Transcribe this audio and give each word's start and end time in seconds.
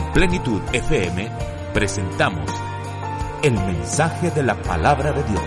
En 0.00 0.12
Plenitud 0.12 0.62
FM 0.72 1.30
presentamos 1.74 2.50
el 3.42 3.52
mensaje 3.52 4.30
de 4.30 4.42
la 4.42 4.54
palabra 4.54 5.12
de 5.12 5.22
Dios. 5.24 5.42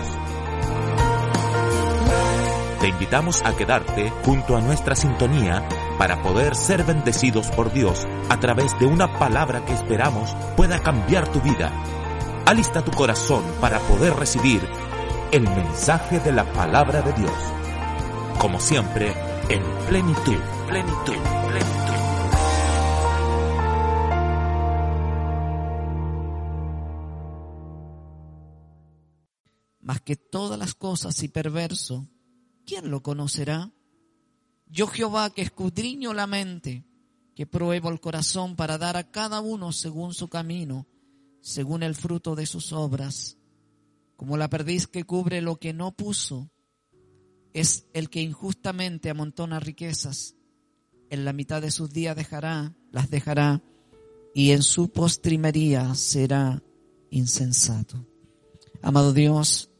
Te 2.80 2.88
invitamos 2.88 3.42
a 3.44 3.56
quedarte 3.56 4.12
junto 4.24 4.56
a 4.56 4.60
nuestra 4.60 4.94
sintonía 4.94 5.66
para 5.98 6.22
poder 6.22 6.54
ser 6.54 6.84
bendecidos 6.84 7.48
por 7.48 7.72
Dios 7.72 8.06
a 8.28 8.38
través 8.38 8.78
de 8.78 8.86
una 8.86 9.18
palabra 9.18 9.64
que 9.64 9.74
esperamos 9.74 10.36
pueda 10.56 10.78
cambiar 10.78 11.26
tu 11.28 11.40
vida. 11.40 11.72
Alista 12.46 12.82
tu 12.82 12.92
corazón 12.92 13.42
para 13.60 13.80
poder 13.80 14.14
recibir 14.14 14.62
el 15.32 15.42
mensaje 15.42 16.20
de 16.20 16.30
la 16.30 16.44
palabra 16.44 17.02
de 17.02 17.12
Dios. 17.14 17.36
Como 18.38 18.60
siempre, 18.60 19.12
en 19.48 19.62
plenitud, 19.88 20.38
plenitud, 20.68 21.16
plenitud. 21.48 21.83
Que 30.04 30.16
todas 30.16 30.58
las 30.58 30.74
cosas 30.74 31.22
y 31.22 31.28
perverso, 31.28 32.08
¿quién 32.66 32.90
lo 32.90 33.02
conocerá? 33.02 33.72
Yo 34.66 34.86
Jehová 34.86 35.30
que 35.30 35.42
escudriño 35.42 36.14
la 36.14 36.26
mente, 36.26 36.84
que 37.34 37.46
pruebo 37.46 37.88
el 37.90 38.00
corazón 38.00 38.56
para 38.56 38.78
dar 38.78 38.96
a 38.96 39.10
cada 39.10 39.40
uno 39.40 39.72
según 39.72 40.14
su 40.14 40.28
camino, 40.28 40.86
según 41.40 41.82
el 41.82 41.94
fruto 41.94 42.34
de 42.34 42.46
sus 42.46 42.72
obras. 42.72 43.38
Como 44.16 44.36
la 44.36 44.48
perdiz 44.48 44.86
que 44.86 45.04
cubre 45.04 45.40
lo 45.40 45.56
que 45.56 45.72
no 45.72 45.92
puso, 45.92 46.50
es 47.52 47.86
el 47.92 48.10
que 48.10 48.20
injustamente 48.20 49.10
amontona 49.10 49.60
riquezas. 49.60 50.36
En 51.10 51.24
la 51.24 51.32
mitad 51.32 51.62
de 51.62 51.70
sus 51.70 51.90
días 51.90 52.16
dejará, 52.16 52.74
las 52.90 53.10
dejará, 53.10 53.62
y 54.34 54.50
en 54.50 54.62
su 54.62 54.90
postrimería 54.90 55.94
será 55.94 56.62
insensato. 57.10 58.06
Amado 58.82 59.12
Dios, 59.12 59.70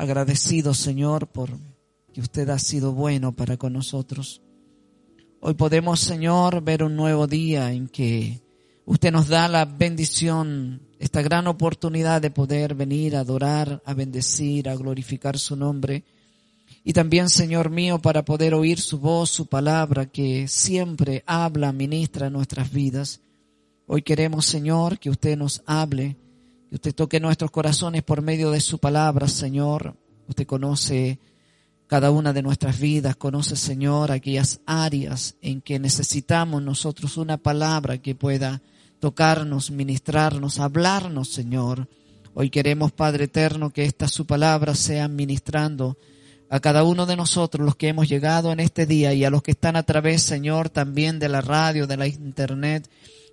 agradecido 0.00 0.72
Señor 0.72 1.26
por 1.26 1.50
que 2.12 2.20
usted 2.20 2.48
ha 2.48 2.58
sido 2.58 2.92
bueno 2.92 3.32
para 3.32 3.56
con 3.56 3.74
nosotros. 3.74 4.40
Hoy 5.40 5.54
podemos, 5.54 6.00
Señor, 6.00 6.62
ver 6.62 6.82
un 6.82 6.96
nuevo 6.96 7.26
día 7.26 7.70
en 7.72 7.86
que 7.86 8.40
usted 8.86 9.12
nos 9.12 9.28
da 9.28 9.46
la 9.46 9.64
bendición, 9.64 10.82
esta 10.98 11.22
gran 11.22 11.46
oportunidad 11.46 12.20
de 12.20 12.30
poder 12.30 12.74
venir 12.74 13.14
a 13.14 13.20
adorar, 13.20 13.82
a 13.84 13.94
bendecir, 13.94 14.68
a 14.68 14.74
glorificar 14.74 15.38
su 15.38 15.54
nombre 15.54 16.04
y 16.82 16.94
también, 16.94 17.28
Señor 17.28 17.68
mío, 17.68 17.98
para 17.98 18.24
poder 18.24 18.54
oír 18.54 18.80
su 18.80 18.98
voz, 18.98 19.28
su 19.30 19.46
palabra, 19.46 20.06
que 20.06 20.48
siempre 20.48 21.22
habla, 21.26 21.72
ministra 21.72 22.30
nuestras 22.30 22.72
vidas. 22.72 23.20
Hoy 23.86 24.02
queremos, 24.02 24.46
Señor, 24.46 24.98
que 24.98 25.10
usted 25.10 25.36
nos 25.36 25.62
hable, 25.66 26.16
que 26.70 26.76
usted 26.76 26.94
toque 26.94 27.18
nuestros 27.18 27.50
corazones 27.50 28.04
por 28.04 28.22
medio 28.22 28.52
de 28.52 28.60
su 28.60 28.78
palabra, 28.78 29.26
Señor. 29.26 29.96
Usted 30.28 30.46
conoce 30.46 31.18
cada 31.88 32.12
una 32.12 32.32
de 32.32 32.42
nuestras 32.42 32.78
vidas, 32.78 33.16
conoce, 33.16 33.56
Señor, 33.56 34.12
aquellas 34.12 34.60
áreas 34.66 35.34
en 35.42 35.62
que 35.62 35.80
necesitamos 35.80 36.62
nosotros 36.62 37.16
una 37.16 37.38
palabra 37.38 37.98
que 37.98 38.14
pueda 38.14 38.62
tocarnos, 39.00 39.72
ministrarnos, 39.72 40.60
hablarnos, 40.60 41.30
Señor. 41.30 41.88
Hoy 42.34 42.50
queremos, 42.50 42.92
Padre 42.92 43.24
Eterno, 43.24 43.70
que 43.70 43.84
esta 43.84 44.06
su 44.06 44.24
palabra 44.24 44.76
sea 44.76 45.08
ministrando 45.08 45.98
a 46.50 46.60
cada 46.60 46.84
uno 46.84 47.04
de 47.04 47.16
nosotros, 47.16 47.66
los 47.66 47.74
que 47.74 47.88
hemos 47.88 48.08
llegado 48.08 48.52
en 48.52 48.60
este 48.60 48.86
día 48.86 49.12
y 49.12 49.24
a 49.24 49.30
los 49.30 49.42
que 49.42 49.50
están 49.50 49.74
a 49.74 49.82
través, 49.82 50.22
Señor, 50.22 50.70
también 50.70 51.18
de 51.18 51.28
la 51.28 51.40
radio, 51.40 51.88
de 51.88 51.96
la 51.96 52.06
internet, 52.06 52.88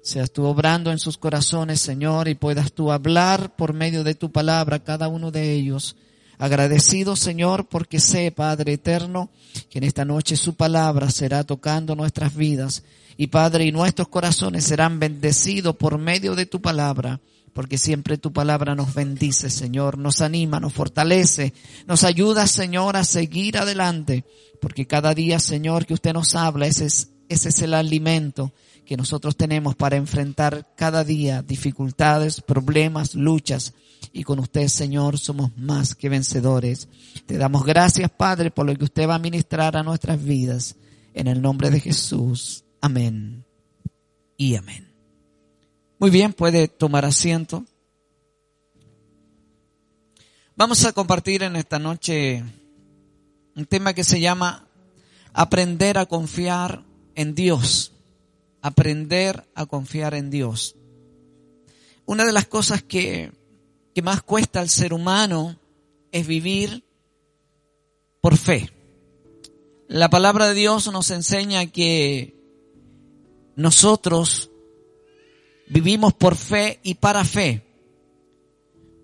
seas 0.08 0.32
tú 0.32 0.46
obrando 0.46 0.92
en 0.92 1.00
sus 1.00 1.18
corazones, 1.18 1.82
Señor, 1.82 2.30
y 2.30 2.36
puedas 2.36 2.72
tú 2.72 2.92
hablar 2.92 3.56
por 3.58 3.74
medio 3.74 4.06
de 4.06 4.16
tu 4.16 4.32
palabra 4.32 4.78
a 4.78 4.84
cada 4.84 5.10
uno 5.10 5.32
de 5.32 5.52
ellos. 5.52 5.98
Agradecido, 6.38 7.16
Señor, 7.18 7.68
porque 7.68 8.00
sé, 8.00 8.32
Padre 8.32 8.74
eterno, 8.74 9.30
que 9.70 9.80
en 9.80 9.84
esta 9.84 10.06
noche 10.06 10.38
su 10.38 10.56
palabra 10.56 11.12
será 11.12 11.44
tocando 11.44 11.96
nuestras 11.96 12.36
vidas. 12.36 12.84
Y 13.18 13.28
Padre, 13.28 13.66
y 13.66 13.72
nuestros 13.74 14.08
corazones 14.08 14.64
serán 14.64 15.00
bendecidos 15.00 15.76
por 15.76 15.98
medio 15.98 16.36
de 16.36 16.46
tu 16.46 16.62
palabra 16.62 17.20
porque 17.54 17.80
siempre 17.80 18.20
tu 18.20 18.32
palabra 18.32 18.76
nos 18.76 18.94
bendice, 18.94 19.50
Señor, 19.50 19.98
nos 19.98 20.22
anima, 20.22 20.60
nos 20.60 20.74
fortalece, 20.74 21.56
nos 21.88 22.04
ayuda, 22.04 22.46
Señor, 22.46 22.96
a 22.96 23.04
seguir 23.04 23.58
adelante, 23.58 24.26
porque 24.62 24.86
cada 24.86 25.16
día, 25.16 25.40
Señor, 25.40 25.88
que 25.88 25.96
usted 25.96 26.14
nos 26.14 26.36
habla, 26.36 26.68
ese 26.68 26.86
es, 26.86 27.10
ese 27.30 27.50
es 27.50 27.60
el 27.64 27.74
alimento 27.74 28.54
que 28.88 28.98
nosotros 28.98 29.36
tenemos 29.36 29.76
para 29.76 29.98
enfrentar 29.98 30.74
cada 30.76 31.04
día 31.04 31.42
dificultades, 31.44 32.42
problemas, 32.42 33.16
luchas, 33.16 33.74
y 34.14 34.24
con 34.24 34.40
usted, 34.40 34.68
Señor, 34.70 35.20
somos 35.20 35.56
más 35.58 35.94
que 35.94 36.08
vencedores. 36.10 36.88
Te 37.26 37.38
damos 37.38 37.66
gracias, 37.66 38.10
Padre, 38.10 38.50
por 38.50 38.66
lo 38.66 38.76
que 38.76 38.86
usted 38.86 39.08
va 39.08 39.16
a 39.16 39.20
ministrar 39.20 39.76
a 39.76 39.84
nuestras 39.84 40.24
vidas. 40.24 40.76
En 41.14 41.28
el 41.28 41.42
nombre 41.42 41.70
de 41.70 41.80
Jesús. 41.80 42.64
Amén. 42.80 43.44
Y 44.38 44.56
amén. 44.56 44.94
Muy 46.00 46.10
bien, 46.10 46.32
puede 46.32 46.68
tomar 46.68 47.06
asiento. 47.06 47.66
Vamos 50.56 50.86
a 50.86 50.94
compartir 50.94 51.44
en 51.44 51.56
esta 51.56 51.78
noche 51.78 52.44
un 53.56 53.66
tema 53.66 53.94
que 53.94 54.04
se 54.04 54.22
llama 54.22 54.68
aprender 55.34 55.98
a 55.98 56.06
confiar 56.06 56.84
en 57.16 57.36
Dios. 57.36 57.97
Aprender 58.68 59.48
a 59.56 59.66
confiar 59.66 60.14
en 60.14 60.30
Dios. 60.30 60.76
Una 62.06 62.26
de 62.26 62.32
las 62.32 62.48
cosas 62.48 62.84
que, 62.84 63.32
que 63.94 64.02
más 64.02 64.22
cuesta 64.22 64.60
al 64.60 64.70
ser 64.70 64.94
humano 64.94 65.60
es 66.12 66.28
vivir 66.28 66.84
por 68.22 68.38
fe. 68.38 68.72
La 69.88 70.10
palabra 70.10 70.48
de 70.48 70.54
Dios 70.54 70.92
nos 70.92 71.12
enseña 71.12 71.66
que 71.68 72.36
nosotros 73.56 74.52
Vivimos 75.70 76.14
por 76.14 76.36
fe 76.36 76.80
y 76.84 76.96
para 76.96 77.26
fe. 77.26 77.64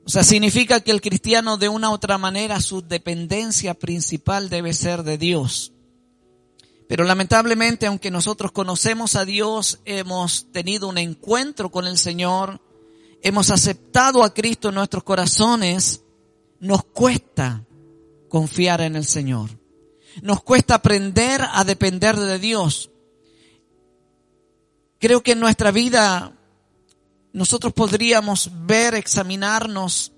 O 0.06 0.10
sea, 0.10 0.24
significa 0.24 0.80
que 0.80 0.92
el 0.92 1.02
cristiano 1.02 1.58
de 1.58 1.70
una 1.70 1.90
u 1.90 1.94
otra 1.94 2.18
manera 2.18 2.62
su 2.62 2.82
dependencia 2.82 3.74
principal 3.74 4.50
debe 4.50 4.74
ser 4.74 5.04
de 5.04 5.18
Dios. 5.18 5.73
Pero 6.94 7.06
lamentablemente, 7.06 7.88
aunque 7.88 8.12
nosotros 8.12 8.52
conocemos 8.52 9.16
a 9.16 9.26
Dios, 9.26 9.80
hemos 9.84 10.52
tenido 10.52 10.88
un 10.88 11.00
encuentro 11.00 11.72
con 11.72 11.88
el 11.88 11.98
Señor, 11.98 12.62
hemos 13.24 13.50
aceptado 13.50 14.24
a 14.24 14.32
Cristo 14.32 14.70
en 14.70 14.76
nuestros 14.76 15.04
corazones, 15.04 16.04
nos 16.60 16.84
cuesta 16.84 17.66
confiar 18.30 18.82
en 18.82 18.96
el 18.96 19.06
Señor. 19.06 19.50
Nos 20.22 20.44
cuesta 20.44 20.76
aprender 20.76 21.42
a 21.52 21.64
depender 21.64 22.16
de 22.16 22.38
Dios. 22.38 22.92
Creo 25.00 25.24
que 25.24 25.32
en 25.32 25.40
nuestra 25.40 25.72
vida 25.72 26.38
nosotros 27.32 27.74
podríamos 27.74 28.52
ver, 28.68 28.94
examinarnos 28.94 30.14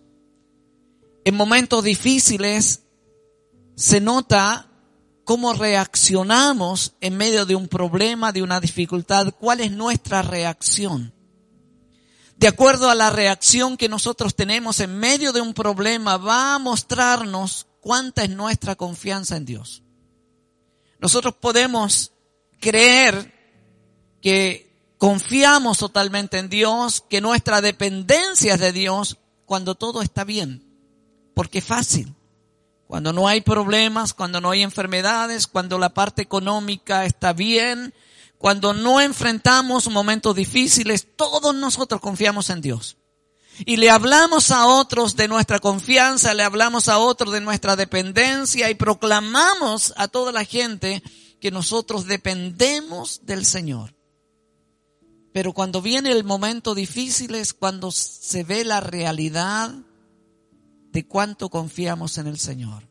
en 1.23 1.35
momentos 1.35 1.85
difíciles, 1.85 2.83
se 3.77 4.01
nota 4.01 4.74
cómo 5.25 5.53
reaccionamos 5.53 6.93
en 7.01 7.17
medio 7.17 7.45
de 7.45 7.55
un 7.55 7.67
problema, 7.67 8.31
de 8.31 8.43
una 8.43 8.61
dificultad, 8.61 9.33
cuál 9.37 9.59
es 9.59 9.71
nuestra 9.71 10.21
reacción. 10.21 11.13
De 12.37 12.47
acuerdo 12.47 12.89
a 12.89 12.95
la 12.95 13.09
reacción 13.09 13.75
que 13.75 13.89
nosotros 13.89 14.35
tenemos 14.35 14.79
en 14.79 14.97
medio 14.97 15.33
de 15.33 15.41
un 15.41 15.53
problema, 15.53 16.17
va 16.17 16.55
a 16.55 16.59
mostrarnos 16.59 17.67
cuánta 17.81 18.23
es 18.23 18.29
nuestra 18.29 18.75
confianza 18.75 19.35
en 19.35 19.45
Dios. 19.45 19.83
Nosotros 20.99 21.35
podemos 21.35 22.11
creer 22.59 23.33
que 24.21 24.93
confiamos 24.97 25.79
totalmente 25.79 26.37
en 26.37 26.49
Dios, 26.49 27.03
que 27.09 27.21
nuestra 27.21 27.61
dependencia 27.61 28.55
es 28.55 28.59
de 28.59 28.71
Dios 28.71 29.17
cuando 29.45 29.75
todo 29.75 30.01
está 30.01 30.23
bien, 30.23 30.63
porque 31.33 31.59
es 31.59 31.65
fácil. 31.65 32.13
Cuando 32.87 33.13
no 33.13 33.27
hay 33.27 33.41
problemas, 33.41 34.13
cuando 34.13 34.39
no 34.39 34.51
hay 34.51 34.61
enfermedades, 34.61 35.47
cuando 35.47 35.79
la 35.79 35.93
parte 35.93 36.21
económica 36.21 37.05
está 37.05 37.33
bien, 37.33 37.93
cuando 38.37 38.73
no 38.73 39.01
enfrentamos 39.01 39.89
momentos 39.89 40.35
difíciles, 40.35 41.07
todos 41.15 41.55
nosotros 41.55 41.99
confiamos 41.99 42.49
en 42.49 42.61
Dios. 42.61 42.97
Y 43.65 43.77
le 43.77 43.89
hablamos 43.89 44.51
a 44.51 44.67
otros 44.67 45.15
de 45.15 45.27
nuestra 45.27 45.59
confianza, 45.59 46.33
le 46.33 46.43
hablamos 46.43 46.89
a 46.89 46.99
otros 46.99 47.33
de 47.33 47.41
nuestra 47.41 47.75
dependencia 47.75 48.69
y 48.69 48.75
proclamamos 48.75 49.93
a 49.95 50.07
toda 50.07 50.31
la 50.31 50.43
gente 50.43 51.01
que 51.39 51.51
nosotros 51.51 52.05
dependemos 52.05 53.21
del 53.23 53.45
Señor. 53.45 53.95
Pero 55.31 55.53
cuando 55.53 55.81
viene 55.81 56.11
el 56.11 56.23
momento 56.23 56.75
difícil 56.75 57.35
es 57.35 57.53
cuando 57.53 57.91
se 57.91 58.43
ve 58.43 58.63
la 58.63 58.79
realidad 58.81 59.73
de 60.95 61.05
cuánto 61.05 61.49
confiamos 61.49 62.17
en 62.19 62.27
el 62.27 62.39
Señor. 62.39 62.87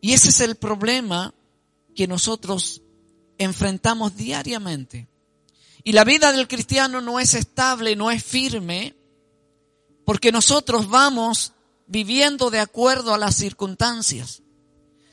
Y 0.00 0.12
ese 0.12 0.28
es 0.28 0.40
el 0.40 0.54
problema 0.54 1.34
que 1.96 2.06
nosotros 2.06 2.82
enfrentamos 3.36 4.14
diariamente. 4.14 5.08
Y 5.82 5.90
la 5.90 6.04
vida 6.04 6.30
del 6.30 6.46
cristiano 6.46 7.00
no 7.00 7.18
es 7.18 7.34
estable, 7.34 7.96
no 7.96 8.12
es 8.12 8.22
firme, 8.22 8.94
porque 10.04 10.30
nosotros 10.30 10.88
vamos 10.88 11.52
viviendo 11.88 12.50
de 12.50 12.60
acuerdo 12.60 13.12
a 13.12 13.18
las 13.18 13.34
circunstancias. 13.34 14.42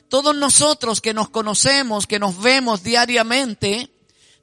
Todos 0.08 0.36
nosotros 0.36 1.00
que 1.00 1.14
nos 1.14 1.30
conocemos, 1.30 2.06
que 2.06 2.20
nos 2.20 2.40
vemos 2.40 2.84
diariamente, 2.84 3.90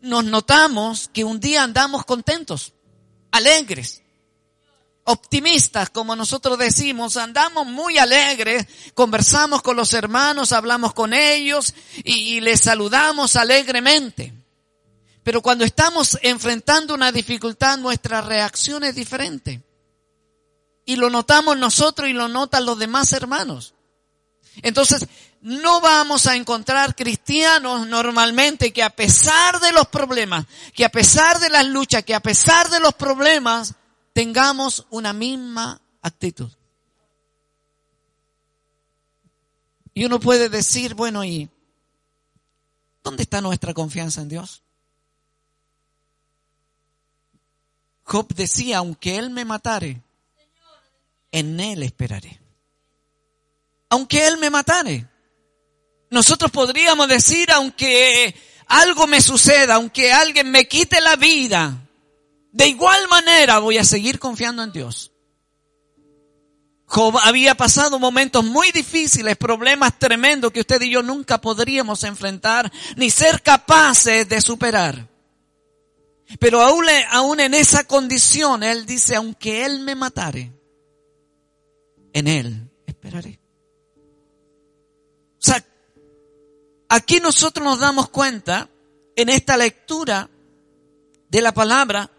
nos 0.01 0.25
notamos 0.25 1.07
que 1.07 1.23
un 1.23 1.39
día 1.39 1.63
andamos 1.63 2.03
contentos, 2.03 2.73
alegres, 3.31 4.03
optimistas, 5.07 5.89
como 5.89 6.18
nosotros 6.18 6.57
decimos, 6.57 7.15
andamos 7.15 7.65
muy 7.65 7.98
alegres, 7.98 8.68
conversamos 8.94 9.62
con 9.62 9.77
los 9.77 9.94
hermanos, 9.94 10.51
hablamos 10.51 10.94
con 10.94 11.13
ellos 11.13 11.74
y, 12.04 12.42
les 12.42 12.62
saludamos 12.62 13.38
alegremente. 13.38 14.33
Pero 15.24 15.42
cuando 15.42 15.63
estamos 15.63 16.18
enfrentando 16.21 16.94
una 16.94 17.13
dificultad, 17.13 17.77
nuestra 17.77 18.19
reacción 18.19 18.83
es 18.83 18.95
diferente. 18.95 19.62
Y 20.86 20.98
lo 20.98 21.09
notamos 21.09 21.57
nosotros 21.57 22.09
y 22.09 22.13
lo 22.13 22.27
notan 22.27 22.65
los 22.65 22.77
demás 22.77 23.13
hermanos. 23.13 23.75
Entonces, 24.62 25.07
no 25.39 25.80
vamos 25.80 26.27
a 26.27 26.36
encontrar 26.36 26.95
cristianos 26.95 27.88
normalmente 27.88 28.74
que 28.74 28.83
a 28.83 28.89
pesar 28.89 29.62
de 29.62 29.71
los 29.71 29.88
problemas, 29.88 30.45
que 30.74 30.83
a 30.83 30.89
pesar 30.89 31.39
de 31.39 31.50
las 31.50 31.65
luchas, 31.65 32.04
que 32.04 32.15
a 32.15 32.19
pesar 32.19 32.69
de 32.69 32.81
los 32.81 32.94
problemas, 32.95 33.75
tengamos 34.17 34.87
una 34.89 35.13
misma 35.13 35.79
actitud. 36.01 36.51
Y 39.93 40.05
uno 40.05 40.19
puede 40.19 40.49
decir, 40.49 40.95
bueno, 40.95 41.23
¿y 41.23 41.47
dónde 43.03 43.21
está 43.21 43.41
nuestra 43.41 43.75
confianza 43.75 44.21
en 44.21 44.29
Dios? 44.29 44.63
Job 48.05 48.33
decía, 48.33 48.79
aunque 48.79 49.17
Él 49.17 49.29
me 49.29 49.45
matare, 49.45 50.01
en 51.31 51.59
Él 51.59 51.83
esperaré. 51.83 52.41
Aunque 53.87 54.25
Él 54.25 54.39
me 54.39 54.49
matare. 54.49 55.07
Nosotros 56.09 56.49
podríamos 56.49 57.07
decir, 57.07 57.51
aunque 57.51 58.33
algo 58.65 59.05
me 59.05 59.21
suceda, 59.21 59.75
aunque 59.75 60.11
alguien 60.11 60.49
me 60.49 60.67
quite 60.67 61.01
la 61.01 61.17
vida, 61.17 61.86
de 62.51 62.67
igual 62.67 63.07
manera 63.07 63.59
voy 63.59 63.77
a 63.77 63.83
seguir 63.83 64.19
confiando 64.19 64.63
en 64.63 64.71
Dios. 64.71 65.11
Job 66.85 67.17
había 67.21 67.55
pasado 67.55 67.99
momentos 67.99 68.45
muy 68.45 68.71
difíciles, 68.71 69.35
problemas 69.35 69.99
tremendos 69.99 70.53
que 70.53 70.61
usted 70.61 70.81
y 70.81 70.91
yo 70.91 71.03
nunca 71.03 71.41
podríamos 71.41 72.03
enfrentar 72.05 72.71
ni 72.95 73.09
ser 73.09 73.41
capaces 73.41 74.27
de 74.29 74.39
superar. 74.39 75.07
Pero 76.39 76.61
aún, 76.61 76.85
aún 77.11 77.39
en 77.41 77.53
esa 77.53 77.83
condición, 77.83 78.63
Él 78.63 78.85
dice, 78.85 79.15
aunque 79.15 79.65
Él 79.65 79.81
me 79.81 79.95
matare, 79.95 80.53
en 82.13 82.27
Él 82.27 82.69
esperaré. 82.85 83.39
O 85.33 85.41
sea, 85.41 85.63
aquí 86.89 87.19
nosotros 87.19 87.65
nos 87.65 87.79
damos 87.79 88.09
cuenta, 88.09 88.69
en 89.17 89.29
esta 89.29 89.57
lectura 89.57 90.29
de 91.29 91.41
la 91.41 91.53
palabra, 91.53 92.11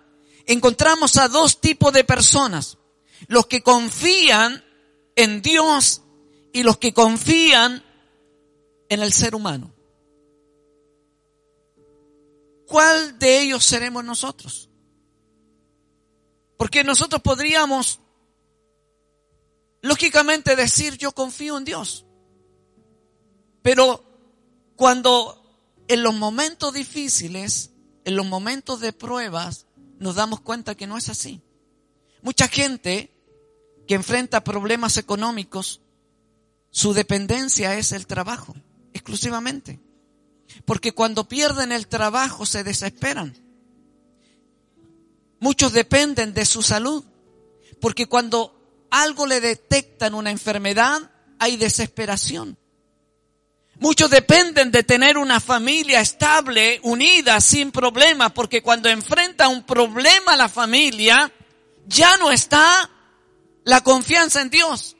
encontramos 0.48 1.16
a 1.18 1.28
dos 1.28 1.60
tipos 1.60 1.92
de 1.92 2.02
personas. 2.02 2.78
Los 3.28 3.46
que 3.46 3.62
confían 3.62 4.64
en 5.14 5.42
Dios 5.42 6.02
y 6.52 6.62
los 6.62 6.78
que 6.78 6.92
confían 6.92 7.84
en 8.88 9.02
el 9.02 9.12
ser 9.12 9.34
humano. 9.34 9.72
¿Cuál 12.66 13.18
de 13.18 13.40
ellos 13.42 13.64
seremos 13.64 14.04
nosotros? 14.04 14.68
Porque 16.56 16.82
nosotros 16.82 17.22
podríamos 17.22 18.00
lógicamente 19.80 20.56
decir 20.56 20.96
yo 20.96 21.12
confío 21.12 21.56
en 21.58 21.64
Dios. 21.64 22.04
Pero 23.62 24.04
cuando 24.76 25.38
en 25.88 26.02
los 26.02 26.14
momentos 26.14 26.72
difíciles, 26.72 27.70
en 28.04 28.16
los 28.16 28.26
momentos 28.26 28.80
de 28.80 28.92
pruebas, 28.92 29.67
nos 29.98 30.16
damos 30.16 30.40
cuenta 30.40 30.74
que 30.74 30.86
no 30.86 30.96
es 30.96 31.08
así. 31.08 31.42
Mucha 32.22 32.48
gente 32.48 33.10
que 33.86 33.94
enfrenta 33.94 34.44
problemas 34.44 34.96
económicos, 34.96 35.80
su 36.70 36.92
dependencia 36.92 37.76
es 37.76 37.92
el 37.92 38.06
trabajo, 38.06 38.54
exclusivamente. 38.92 39.80
Porque 40.64 40.92
cuando 40.92 41.28
pierden 41.28 41.72
el 41.72 41.86
trabajo 41.86 42.46
se 42.46 42.64
desesperan. 42.64 43.36
Muchos 45.40 45.72
dependen 45.72 46.34
de 46.34 46.44
su 46.44 46.62
salud, 46.62 47.04
porque 47.80 48.06
cuando 48.06 48.86
algo 48.90 49.26
le 49.26 49.40
detectan 49.40 50.14
una 50.14 50.30
enfermedad, 50.30 51.10
hay 51.38 51.56
desesperación. 51.56 52.57
Muchos 53.80 54.10
dependen 54.10 54.72
de 54.72 54.82
tener 54.82 55.16
una 55.16 55.38
familia 55.38 56.00
estable, 56.00 56.80
unida, 56.82 57.40
sin 57.40 57.70
problemas, 57.70 58.32
porque 58.32 58.60
cuando 58.60 58.88
enfrenta 58.88 59.48
un 59.48 59.62
problema 59.62 60.36
la 60.36 60.48
familia, 60.48 61.32
ya 61.86 62.16
no 62.16 62.32
está 62.32 62.90
la 63.64 63.82
confianza 63.82 64.40
en 64.40 64.50
Dios. 64.50 64.96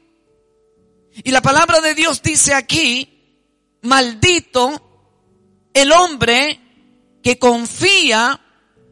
Y 1.25 1.33
la 1.33 1.43
palabra 1.43 1.81
de 1.81 1.95
Dios 1.95 2.23
dice 2.23 2.55
aquí, 2.55 3.41
maldito 3.83 4.85
el 5.75 5.91
hombre 5.91 6.61
que 7.23 7.39
confía 7.39 8.41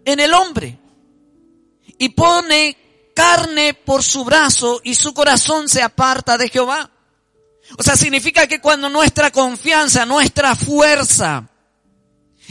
en 0.05 0.19
el 0.19 0.35
hombre 0.35 0.79
y 1.99 2.09
pone 2.11 2.77
carne 3.15 3.75
por 3.75 4.03
su 4.03 4.25
brazo 4.25 4.81
y 4.83 4.95
su 4.95 5.15
corazón 5.15 5.69
se 5.69 5.83
aparta 5.83 6.37
de 6.37 6.49
Jehová. 6.49 6.91
O 7.79 7.83
sea, 7.83 7.97
significa 7.97 8.47
que 8.47 8.61
cuando 8.61 8.89
nuestra 8.89 9.31
confianza, 9.31 10.07
nuestra 10.07 10.55
fuerza 10.55 11.49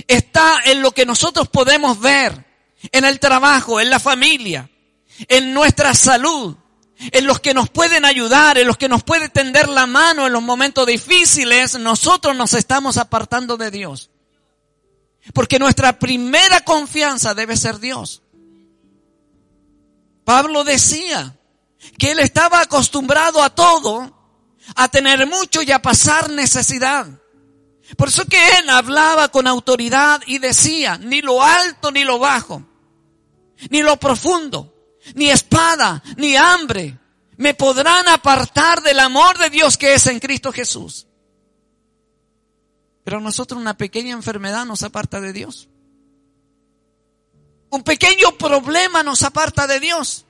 está 0.08 0.60
en 0.66 0.82
lo 0.82 0.92
que 0.92 1.06
nosotros 1.06 1.48
podemos 1.48 2.00
ver, 2.00 2.46
en 2.92 3.06
el 3.06 3.20
trabajo, 3.20 3.80
en 3.80 3.90
la 3.90 4.00
familia, 4.00 4.70
en 5.28 5.54
nuestra 5.54 5.94
salud, 5.94 6.56
en 6.98 7.26
los 7.26 7.40
que 7.40 7.54
nos 7.54 7.70
pueden 7.70 8.06
ayudar, 8.06 8.58
en 8.58 8.68
los 8.68 8.78
que 8.78 8.90
nos 8.90 9.04
puede 9.04 9.30
tender 9.30 9.68
la 9.68 9.86
mano 9.86 10.28
en 10.28 10.34
los 10.34 10.44
momentos 10.44 10.86
difíciles, 10.86 11.78
nosotros 11.80 12.36
nos 12.36 12.54
estamos 12.54 12.98
apartando 12.98 13.58
de 13.58 13.72
Dios. 13.72 14.10
Porque 15.34 15.60
nuestra 15.60 15.98
primera 15.98 16.62
confianza 16.62 17.34
debe 17.34 17.58
ser 17.58 17.80
Dios. 17.80 18.22
Pablo 20.24 20.64
decía 20.64 21.36
que 21.98 22.12
él 22.12 22.20
estaba 22.20 22.62
acostumbrado 22.62 23.44
a 23.44 23.50
todo, 23.52 24.25
a 24.76 24.88
tener 24.88 25.28
mucho 25.28 25.62
y 25.62 25.72
a 25.72 25.82
pasar 25.82 26.30
necesidad. 26.30 27.08
Por 27.98 28.08
eso 28.08 28.26
que 28.26 28.58
él 28.58 28.70
hablaba 28.70 29.28
con 29.30 29.46
autoridad 29.48 30.22
y 30.26 30.40
decía, 30.40 30.98
ni 30.98 31.22
lo 31.22 31.44
alto 31.44 31.92
ni 31.92 32.04
lo 32.04 32.18
bajo, 32.18 32.64
ni 33.70 33.84
lo 33.84 33.98
profundo, 33.98 34.74
ni 35.14 35.30
espada, 35.30 36.02
ni 36.18 36.36
hambre, 36.36 36.98
me 37.38 37.54
podrán 37.54 38.08
apartar 38.08 38.82
del 38.82 39.00
amor 39.00 39.38
de 39.38 39.50
Dios 39.50 39.78
que 39.78 39.94
es 39.94 40.08
en 40.08 40.20
Cristo 40.20 40.52
Jesús. 40.52 41.08
Pero 43.04 43.18
a 43.18 43.22
nosotros 43.22 43.62
una 43.62 43.78
pequeña 43.78 44.14
enfermedad 44.14 44.66
nos 44.66 44.82
aparta 44.82 45.22
de 45.22 45.32
Dios. 45.32 45.70
Un 47.70 47.84
pequeño 47.84 48.32
problema 48.38 49.04
nos 49.04 49.22
aparta 49.22 49.68
de 49.68 49.80
Dios. 49.80 50.26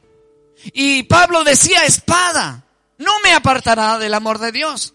Y 0.73 1.03
Pablo 1.03 1.43
decía, 1.45 1.85
espada, 1.85 2.64
no 2.97 3.19
me 3.23 3.33
apartará 3.33 3.97
del 3.97 4.13
amor 4.13 4.39
de 4.39 4.51
Dios. 4.51 4.93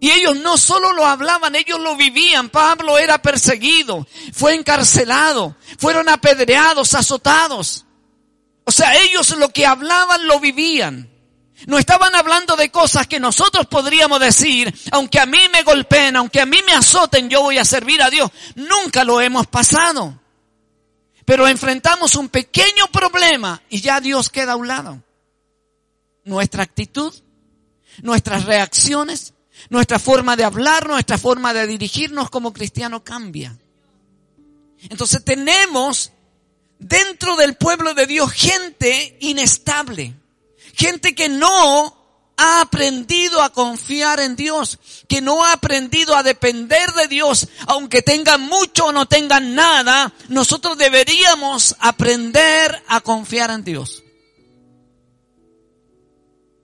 Y 0.00 0.10
ellos 0.10 0.36
no 0.36 0.56
solo 0.56 0.92
lo 0.92 1.04
hablaban, 1.04 1.54
ellos 1.54 1.78
lo 1.78 1.94
vivían. 1.94 2.48
Pablo 2.48 2.96
era 2.96 3.20
perseguido, 3.20 4.06
fue 4.32 4.54
encarcelado, 4.54 5.56
fueron 5.78 6.08
apedreados, 6.08 6.94
azotados. 6.94 7.84
O 8.64 8.72
sea, 8.72 8.96
ellos 9.02 9.36
lo 9.36 9.50
que 9.50 9.66
hablaban 9.66 10.26
lo 10.26 10.40
vivían. 10.40 11.10
No 11.66 11.78
estaban 11.78 12.14
hablando 12.14 12.56
de 12.56 12.70
cosas 12.70 13.06
que 13.06 13.20
nosotros 13.20 13.66
podríamos 13.66 14.18
decir, 14.20 14.74
aunque 14.92 15.20
a 15.20 15.26
mí 15.26 15.40
me 15.52 15.62
golpeen, 15.62 16.16
aunque 16.16 16.40
a 16.40 16.46
mí 16.46 16.60
me 16.64 16.72
azoten, 16.72 17.28
yo 17.28 17.42
voy 17.42 17.58
a 17.58 17.66
servir 17.66 18.02
a 18.02 18.08
Dios. 18.08 18.30
Nunca 18.54 19.04
lo 19.04 19.20
hemos 19.20 19.46
pasado. 19.48 20.18
Pero 21.26 21.46
enfrentamos 21.46 22.14
un 22.14 22.30
pequeño 22.30 22.86
problema 22.90 23.60
y 23.68 23.82
ya 23.82 24.00
Dios 24.00 24.30
queda 24.30 24.52
a 24.52 24.56
un 24.56 24.68
lado 24.68 25.02
nuestra 26.30 26.62
actitud, 26.62 27.12
nuestras 28.02 28.44
reacciones, 28.44 29.34
nuestra 29.68 29.98
forma 29.98 30.36
de 30.36 30.44
hablar, 30.44 30.88
nuestra 30.88 31.18
forma 31.18 31.52
de 31.52 31.66
dirigirnos 31.66 32.30
como 32.30 32.52
cristianos 32.52 33.02
cambia. 33.02 33.58
Entonces 34.88 35.22
tenemos 35.22 36.12
dentro 36.78 37.36
del 37.36 37.56
pueblo 37.56 37.92
de 37.92 38.06
Dios 38.06 38.32
gente 38.32 39.18
inestable, 39.20 40.14
gente 40.74 41.14
que 41.14 41.28
no 41.28 41.98
ha 42.36 42.62
aprendido 42.62 43.42
a 43.42 43.52
confiar 43.52 44.20
en 44.20 44.36
Dios, 44.36 44.78
que 45.08 45.20
no 45.20 45.44
ha 45.44 45.52
aprendido 45.52 46.16
a 46.16 46.22
depender 46.22 46.90
de 46.92 47.08
Dios, 47.08 47.48
aunque 47.66 48.00
tengan 48.00 48.40
mucho 48.40 48.86
o 48.86 48.92
no 48.92 49.06
tengan 49.06 49.54
nada, 49.54 50.14
nosotros 50.28 50.78
deberíamos 50.78 51.76
aprender 51.80 52.82
a 52.88 53.02
confiar 53.02 53.50
en 53.50 53.64
Dios. 53.64 54.04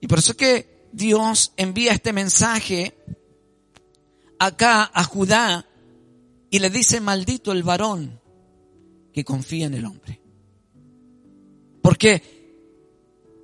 Y 0.01 0.07
por 0.07 0.19
eso 0.19 0.31
es 0.31 0.37
que 0.37 0.89
Dios 0.91 1.53
envía 1.57 1.91
este 1.91 2.13
mensaje 2.13 2.97
acá 4.39 4.89
a 4.93 5.03
Judá 5.03 5.65
y 6.49 6.59
le 6.59 6.69
dice, 6.69 7.01
maldito 7.01 7.51
el 7.51 7.63
varón 7.63 8.21
que 9.13 9.23
confía 9.23 9.65
en 9.65 9.73
el 9.73 9.85
hombre. 9.85 10.21
Porque 11.81 12.37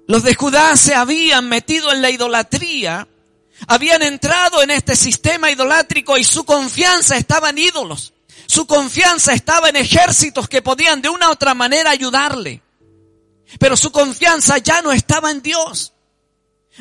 los 0.07 0.23
de 0.23 0.35
Judá 0.35 0.75
se 0.75 0.95
habían 0.95 1.47
metido 1.47 1.91
en 1.91 2.01
la 2.01 2.09
idolatría, 2.09 3.07
habían 3.67 4.01
entrado 4.01 4.61
en 4.61 4.71
este 4.71 4.95
sistema 4.95 5.49
idolátrico 5.49 6.17
y 6.17 6.23
su 6.23 6.43
confianza 6.43 7.17
estaba 7.17 7.49
en 7.49 7.57
ídolos. 7.57 8.13
Su 8.47 8.67
confianza 8.67 9.33
estaba 9.33 9.69
en 9.69 9.77
ejércitos 9.77 10.49
que 10.49 10.61
podían 10.61 11.01
de 11.01 11.09
una 11.09 11.29
u 11.29 11.31
otra 11.31 11.53
manera 11.53 11.91
ayudarle. 11.91 12.61
Pero 13.59 13.77
su 13.77 13.91
confianza 13.91 14.57
ya 14.57 14.81
no 14.81 14.91
estaba 14.91 15.31
en 15.31 15.41
Dios. 15.41 15.92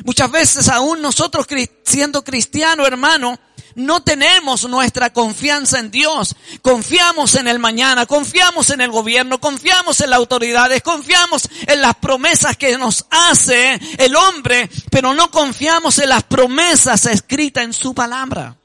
Muchas 0.03 0.31
veces 0.31 0.69
aún 0.69 1.01
nosotros 1.01 1.45
siendo 1.83 2.23
cristianos, 2.23 2.87
hermano, 2.87 3.39
no 3.75 4.03
tenemos 4.03 4.67
nuestra 4.67 5.13
confianza 5.13 5.79
en 5.79 5.91
Dios. 5.91 6.35
Confiamos 6.61 7.35
en 7.35 7.47
el 7.47 7.59
mañana, 7.59 8.05
confiamos 8.05 8.71
en 8.71 8.81
el 8.81 8.91
gobierno, 8.91 9.39
confiamos 9.39 10.01
en 10.01 10.09
las 10.09 10.17
autoridades, 10.17 10.81
confiamos 10.81 11.47
en 11.67 11.81
las 11.81 11.95
promesas 11.95 12.57
que 12.57 12.77
nos 12.77 13.05
hace 13.09 13.79
el 13.97 14.15
hombre, 14.15 14.69
pero 14.89 15.13
no 15.13 15.29
confiamos 15.29 15.99
en 15.99 16.09
las 16.09 16.23
promesas 16.23 17.05
escritas 17.05 17.63
en 17.63 17.73
su 17.73 17.93
palabra. 17.93 18.57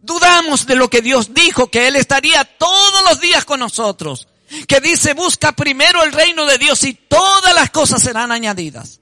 Dudamos 0.00 0.66
de 0.66 0.76
lo 0.76 0.88
que 0.88 1.02
Dios 1.02 1.34
dijo, 1.34 1.68
que 1.68 1.88
Él 1.88 1.96
estaría 1.96 2.44
todos 2.44 3.02
los 3.08 3.20
días 3.20 3.44
con 3.44 3.58
nosotros. 3.58 4.28
Que 4.68 4.80
dice, 4.80 5.14
busca 5.14 5.50
primero 5.50 6.04
el 6.04 6.12
reino 6.12 6.46
de 6.46 6.58
Dios 6.58 6.84
y 6.84 6.94
todas 6.94 7.52
las 7.52 7.70
cosas 7.70 8.00
serán 8.00 8.30
añadidas. 8.30 9.00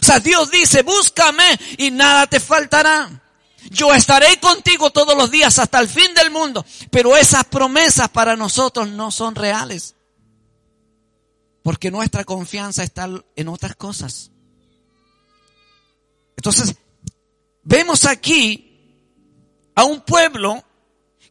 O 0.00 0.04
sea, 0.04 0.20
Dios 0.20 0.50
dice, 0.50 0.82
búscame 0.82 1.58
y 1.78 1.90
nada 1.90 2.26
te 2.26 2.38
faltará. 2.40 3.10
Yo 3.70 3.92
estaré 3.92 4.38
contigo 4.40 4.90
todos 4.90 5.16
los 5.16 5.30
días 5.30 5.58
hasta 5.58 5.80
el 5.80 5.88
fin 5.88 6.14
del 6.14 6.30
mundo. 6.30 6.64
Pero 6.90 7.16
esas 7.16 7.44
promesas 7.44 8.08
para 8.08 8.36
nosotros 8.36 8.88
no 8.88 9.10
son 9.10 9.34
reales. 9.34 9.94
Porque 11.62 11.90
nuestra 11.90 12.24
confianza 12.24 12.82
está 12.82 13.08
en 13.36 13.48
otras 13.48 13.76
cosas. 13.76 14.30
Entonces, 16.36 16.74
vemos 17.62 18.06
aquí 18.06 18.70
a 19.74 19.84
un 19.84 20.00
pueblo 20.00 20.64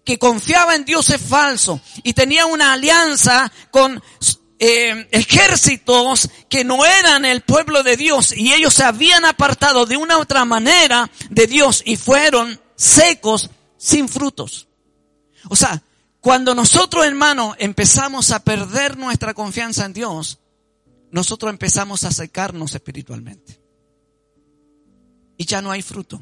que 0.04 0.20
confiaba 0.20 0.76
en 0.76 0.86
dioses 0.86 1.20
falsos 1.22 1.82
y 2.04 2.14
tenía 2.14 2.46
una 2.46 2.74
alianza 2.74 3.52
con 3.72 4.02
eh, 4.60 5.08
ejércitos 5.12 6.30
que 6.50 6.66
no 6.66 6.86
eran 6.86 7.24
el 7.24 7.42
pueblo 7.42 7.82
de 7.82 7.96
Dios 7.96 8.34
y 8.36 8.54
ellos 8.54 8.74
se 8.74 8.84
habían 8.84 9.24
apartado 9.24 9.86
de 9.86 9.96
una 9.96 10.18
otra 10.18 10.44
manera 10.44 11.10
de 11.30 11.48
Dios 11.48 11.82
y 11.86 11.96
fueron 11.96 12.60
secos 12.76 13.50
sin 13.78 14.10
frutos. 14.10 14.68
O 15.50 15.56
sea, 15.56 15.82
cuando 16.20 16.54
nosotros 16.54 17.06
hermanos 17.06 17.56
empezamos 17.60 18.32
a 18.32 18.44
perder 18.44 18.98
nuestra 18.98 19.34
confianza 19.34 19.86
en 19.86 19.94
Dios, 19.94 20.40
nosotros 21.12 21.50
empezamos 21.52 22.04
a 22.04 22.12
secarnos 22.12 22.76
espiritualmente. 22.76 23.62
Y 25.38 25.46
ya 25.46 25.62
no 25.62 25.72
hay 25.72 25.82
fruto. 25.82 26.22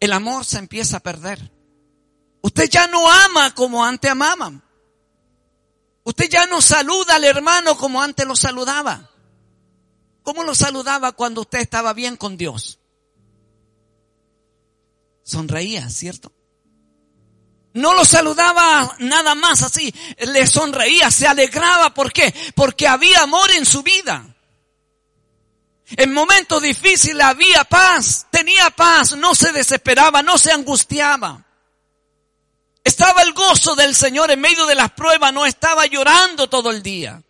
El 0.00 0.12
amor 0.14 0.46
se 0.46 0.58
empieza 0.58 0.96
a 0.96 1.00
perder. 1.00 1.52
Usted 2.40 2.70
ya 2.70 2.86
no 2.86 3.10
ama 3.10 3.54
como 3.54 3.84
antes 3.84 4.10
amaban. 4.10 4.62
Usted 6.08 6.30
ya 6.30 6.46
no 6.46 6.62
saluda 6.62 7.16
al 7.16 7.24
hermano 7.24 7.76
como 7.76 8.00
antes 8.00 8.26
lo 8.26 8.34
saludaba. 8.34 9.10
¿Cómo 10.22 10.42
lo 10.42 10.54
saludaba 10.54 11.12
cuando 11.12 11.42
usted 11.42 11.58
estaba 11.58 11.92
bien 11.92 12.16
con 12.16 12.38
Dios? 12.38 12.78
Sonreía, 15.22 15.90
¿cierto? 15.90 16.32
No 17.74 17.92
lo 17.92 18.06
saludaba 18.06 18.96
nada 19.00 19.34
más 19.34 19.62
así, 19.62 19.94
le 20.18 20.46
sonreía, 20.46 21.10
se 21.10 21.26
alegraba. 21.26 21.92
¿Por 21.92 22.10
qué? 22.10 22.34
Porque 22.54 22.88
había 22.88 23.24
amor 23.24 23.50
en 23.50 23.66
su 23.66 23.82
vida. 23.82 24.34
En 25.90 26.14
momentos 26.14 26.62
difíciles 26.62 27.22
había 27.22 27.64
paz, 27.64 28.26
tenía 28.30 28.70
paz, 28.70 29.14
no 29.14 29.34
se 29.34 29.52
desesperaba, 29.52 30.22
no 30.22 30.38
se 30.38 30.52
angustiaba. 30.52 31.47
Estaba 32.84 33.22
el 33.22 33.32
gozo 33.32 33.74
del 33.74 33.94
Señor 33.94 34.30
en 34.30 34.40
medio 34.40 34.66
de 34.66 34.74
las 34.74 34.90
pruebas, 34.92 35.32
no 35.32 35.44
estaba 35.46 35.86
llorando 35.86 36.48
todo 36.48 36.70
el 36.70 36.82
día. 36.82 37.22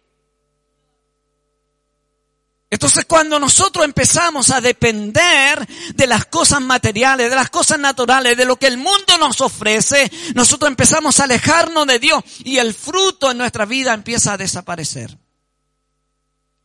Entonces 2.70 3.06
cuando 3.06 3.38
nosotros 3.40 3.84
empezamos 3.84 4.50
a 4.50 4.60
depender 4.60 5.66
de 5.94 6.06
las 6.06 6.26
cosas 6.26 6.60
materiales, 6.60 7.30
de 7.30 7.36
las 7.36 7.48
cosas 7.48 7.78
naturales, 7.78 8.36
de 8.36 8.44
lo 8.44 8.56
que 8.56 8.66
el 8.66 8.76
mundo 8.76 9.16
nos 9.18 9.40
ofrece, 9.40 10.10
nosotros 10.34 10.68
empezamos 10.68 11.18
a 11.18 11.24
alejarnos 11.24 11.86
de 11.86 11.98
Dios 11.98 12.22
y 12.44 12.58
el 12.58 12.74
fruto 12.74 13.30
en 13.30 13.38
nuestra 13.38 13.64
vida 13.64 13.94
empieza 13.94 14.34
a 14.34 14.36
desaparecer. 14.36 15.18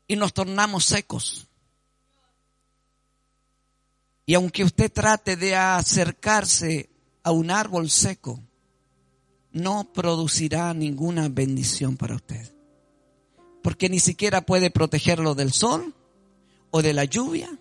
Y 0.06 0.18
nos 0.18 0.34
tornamos 0.34 0.84
secos. 0.84 1.48
Y 4.26 4.34
aunque 4.34 4.66
usted 4.66 4.92
trate 4.92 5.38
de 5.38 5.56
acercarse 5.56 6.90
a 7.24 7.32
un 7.32 7.50
árbol 7.50 7.90
seco, 7.90 8.42
no 9.54 9.94
producirá 9.94 10.74
ninguna 10.74 11.30
bendición 11.30 11.96
para 11.96 12.16
usted. 12.16 12.54
Porque 13.62 13.88
ni 13.88 14.00
siquiera 14.00 14.42
puede 14.42 14.72
protegerlo 14.72 15.36
del 15.36 15.54
sol 15.54 15.94
o 16.72 16.82
de 16.82 16.94
la 16.94 17.06
lluvia. 17.06 17.58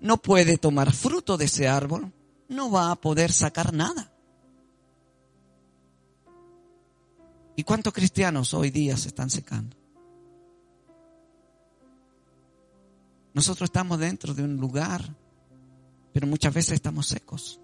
No 0.00 0.16
puede 0.16 0.56
tomar 0.56 0.92
fruto 0.92 1.36
de 1.36 1.46
ese 1.46 1.68
árbol. 1.68 2.12
No 2.48 2.70
va 2.70 2.92
a 2.92 2.96
poder 2.96 3.32
sacar 3.32 3.74
nada. 3.74 4.12
¿Y 7.56 7.64
cuántos 7.64 7.92
cristianos 7.92 8.54
hoy 8.54 8.70
día 8.70 8.96
se 8.96 9.08
están 9.08 9.30
secando? 9.30 9.76
Nosotros 13.32 13.68
estamos 13.68 13.98
dentro 13.98 14.32
de 14.32 14.44
un 14.44 14.56
lugar, 14.56 15.04
pero 16.12 16.26
muchas 16.26 16.54
veces 16.54 16.74
estamos 16.74 17.08
secos. 17.08 17.60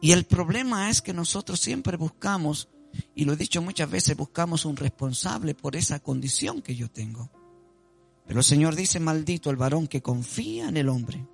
Y 0.00 0.12
el 0.12 0.24
problema 0.24 0.90
es 0.90 1.02
que 1.02 1.12
nosotros 1.12 1.60
siempre 1.60 1.96
buscamos, 1.96 2.68
y 3.14 3.24
lo 3.24 3.32
he 3.32 3.36
dicho 3.36 3.62
muchas 3.62 3.90
veces, 3.90 4.16
buscamos 4.16 4.64
un 4.64 4.76
responsable 4.76 5.54
por 5.54 5.76
esa 5.76 6.00
condición 6.00 6.62
que 6.62 6.74
yo 6.74 6.90
tengo. 6.90 7.30
Pero 8.26 8.40
el 8.40 8.44
Señor 8.44 8.74
dice, 8.74 9.00
maldito 9.00 9.50
el 9.50 9.56
varón 9.56 9.86
que 9.86 10.02
confía 10.02 10.68
en 10.68 10.76
el 10.76 10.88
hombre 10.88 11.26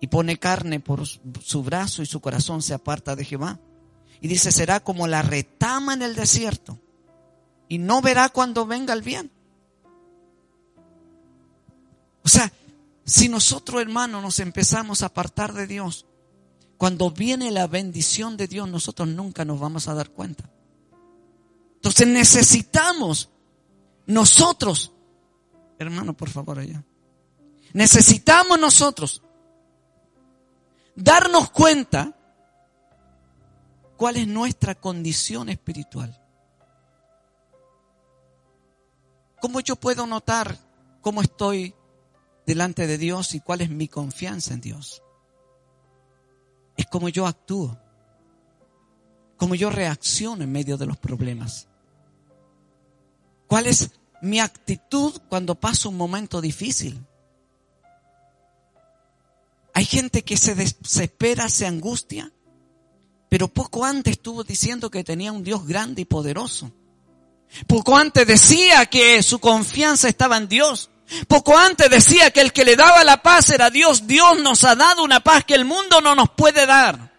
y 0.00 0.06
pone 0.06 0.38
carne 0.38 0.80
por 0.80 1.06
su 1.06 1.62
brazo 1.62 2.02
y 2.02 2.06
su 2.06 2.20
corazón 2.20 2.62
se 2.62 2.74
aparta 2.74 3.14
de 3.14 3.24
Jehová. 3.24 3.60
Y 4.22 4.28
dice, 4.28 4.50
será 4.50 4.80
como 4.80 5.06
la 5.06 5.22
retama 5.22 5.94
en 5.94 6.02
el 6.02 6.14
desierto 6.14 6.78
y 7.68 7.78
no 7.78 8.02
verá 8.02 8.30
cuando 8.30 8.66
venga 8.66 8.92
el 8.92 9.02
bien. 9.02 9.30
O 12.24 12.28
sea, 12.28 12.52
si 13.04 13.28
nosotros 13.28 13.80
hermanos 13.80 14.22
nos 14.22 14.40
empezamos 14.40 15.02
a 15.02 15.06
apartar 15.06 15.52
de 15.52 15.66
Dios, 15.66 16.06
cuando 16.80 17.10
viene 17.10 17.50
la 17.50 17.66
bendición 17.66 18.38
de 18.38 18.48
Dios, 18.48 18.66
nosotros 18.66 19.06
nunca 19.06 19.44
nos 19.44 19.60
vamos 19.60 19.86
a 19.86 19.92
dar 19.92 20.08
cuenta. 20.08 20.48
Entonces 21.74 22.06
necesitamos 22.06 23.28
nosotros, 24.06 24.90
hermano, 25.78 26.16
por 26.16 26.30
favor 26.30 26.58
allá, 26.58 26.82
necesitamos 27.74 28.58
nosotros 28.58 29.22
darnos 30.96 31.50
cuenta 31.50 32.16
cuál 33.98 34.16
es 34.16 34.26
nuestra 34.26 34.74
condición 34.74 35.50
espiritual. 35.50 36.18
¿Cómo 39.42 39.60
yo 39.60 39.76
puedo 39.76 40.06
notar 40.06 40.56
cómo 41.02 41.20
estoy 41.20 41.74
delante 42.46 42.86
de 42.86 42.96
Dios 42.96 43.34
y 43.34 43.40
cuál 43.40 43.60
es 43.60 43.68
mi 43.68 43.86
confianza 43.86 44.54
en 44.54 44.62
Dios? 44.62 45.02
Es 46.80 46.86
como 46.86 47.08
yo 47.08 47.26
actúo, 47.26 47.78
como 49.36 49.54
yo 49.54 49.70
reacciono 49.70 50.44
en 50.44 50.52
medio 50.52 50.76
de 50.76 50.86
los 50.86 50.96
problemas. 50.96 51.66
¿Cuál 53.46 53.66
es 53.66 53.90
mi 54.22 54.40
actitud 54.40 55.20
cuando 55.28 55.54
paso 55.54 55.88
un 55.88 55.96
momento 55.96 56.40
difícil? 56.40 57.04
Hay 59.74 59.84
gente 59.84 60.22
que 60.22 60.36
se 60.36 60.54
desespera, 60.54 61.48
se 61.48 61.66
angustia, 61.66 62.32
pero 63.28 63.48
poco 63.48 63.84
antes 63.84 64.12
estuvo 64.12 64.42
diciendo 64.42 64.90
que 64.90 65.04
tenía 65.04 65.32
un 65.32 65.44
Dios 65.44 65.66
grande 65.66 66.02
y 66.02 66.04
poderoso. 66.04 66.72
Poco 67.66 67.96
antes 67.96 68.26
decía 68.26 68.86
que 68.86 69.22
su 69.22 69.38
confianza 69.38 70.08
estaba 70.08 70.36
en 70.36 70.48
Dios. 70.48 70.90
Poco 71.28 71.58
antes 71.58 71.90
decía 71.90 72.30
que 72.30 72.40
el 72.40 72.52
que 72.52 72.64
le 72.64 72.76
daba 72.76 73.04
la 73.04 73.22
paz 73.22 73.50
era 73.50 73.70
Dios. 73.70 74.06
Dios 74.06 74.40
nos 74.40 74.64
ha 74.64 74.74
dado 74.74 75.02
una 75.02 75.20
paz 75.20 75.44
que 75.44 75.54
el 75.54 75.64
mundo 75.64 76.00
no 76.00 76.14
nos 76.14 76.30
puede 76.30 76.66
dar. 76.66 77.10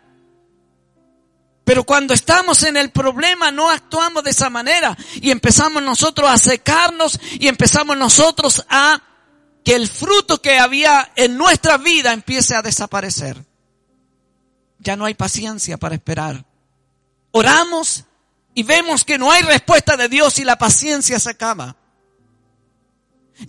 Pero 1.63 1.83
cuando 1.83 2.13
estamos 2.13 2.63
en 2.63 2.75
el 2.75 2.91
problema 2.91 3.51
no 3.51 3.69
actuamos 3.69 4.23
de 4.23 4.31
esa 4.31 4.49
manera 4.49 4.97
y 5.15 5.31
empezamos 5.31 5.81
nosotros 5.83 6.29
a 6.29 6.37
secarnos 6.37 7.19
y 7.39 7.47
empezamos 7.47 7.97
nosotros 7.97 8.65
a 8.69 9.01
que 9.63 9.75
el 9.75 9.87
fruto 9.87 10.41
que 10.41 10.57
había 10.57 11.11
en 11.15 11.37
nuestra 11.37 11.77
vida 11.77 12.13
empiece 12.13 12.55
a 12.55 12.61
desaparecer. 12.61 13.45
Ya 14.79 14.95
no 14.95 15.05
hay 15.05 15.13
paciencia 15.13 15.77
para 15.77 15.95
esperar. 15.95 16.43
Oramos 17.31 18.05
y 18.55 18.63
vemos 18.63 19.03
que 19.03 19.17
no 19.17 19.31
hay 19.31 19.43
respuesta 19.43 19.95
de 19.95 20.09
Dios 20.09 20.39
y 20.39 20.43
la 20.43 20.57
paciencia 20.57 21.19
se 21.19 21.29
acaba. 21.29 21.75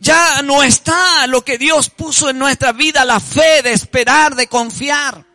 Ya 0.01 0.43
no 0.43 0.63
está 0.63 1.27
lo 1.27 1.45
que 1.45 1.59
Dios 1.59 1.91
puso 1.91 2.31
en 2.31 2.39
nuestra 2.39 2.73
vida, 2.73 3.05
la 3.05 3.21
fe 3.21 3.63
de 3.63 3.73
esperar, 3.73 4.35
de 4.35 4.47
confiar. 4.47 5.27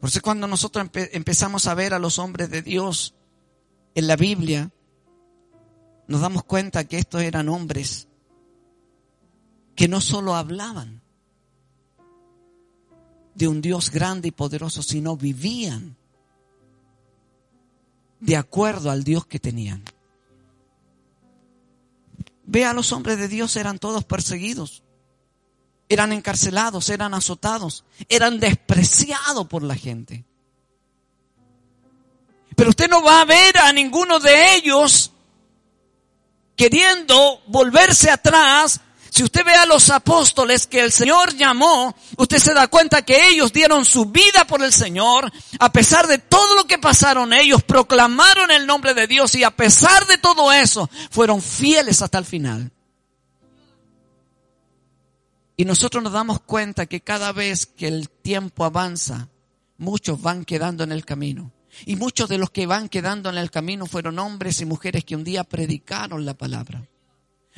Por 0.00 0.08
eso 0.08 0.20
cuando 0.22 0.46
nosotros 0.46 0.88
empezamos 1.12 1.66
a 1.66 1.74
ver 1.74 1.92
a 1.92 1.98
los 1.98 2.18
hombres 2.18 2.50
de 2.50 2.62
Dios 2.62 3.14
en 3.94 4.06
la 4.06 4.16
Biblia, 4.16 4.70
nos 6.06 6.20
damos 6.20 6.44
cuenta 6.44 6.84
que 6.84 6.98
estos 6.98 7.22
eran 7.22 7.48
hombres 7.48 8.08
que 9.74 9.88
no 9.88 10.00
solo 10.00 10.34
hablaban 10.34 11.02
de 13.34 13.46
un 13.46 13.60
Dios 13.60 13.90
grande 13.90 14.28
y 14.28 14.32
poderoso, 14.32 14.82
sino 14.82 15.16
vivían 15.16 15.96
de 18.20 18.36
acuerdo 18.36 18.90
al 18.90 19.04
Dios 19.04 19.26
que 19.26 19.38
tenían. 19.38 19.84
Ve 22.50 22.64
a 22.64 22.72
los 22.72 22.92
hombres 22.92 23.18
de 23.18 23.28
Dios, 23.28 23.56
eran 23.56 23.78
todos 23.78 24.06
perseguidos, 24.06 24.82
eran 25.90 26.14
encarcelados, 26.14 26.88
eran 26.88 27.12
azotados, 27.12 27.84
eran 28.08 28.40
despreciados 28.40 29.46
por 29.48 29.62
la 29.62 29.74
gente. 29.74 30.24
Pero 32.56 32.70
usted 32.70 32.88
no 32.88 33.02
va 33.02 33.20
a 33.20 33.26
ver 33.26 33.58
a 33.58 33.70
ninguno 33.74 34.18
de 34.18 34.54
ellos 34.54 35.12
queriendo 36.56 37.42
volverse 37.48 38.10
atrás 38.10 38.80
si 39.18 39.24
usted 39.24 39.44
ve 39.44 39.52
a 39.52 39.66
los 39.66 39.90
apóstoles 39.90 40.68
que 40.68 40.80
el 40.80 40.92
Señor 40.92 41.34
llamó, 41.34 41.92
usted 42.18 42.38
se 42.38 42.54
da 42.54 42.68
cuenta 42.68 43.02
que 43.02 43.30
ellos 43.30 43.52
dieron 43.52 43.84
su 43.84 44.04
vida 44.04 44.46
por 44.46 44.62
el 44.62 44.72
Señor, 44.72 45.28
a 45.58 45.72
pesar 45.72 46.06
de 46.06 46.18
todo 46.18 46.54
lo 46.54 46.68
que 46.68 46.78
pasaron 46.78 47.32
ellos, 47.32 47.64
proclamaron 47.64 48.52
el 48.52 48.64
nombre 48.64 48.94
de 48.94 49.08
Dios 49.08 49.34
y 49.34 49.42
a 49.42 49.50
pesar 49.50 50.06
de 50.06 50.18
todo 50.18 50.52
eso, 50.52 50.88
fueron 51.10 51.42
fieles 51.42 52.00
hasta 52.00 52.16
el 52.18 52.26
final. 52.26 52.70
Y 55.56 55.64
nosotros 55.64 56.00
nos 56.00 56.12
damos 56.12 56.38
cuenta 56.38 56.86
que 56.86 57.00
cada 57.00 57.32
vez 57.32 57.66
que 57.66 57.88
el 57.88 58.10
tiempo 58.10 58.64
avanza, 58.64 59.30
muchos 59.78 60.22
van 60.22 60.44
quedando 60.44 60.84
en 60.84 60.92
el 60.92 61.04
camino. 61.04 61.50
Y 61.86 61.96
muchos 61.96 62.28
de 62.28 62.38
los 62.38 62.50
que 62.50 62.68
van 62.68 62.88
quedando 62.88 63.30
en 63.30 63.38
el 63.38 63.50
camino 63.50 63.86
fueron 63.86 64.20
hombres 64.20 64.60
y 64.60 64.64
mujeres 64.64 65.04
que 65.04 65.16
un 65.16 65.24
día 65.24 65.42
predicaron 65.42 66.24
la 66.24 66.34
palabra 66.34 66.86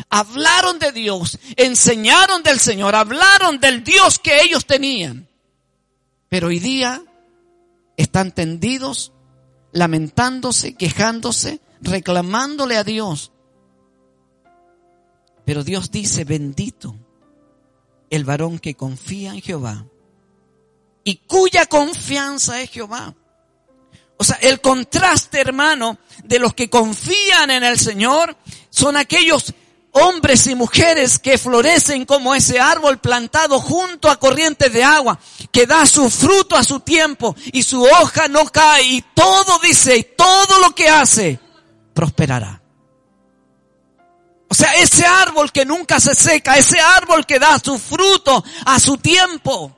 hablaron 0.09 0.79
de 0.79 0.93
Dios, 0.93 1.39
enseñaron 1.57 2.43
del 2.43 2.59
Señor, 2.59 2.95
hablaron 2.95 3.61
del 3.61 3.85
Dios 3.85 4.19
que 4.19 4.43
ellos 4.43 4.67
tenían. 4.67 5.29
Pero 6.29 6.49
hoy 6.49 6.59
día 6.59 7.03
están 7.97 8.33
tendidos, 8.33 9.13
lamentándose, 9.73 10.75
quejándose, 10.75 11.61
reclamándole 11.81 12.77
a 12.77 12.85
Dios. 12.85 13.33
Pero 15.45 15.65
Dios 15.65 15.91
dice, 15.91 16.25
bendito 16.25 16.97
el 18.11 18.25
varón 18.25 18.59
que 18.59 18.75
confía 18.75 19.33
en 19.33 19.41
Jehová 19.41 19.87
y 21.05 21.17
cuya 21.17 21.67
confianza 21.67 22.61
es 22.61 22.71
Jehová. 22.71 23.15
O 24.17 24.25
sea, 24.25 24.37
el 24.43 24.61
contraste, 24.61 25.41
hermano, 25.41 25.99
de 26.25 26.39
los 26.39 26.53
que 26.53 26.69
confían 26.69 27.51
en 27.51 27.65
el 27.65 27.79
Señor 27.79 28.37
son 28.69 28.97
aquellos 28.97 29.55
hombres 29.93 30.47
y 30.47 30.55
mujeres 30.55 31.19
que 31.19 31.39
florecen 31.39 32.05
como 32.05 32.35
ese 32.35 32.61
árbol 32.61 32.99
plantado 32.99 33.61
junto 33.61 34.09
a 34.11 34.17
corrientes 34.17 34.73
de 34.73 34.85
agua, 34.85 35.19
que 35.51 35.67
da 35.67 35.87
su 35.87 36.09
fruto 36.11 36.57
a 36.57 36.65
su 36.65 36.81
tiempo 36.81 37.35
y 37.53 37.63
su 37.63 37.83
hoja 37.83 38.29
no 38.29 38.47
cae 38.47 38.83
y 38.83 39.03
todo 39.15 39.59
dice, 39.59 39.97
y 39.97 40.03
todo 40.17 40.59
lo 40.61 40.75
que 40.75 40.89
hace, 40.89 41.39
prosperará. 41.95 42.61
O 44.49 44.55
sea, 44.55 44.75
ese 44.75 45.07
árbol 45.07 45.53
que 45.53 45.65
nunca 45.65 46.01
se 46.01 46.15
seca, 46.15 46.57
ese 46.57 46.81
árbol 46.81 47.25
que 47.25 47.39
da 47.39 47.59
su 47.61 47.79
fruto 47.79 48.43
a 48.67 48.81
su 48.81 48.97
tiempo. 48.97 49.77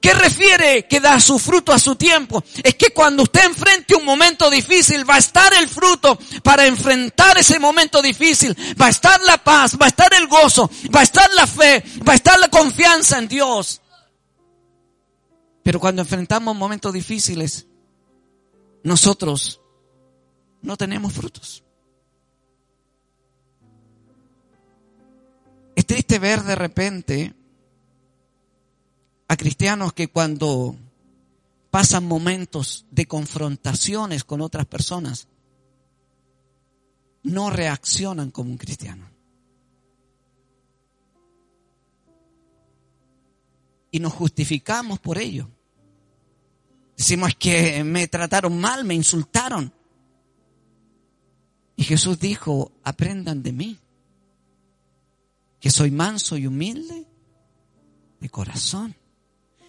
¿Qué 0.00 0.12
refiere 0.14 0.86
que 0.88 1.00
da 1.00 1.20
su 1.20 1.38
fruto 1.38 1.72
a 1.72 1.78
su 1.78 1.94
tiempo? 1.94 2.42
Es 2.62 2.74
que 2.74 2.90
cuando 2.90 3.22
usted 3.22 3.44
enfrente 3.44 3.94
un 3.94 4.04
momento 4.04 4.50
difícil, 4.50 5.08
va 5.08 5.14
a 5.14 5.18
estar 5.18 5.52
el 5.54 5.68
fruto 5.68 6.18
para 6.42 6.66
enfrentar 6.66 7.38
ese 7.38 7.60
momento 7.60 8.02
difícil. 8.02 8.56
Va 8.80 8.86
a 8.86 8.90
estar 8.90 9.20
la 9.22 9.38
paz, 9.38 9.76
va 9.80 9.86
a 9.86 9.88
estar 9.88 10.12
el 10.14 10.26
gozo, 10.26 10.68
va 10.94 11.00
a 11.00 11.04
estar 11.04 11.32
la 11.34 11.46
fe, 11.46 11.84
va 12.06 12.12
a 12.14 12.16
estar 12.16 12.38
la 12.38 12.48
confianza 12.48 13.18
en 13.18 13.28
Dios. 13.28 13.80
Pero 15.62 15.78
cuando 15.78 16.02
enfrentamos 16.02 16.56
momentos 16.56 16.92
difíciles, 16.92 17.66
nosotros 18.82 19.60
no 20.62 20.76
tenemos 20.76 21.12
frutos. 21.12 21.62
Es 25.76 25.86
triste 25.86 26.18
ver 26.18 26.42
de 26.42 26.54
repente 26.54 27.34
a 29.28 29.36
cristianos 29.36 29.92
que 29.92 30.08
cuando 30.08 30.76
pasan 31.70 32.06
momentos 32.06 32.86
de 32.90 33.06
confrontaciones 33.06 34.24
con 34.24 34.40
otras 34.40 34.66
personas, 34.66 35.28
no 37.22 37.50
reaccionan 37.50 38.30
como 38.30 38.50
un 38.50 38.56
cristiano. 38.56 39.10
Y 43.90 43.98
nos 43.98 44.12
justificamos 44.12 45.00
por 45.00 45.18
ello. 45.18 45.50
Decimos 46.96 47.34
que 47.34 47.82
me 47.84 48.06
trataron 48.08 48.58
mal, 48.60 48.84
me 48.84 48.94
insultaron. 48.94 49.72
Y 51.74 51.84
Jesús 51.84 52.18
dijo, 52.18 52.72
aprendan 52.84 53.42
de 53.42 53.52
mí, 53.52 53.78
que 55.60 55.70
soy 55.70 55.90
manso 55.90 56.36
y 56.36 56.46
humilde 56.46 57.06
de 58.20 58.30
corazón 58.30 58.96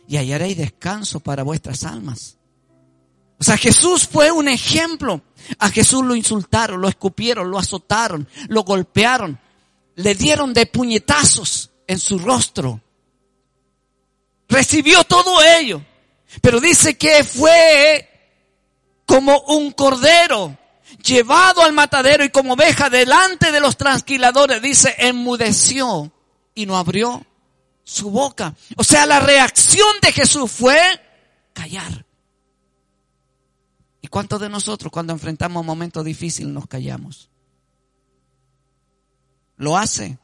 y 0.07 0.17
hallaréis 0.17 0.57
descanso 0.57 1.19
para 1.19 1.43
vuestras 1.43 1.83
almas. 1.83 2.37
O 3.39 3.43
sea, 3.43 3.57
Jesús 3.57 4.07
fue 4.07 4.31
un 4.31 4.47
ejemplo. 4.47 5.21
A 5.59 5.69
Jesús 5.69 6.03
lo 6.03 6.15
insultaron, 6.15 6.81
lo 6.81 6.87
escupieron, 6.87 7.51
lo 7.51 7.59
azotaron, 7.59 8.27
lo 8.47 8.63
golpearon, 8.63 9.39
le 9.95 10.15
dieron 10.15 10.53
de 10.53 10.65
puñetazos 10.65 11.71
en 11.85 11.99
su 11.99 12.17
rostro. 12.17 12.81
Recibió 14.47 15.03
todo 15.03 15.43
ello. 15.43 15.83
Pero 16.41 16.59
dice 16.59 16.97
que 16.97 17.23
fue 17.23 18.09
como 19.05 19.39
un 19.47 19.71
cordero 19.71 20.57
llevado 21.03 21.63
al 21.63 21.73
matadero 21.73 22.23
y 22.23 22.29
como 22.29 22.53
oveja 22.53 22.89
delante 22.89 23.51
de 23.51 23.59
los 23.59 23.77
transquiladores, 23.77 24.61
dice, 24.61 24.95
enmudeció 24.97 26.11
y 26.53 26.65
no 26.65 26.77
abrió 26.77 27.25
su 27.87 28.11
boca. 28.11 28.53
O 28.75 28.83
sea, 28.83 29.05
la 29.05 29.21
reacción 29.21 29.87
de 30.01 30.11
Jesús 30.11 30.51
fue 30.51 30.77
callar. 31.53 32.05
¿Y 34.01 34.09
cuántos 34.09 34.41
de 34.41 34.49
nosotros 34.49 34.91
cuando 34.91 35.13
enfrentamos 35.13 35.61
un 35.61 35.67
momento 35.67 36.03
difícil 36.03 36.53
nos 36.53 36.67
callamos? 36.67 37.29
¿Lo 39.55 39.77
hace? 39.77 40.19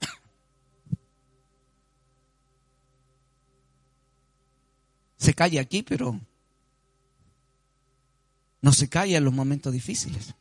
Se 5.16 5.32
calla 5.32 5.62
aquí, 5.62 5.82
pero 5.82 6.20
no 8.60 8.72
se 8.72 8.90
calla 8.90 9.16
en 9.16 9.24
los 9.24 9.32
momentos 9.32 9.72
difíciles. 9.72 10.34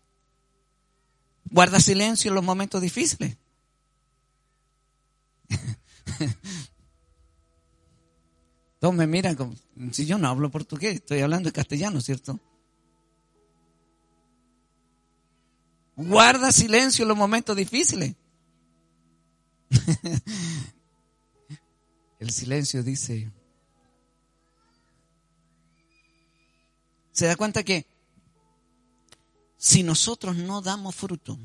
Guarda 1.49 1.79
silencio 1.79 2.27
en 2.29 2.35
los 2.35 2.43
momentos 2.43 2.81
difíciles. 2.81 3.37
Todos 8.79 8.93
me 8.93 9.07
miran 9.07 9.35
como 9.35 9.55
si 9.91 10.05
yo 10.05 10.17
no 10.17 10.27
hablo 10.27 10.51
portugués, 10.51 10.95
estoy 10.95 11.21
hablando 11.21 11.51
castellano, 11.53 12.01
¿cierto? 12.01 12.39
Guarda 15.95 16.51
silencio 16.51 17.03
en 17.03 17.09
los 17.09 17.17
momentos 17.17 17.55
difíciles. 17.55 18.15
El 22.19 22.29
silencio 22.31 22.83
dice, 22.83 23.31
se 27.11 27.25
da 27.25 27.35
cuenta 27.35 27.63
que 27.63 27.85
si 29.57 29.83
nosotros 29.83 30.35
no 30.35 30.61
damos 30.61 30.95
fruto, 30.95 31.37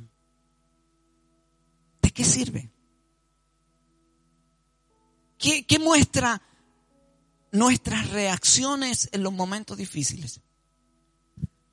qué 2.18 2.24
sirve? 2.24 2.68
¿Qué, 5.38 5.78
muestra 5.78 6.42
nuestras 7.52 8.10
reacciones 8.10 9.08
en 9.12 9.22
los 9.22 9.32
momentos 9.32 9.78
difíciles? 9.78 10.40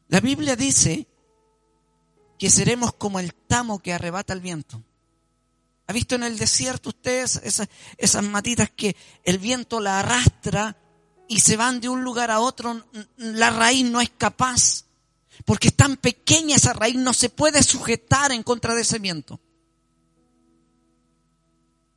La 0.08 0.19
Biblia 0.19 0.56
dice 0.56 1.08
que 2.38 2.49
seremos 2.51 2.93
como 2.93 3.19
el 3.19 3.34
tamo 3.34 3.80
que 3.80 3.91
arrebata 3.91 4.34
el 4.34 4.41
viento. 4.41 4.84
¿Ha 5.88 5.93
visto 5.93 6.15
en 6.15 6.23
el 6.23 6.38
desierto 6.38 6.89
ustedes 6.89 7.41
esas, 7.43 7.67
esas 7.97 8.23
matitas 8.23 8.69
que 8.69 8.95
el 9.23 9.39
viento 9.39 9.80
la 9.80 9.99
arrastra 9.99 10.78
y 11.28 11.39
se 11.39 11.58
van 11.58 11.82
de 11.82 11.89
un 11.89 12.04
lugar 12.04 12.30
a 12.30 12.39
otro? 12.39 12.86
La 13.17 13.49
raíz 13.49 13.86
no 13.89 13.99
es 13.99 14.12
capaz, 14.12 14.86
porque 15.43 15.69
es 15.69 15.75
tan 15.75 15.97
pequeña 15.97 16.56
esa 16.56 16.73
raíz, 16.73 16.95
no 16.97 17.13
se 17.13 17.30
puede 17.30 17.63
sujetar 17.63 18.32
en 18.32 18.43
contra 18.43 18.75
de 18.75 18.82
ese 18.82 18.99
viento. 18.99 19.39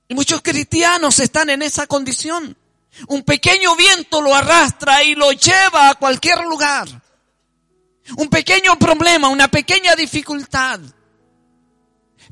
Y 0.09 0.15
muchos 0.15 0.41
cristianos 0.41 1.19
están 1.19 1.51
en 1.51 1.63
esa 1.63 1.87
condición. 1.87 2.57
Un 3.09 3.23
pequeño 3.23 3.77
viento 3.77 4.21
lo 4.23 4.35
arrastra 4.35 5.03
y 5.05 5.15
lo 5.15 5.31
lleva 5.33 5.91
a 5.91 5.95
cualquier 5.95 6.41
lugar. 6.45 6.89
Un 8.17 8.29
pequeño 8.29 8.79
problema, 8.79 9.29
una 9.29 9.49
pequeña 9.49 9.95
dificultad. 9.95 10.81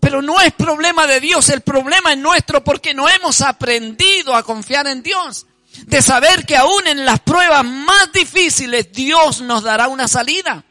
Pero 0.00 0.22
no 0.22 0.40
es 0.40 0.52
problema 0.52 1.06
de 1.06 1.20
Dios, 1.20 1.48
el 1.50 1.60
problema 1.60 2.12
es 2.12 2.18
nuestro 2.18 2.64
porque 2.64 2.94
no 2.94 3.08
hemos 3.08 3.42
aprendido 3.42 4.34
a 4.34 4.42
confiar 4.42 4.86
en 4.86 5.02
Dios. 5.02 5.46
De 5.86 6.00
saber 6.00 6.46
que 6.46 6.56
aún 6.56 6.86
en 6.86 7.04
las 7.04 7.20
pruebas 7.20 7.64
más 7.64 8.10
difíciles 8.12 8.90
Dios 8.92 9.42
nos 9.42 9.62
dará 9.62 9.88
una 9.88 10.08
salida. 10.08 10.64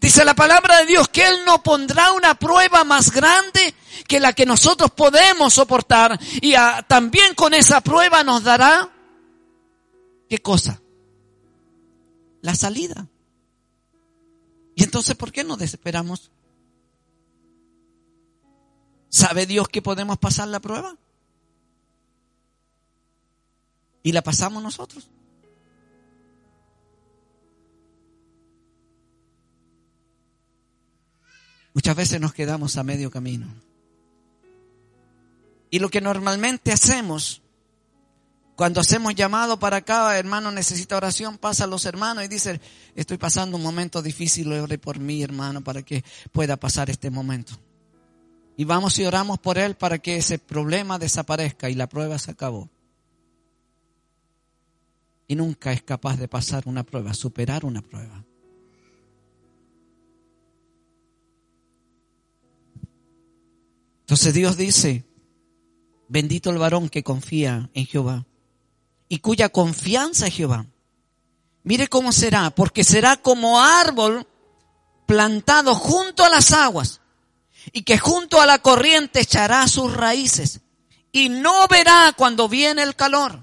Dice 0.00 0.24
la 0.24 0.34
palabra 0.34 0.78
de 0.78 0.86
Dios 0.86 1.08
que 1.08 1.26
Él 1.26 1.44
no 1.44 1.62
pondrá 1.62 2.12
una 2.12 2.34
prueba 2.34 2.84
más 2.84 3.10
grande 3.10 3.74
que 4.08 4.20
la 4.20 4.32
que 4.32 4.46
nosotros 4.46 4.90
podemos 4.90 5.54
soportar. 5.54 6.18
Y 6.40 6.54
también 6.88 7.34
con 7.34 7.54
esa 7.54 7.80
prueba 7.80 8.24
nos 8.24 8.42
dará, 8.42 8.90
¿qué 10.28 10.40
cosa? 10.40 10.80
La 12.40 12.54
salida. 12.54 13.06
Y 14.74 14.84
entonces, 14.84 15.14
¿por 15.14 15.32
qué 15.32 15.44
nos 15.44 15.58
desesperamos? 15.58 16.30
¿Sabe 19.08 19.46
Dios 19.46 19.68
que 19.68 19.82
podemos 19.82 20.18
pasar 20.18 20.48
la 20.48 20.60
prueba? 20.60 20.96
Y 24.02 24.12
la 24.12 24.22
pasamos 24.22 24.62
nosotros. 24.62 25.08
Muchas 31.74 31.96
veces 31.96 32.20
nos 32.20 32.34
quedamos 32.34 32.76
a 32.76 32.82
medio 32.82 33.10
camino. 33.10 33.46
Y 35.70 35.78
lo 35.78 35.88
que 35.88 36.02
normalmente 36.02 36.70
hacemos, 36.70 37.40
cuando 38.56 38.80
hacemos 38.80 39.14
llamado 39.14 39.58
para 39.58 39.78
acá, 39.78 40.18
hermano 40.18 40.52
necesita 40.52 40.98
oración, 40.98 41.38
pasa 41.38 41.64
a 41.64 41.66
los 41.66 41.86
hermanos 41.86 42.24
y 42.24 42.28
dice, 42.28 42.60
estoy 42.94 43.16
pasando 43.16 43.56
un 43.56 43.62
momento 43.62 44.02
difícil, 44.02 44.52
ore 44.52 44.76
por 44.76 44.98
mí, 44.98 45.22
hermano, 45.22 45.64
para 45.64 45.82
que 45.82 46.04
pueda 46.30 46.58
pasar 46.58 46.90
este 46.90 47.10
momento. 47.10 47.54
Y 48.56 48.64
vamos 48.64 48.98
y 48.98 49.06
oramos 49.06 49.38
por 49.38 49.56
él 49.56 49.74
para 49.74 49.98
que 49.98 50.16
ese 50.16 50.38
problema 50.38 50.98
desaparezca 50.98 51.70
y 51.70 51.74
la 51.74 51.88
prueba 51.88 52.18
se 52.18 52.32
acabó. 52.32 52.68
Y 55.26 55.36
nunca 55.36 55.72
es 55.72 55.82
capaz 55.82 56.18
de 56.18 56.28
pasar 56.28 56.64
una 56.66 56.84
prueba, 56.84 57.14
superar 57.14 57.64
una 57.64 57.80
prueba. 57.80 58.22
Entonces 64.02 64.34
Dios 64.34 64.56
dice, 64.56 65.04
bendito 66.08 66.50
el 66.50 66.58
varón 66.58 66.88
que 66.88 67.02
confía 67.02 67.70
en 67.72 67.86
Jehová 67.86 68.26
y 69.08 69.18
cuya 69.18 69.48
confianza 69.48 70.26
es 70.26 70.34
Jehová. 70.34 70.66
Mire 71.64 71.88
cómo 71.88 72.12
será, 72.12 72.50
porque 72.50 72.84
será 72.84 73.16
como 73.16 73.60
árbol 73.60 74.26
plantado 75.06 75.74
junto 75.74 76.24
a 76.24 76.28
las 76.28 76.50
aguas 76.52 77.00
y 77.72 77.82
que 77.82 77.98
junto 77.98 78.40
a 78.40 78.46
la 78.46 78.58
corriente 78.58 79.20
echará 79.20 79.66
sus 79.68 79.92
raíces 79.92 80.60
y 81.12 81.28
no 81.28 81.68
verá 81.68 82.14
cuando 82.16 82.48
viene 82.48 82.82
el 82.82 82.96
calor, 82.96 83.42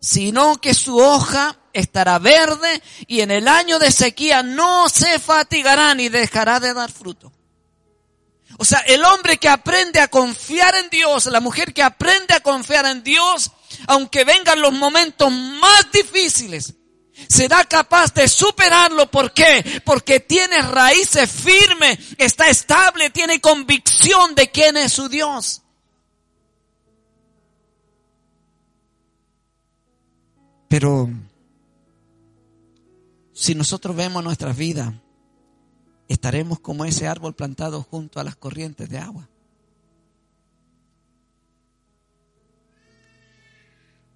sino 0.00 0.60
que 0.60 0.74
su 0.74 0.96
hoja 0.96 1.58
estará 1.72 2.18
verde 2.18 2.82
y 3.06 3.20
en 3.20 3.30
el 3.30 3.46
año 3.46 3.78
de 3.78 3.92
sequía 3.92 4.42
no 4.42 4.88
se 4.88 5.18
fatigará 5.18 5.94
ni 5.94 6.08
dejará 6.08 6.58
de 6.58 6.74
dar 6.74 6.90
fruto. 6.90 7.32
O 8.58 8.64
sea, 8.64 8.78
el 8.80 9.04
hombre 9.04 9.38
que 9.38 9.48
aprende 9.48 10.00
a 10.00 10.08
confiar 10.08 10.74
en 10.76 10.88
Dios, 10.88 11.26
la 11.26 11.40
mujer 11.40 11.74
que 11.74 11.82
aprende 11.82 12.34
a 12.34 12.40
confiar 12.40 12.86
en 12.86 13.02
Dios, 13.02 13.50
aunque 13.86 14.24
vengan 14.24 14.60
los 14.60 14.72
momentos 14.72 15.30
más 15.30 15.90
difíciles, 15.92 16.74
será 17.28 17.64
capaz 17.64 18.14
de 18.14 18.28
superarlo. 18.28 19.10
¿Por 19.10 19.32
qué? 19.32 19.82
Porque 19.84 20.20
tiene 20.20 20.62
raíces 20.62 21.30
firmes, 21.30 21.98
está 22.18 22.48
estable, 22.48 23.10
tiene 23.10 23.40
convicción 23.40 24.34
de 24.34 24.50
quién 24.50 24.76
es 24.76 24.92
su 24.92 25.08
Dios. 25.08 25.62
Pero 30.68 31.08
si 33.32 33.54
nosotros 33.54 33.94
vemos 33.94 34.24
nuestra 34.24 34.52
vida, 34.52 34.94
estaremos 36.08 36.60
como 36.60 36.84
ese 36.84 37.06
árbol 37.06 37.34
plantado 37.34 37.82
junto 37.82 38.20
a 38.20 38.24
las 38.24 38.36
corrientes 38.36 38.88
de 38.88 38.98
agua. 38.98 39.28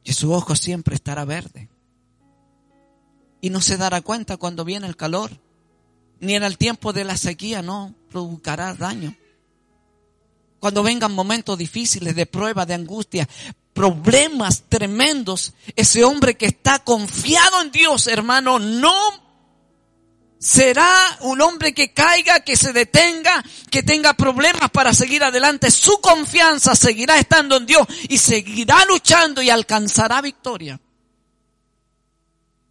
Que 0.04 0.12
su 0.12 0.32
ojo 0.32 0.56
siempre 0.56 0.94
estará 0.94 1.24
verde 1.24 1.68
y 3.40 3.50
no 3.50 3.60
se 3.60 3.76
dará 3.76 4.00
cuenta 4.02 4.36
cuando 4.36 4.64
viene 4.64 4.86
el 4.86 4.96
calor, 4.96 5.30
ni 6.20 6.34
en 6.34 6.42
el 6.42 6.58
tiempo 6.58 6.92
de 6.92 7.04
la 7.04 7.16
sequía 7.16 7.62
no 7.62 7.94
provocará 8.10 8.74
daño. 8.74 9.16
Cuando 10.58 10.82
vengan 10.82 11.14
momentos 11.14 11.56
difíciles 11.56 12.14
de 12.14 12.26
prueba, 12.26 12.66
de 12.66 12.74
angustia, 12.74 13.26
problemas 13.72 14.64
tremendos, 14.68 15.54
ese 15.74 16.04
hombre 16.04 16.36
que 16.36 16.46
está 16.46 16.80
confiado 16.80 17.62
en 17.62 17.70
Dios, 17.70 18.06
hermano, 18.06 18.58
no 18.58 18.92
será 20.40 21.18
un 21.20 21.42
hombre 21.42 21.74
que 21.74 21.92
caiga, 21.92 22.40
que 22.40 22.56
se 22.56 22.72
detenga, 22.72 23.44
que 23.70 23.82
tenga 23.82 24.14
problemas 24.14 24.70
para 24.70 24.94
seguir 24.94 25.22
adelante. 25.22 25.70
Su 25.70 26.00
confianza 26.00 26.74
seguirá 26.74 27.18
estando 27.18 27.58
en 27.58 27.66
Dios 27.66 27.86
y 28.08 28.16
seguirá 28.16 28.84
luchando 28.86 29.42
y 29.42 29.50
alcanzará 29.50 30.22
victoria. 30.22 30.80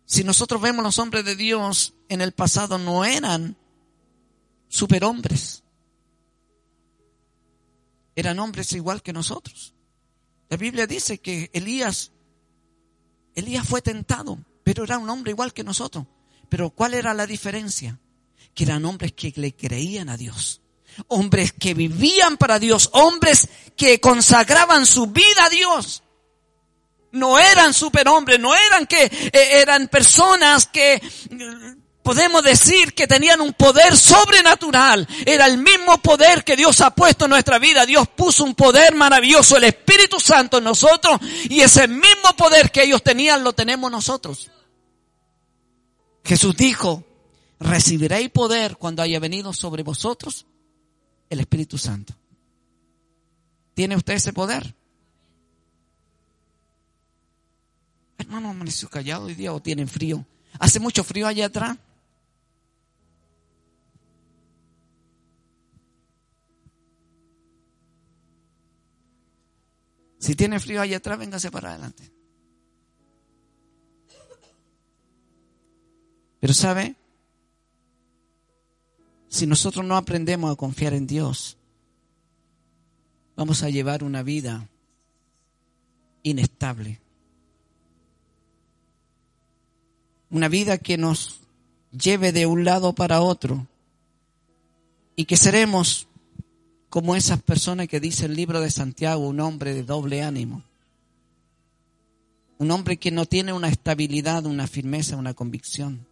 Si 0.06 0.24
nosotros 0.24 0.60
vemos 0.60 0.84
los 0.84 0.98
hombres 0.98 1.24
de 1.24 1.36
Dios 1.36 1.94
en 2.10 2.22
el 2.22 2.32
pasado 2.32 2.80
no 2.80 3.06
eran 3.06 3.56
superhombres. 4.68 5.64
Eran 8.16 8.40
hombres 8.40 8.74
igual 8.74 9.04
que 9.04 9.14
nosotros. 9.14 9.76
La 10.50 10.58
Biblia 10.58 10.88
dice 10.88 11.20
que 11.20 11.52
Elías, 11.54 12.12
Elías 13.36 13.68
fue 13.68 13.84
tentado, 13.84 14.40
pero 14.64 14.84
era 14.84 14.98
un 14.98 15.08
hombre 15.12 15.32
igual 15.32 15.54
que 15.54 15.64
nosotros. 15.64 16.08
Pero 16.50 16.72
¿cuál 16.72 16.96
era 16.96 17.14
la 17.14 17.28
diferencia? 17.28 18.00
Que 18.54 18.64
eran 18.64 18.86
hombres 18.86 19.14
que 19.14 19.32
le 19.36 19.56
creían 19.56 20.10
a 20.10 20.18
Dios. 20.18 20.62
Hombres 21.08 21.54
que 21.54 21.74
vivían 21.74 22.38
para 22.38 22.60
Dios. 22.60 22.90
Hombres 22.94 23.48
que 23.78 24.02
consagraban 24.02 24.86
su 24.86 25.08
vida 25.08 25.46
a 25.46 25.50
Dios. 25.50 26.04
No 27.12 27.40
eran 27.40 27.74
superhombres, 27.74 28.40
no 28.40 28.54
eran 28.56 28.86
que 28.86 29.06
eh, 29.06 29.32
eran 29.62 29.88
personas 29.88 30.68
que 30.68 31.02
podemos 32.04 32.44
decir 32.44 32.94
que 32.94 33.08
tenían 33.08 33.42
un 33.42 33.54
poder 33.54 33.96
sobrenatural. 33.96 35.08
Era 35.26 35.46
el 35.46 35.58
mismo 35.58 35.98
poder 36.00 36.44
que 36.44 36.56
Dios 36.56 36.82
ha 36.82 36.94
puesto 36.94 37.26
en 37.26 37.32
nuestra 37.32 37.60
vida. 37.60 37.86
Dios 37.86 38.08
puso 38.10 38.44
un 38.44 38.56
poder 38.56 38.96
maravilloso, 38.96 39.58
el 39.58 39.66
Espíritu 39.66 40.20
Santo 40.20 40.60
en 40.60 40.64
nosotros 40.64 41.20
y 41.50 41.62
ese 41.62 41.88
mismo 41.88 42.36
poder 42.36 42.72
que 42.72 42.84
ellos 42.84 43.02
tenían 43.04 43.44
lo 43.44 43.54
tenemos 43.54 43.92
nosotros. 43.92 44.50
Jesús 46.30 46.56
dijo, 46.56 47.04
recibiréis 47.60 48.30
poder 48.30 48.78
cuando 48.78 49.02
haya 49.02 49.20
venido 49.20 49.52
sobre 49.52 49.82
vosotros 49.82 50.46
el 51.28 51.40
Espíritu 51.40 51.80
Santo. 51.80 52.14
¿Tiene 53.74 53.96
usted 53.96 54.14
ese 54.14 54.32
poder? 54.32 54.76
Hermano, 58.20 58.52
amaneció 58.52 58.88
callado 58.92 59.26
hoy 59.26 59.34
día 59.34 59.52
o 59.52 59.60
tienen 59.60 59.88
frío. 59.88 60.24
¿Hace 60.60 60.80
mucho 60.80 61.04
frío 61.04 61.26
allá 61.26 61.48
atrás? 61.48 61.80
Si 70.20 70.36
tiene 70.36 70.60
frío 70.60 70.80
allá 70.80 70.98
atrás, 70.98 71.18
véngase 71.18 71.50
para 71.50 71.72
adelante. 71.72 72.19
Pero 76.40 76.54
sabe, 76.54 76.96
si 79.28 79.46
nosotros 79.46 79.86
no 79.86 79.96
aprendemos 79.96 80.52
a 80.52 80.56
confiar 80.56 80.94
en 80.94 81.06
Dios, 81.06 81.58
vamos 83.36 83.64
a 83.64 83.70
llevar 83.70 84.04
una 84.04 84.24
vida 84.24 84.68
inestable. 86.24 87.00
Una 90.32 90.48
vida 90.48 90.78
que 90.78 90.98
nos 90.98 91.42
lleve 91.92 92.32
de 92.32 92.46
un 92.46 92.64
lado 92.64 92.94
para 92.94 93.22
otro 93.22 93.68
y 95.16 95.26
que 95.26 95.38
seremos 95.38 96.08
como 96.90 97.16
esas 97.16 97.42
personas 97.42 97.88
que 97.88 98.00
dice 98.00 98.26
el 98.26 98.36
libro 98.36 98.62
de 98.62 98.72
Santiago, 98.72 99.28
un 99.28 99.40
hombre 99.40 99.74
de 99.74 99.84
doble 99.84 100.24
ánimo. 100.24 100.64
Un 102.58 102.72
hombre 102.72 102.98
que 102.98 103.12
no 103.12 103.26
tiene 103.26 103.54
una 103.54 103.70
estabilidad, 103.70 104.46
una 104.46 104.68
firmeza, 104.68 105.16
una 105.16 105.34
convicción. 105.34 106.09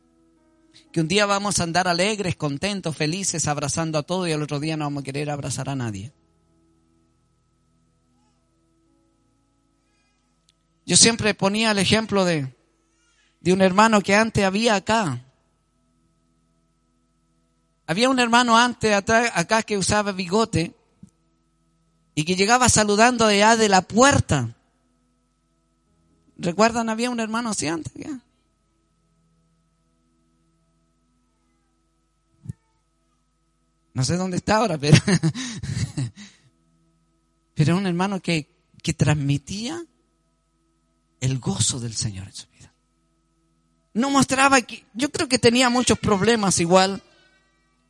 Que 0.98 1.02
un 1.02 1.08
día 1.08 1.28
vamos 1.28 1.60
a 1.60 1.64
andar 1.64 1.88
alegres, 1.88 2.36
contentos, 2.36 2.98
felices, 2.98 3.48
abrazando 3.48 4.00
a 4.00 4.02
todo 4.02 4.28
y 4.28 4.32
el 4.32 4.42
otro 4.42 4.60
día 4.60 4.76
no 4.78 4.86
vamos 4.86 5.02
a 5.02 5.06
querer 5.06 5.30
abrazar 5.30 5.70
a 5.70 5.76
nadie. 5.76 6.12
Yo 10.88 10.98
siempre 10.98 11.36
ponía 11.36 11.70
el 11.70 11.78
ejemplo 11.78 12.26
de, 12.26 12.52
de 13.42 13.54
un 13.54 13.62
hermano 13.62 14.02
que 14.02 14.16
antes 14.16 14.44
había 14.44 14.74
acá. 14.74 15.24
Había 17.86 18.10
un 18.10 18.18
hermano 18.18 18.58
antes 18.58 18.92
acá 18.92 19.62
que 19.62 19.78
usaba 19.78 20.14
bigote 20.14 20.74
y 22.16 22.26
que 22.26 22.36
llegaba 22.36 22.70
saludando 22.70 23.24
allá 23.24 23.56
de 23.56 23.70
la 23.70 23.84
puerta. 23.84 24.56
¿Recuerdan? 26.38 26.90
Había 26.90 27.12
un 27.12 27.20
hermano 27.20 27.52
así 27.52 27.68
antes. 27.68 27.94
No 33.98 34.06
sé 34.06 34.16
dónde 34.16 34.38
está 34.38 34.58
ahora, 34.58 34.78
pero, 34.80 34.96
era 37.56 37.74
un 37.74 37.88
hermano 37.88 38.22
que, 38.22 38.48
que 38.84 38.94
transmitía 38.94 39.84
el 41.20 41.40
gozo 41.40 41.80
del 41.80 41.96
Señor 41.96 42.28
en 42.28 42.34
su 42.36 42.46
vida. 42.50 42.72
No 43.96 44.12
mostraba 44.12 44.62
que, 44.62 44.84
yo 44.94 45.12
creo 45.12 45.28
que 45.28 45.40
tenía 45.40 45.72
muchos 45.72 45.98
problemas 45.98 46.60
igual, 46.60 47.02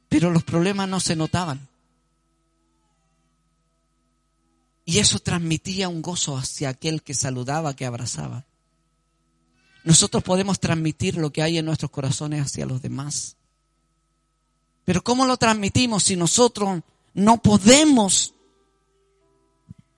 pero 0.07 0.31
los 0.31 0.45
problemas 0.45 0.87
no 0.87 1.01
se 1.01 1.17
notaban. 1.17 1.67
Y 4.85 4.99
eso 4.99 5.19
transmitía 5.19 5.89
un 5.89 6.01
gozo 6.01 6.37
hacia 6.37 6.69
aquel 6.69 7.03
que 7.03 7.15
saludaba, 7.15 7.75
que 7.75 7.85
abrazaba. 7.85 8.45
Nosotros 9.83 10.23
podemos 10.23 10.61
transmitir 10.61 11.17
lo 11.17 11.33
que 11.33 11.41
hay 11.41 11.57
en 11.57 11.65
nuestros 11.65 11.91
corazones 11.91 12.45
hacia 12.45 12.65
los 12.65 12.81
demás. 12.81 13.36
Pero 14.87 15.03
¿cómo 15.03 15.25
lo 15.25 15.35
transmitimos 15.35 16.03
si 16.03 16.15
nosotros 16.15 16.79
no 17.13 17.41
podemos 17.41 18.33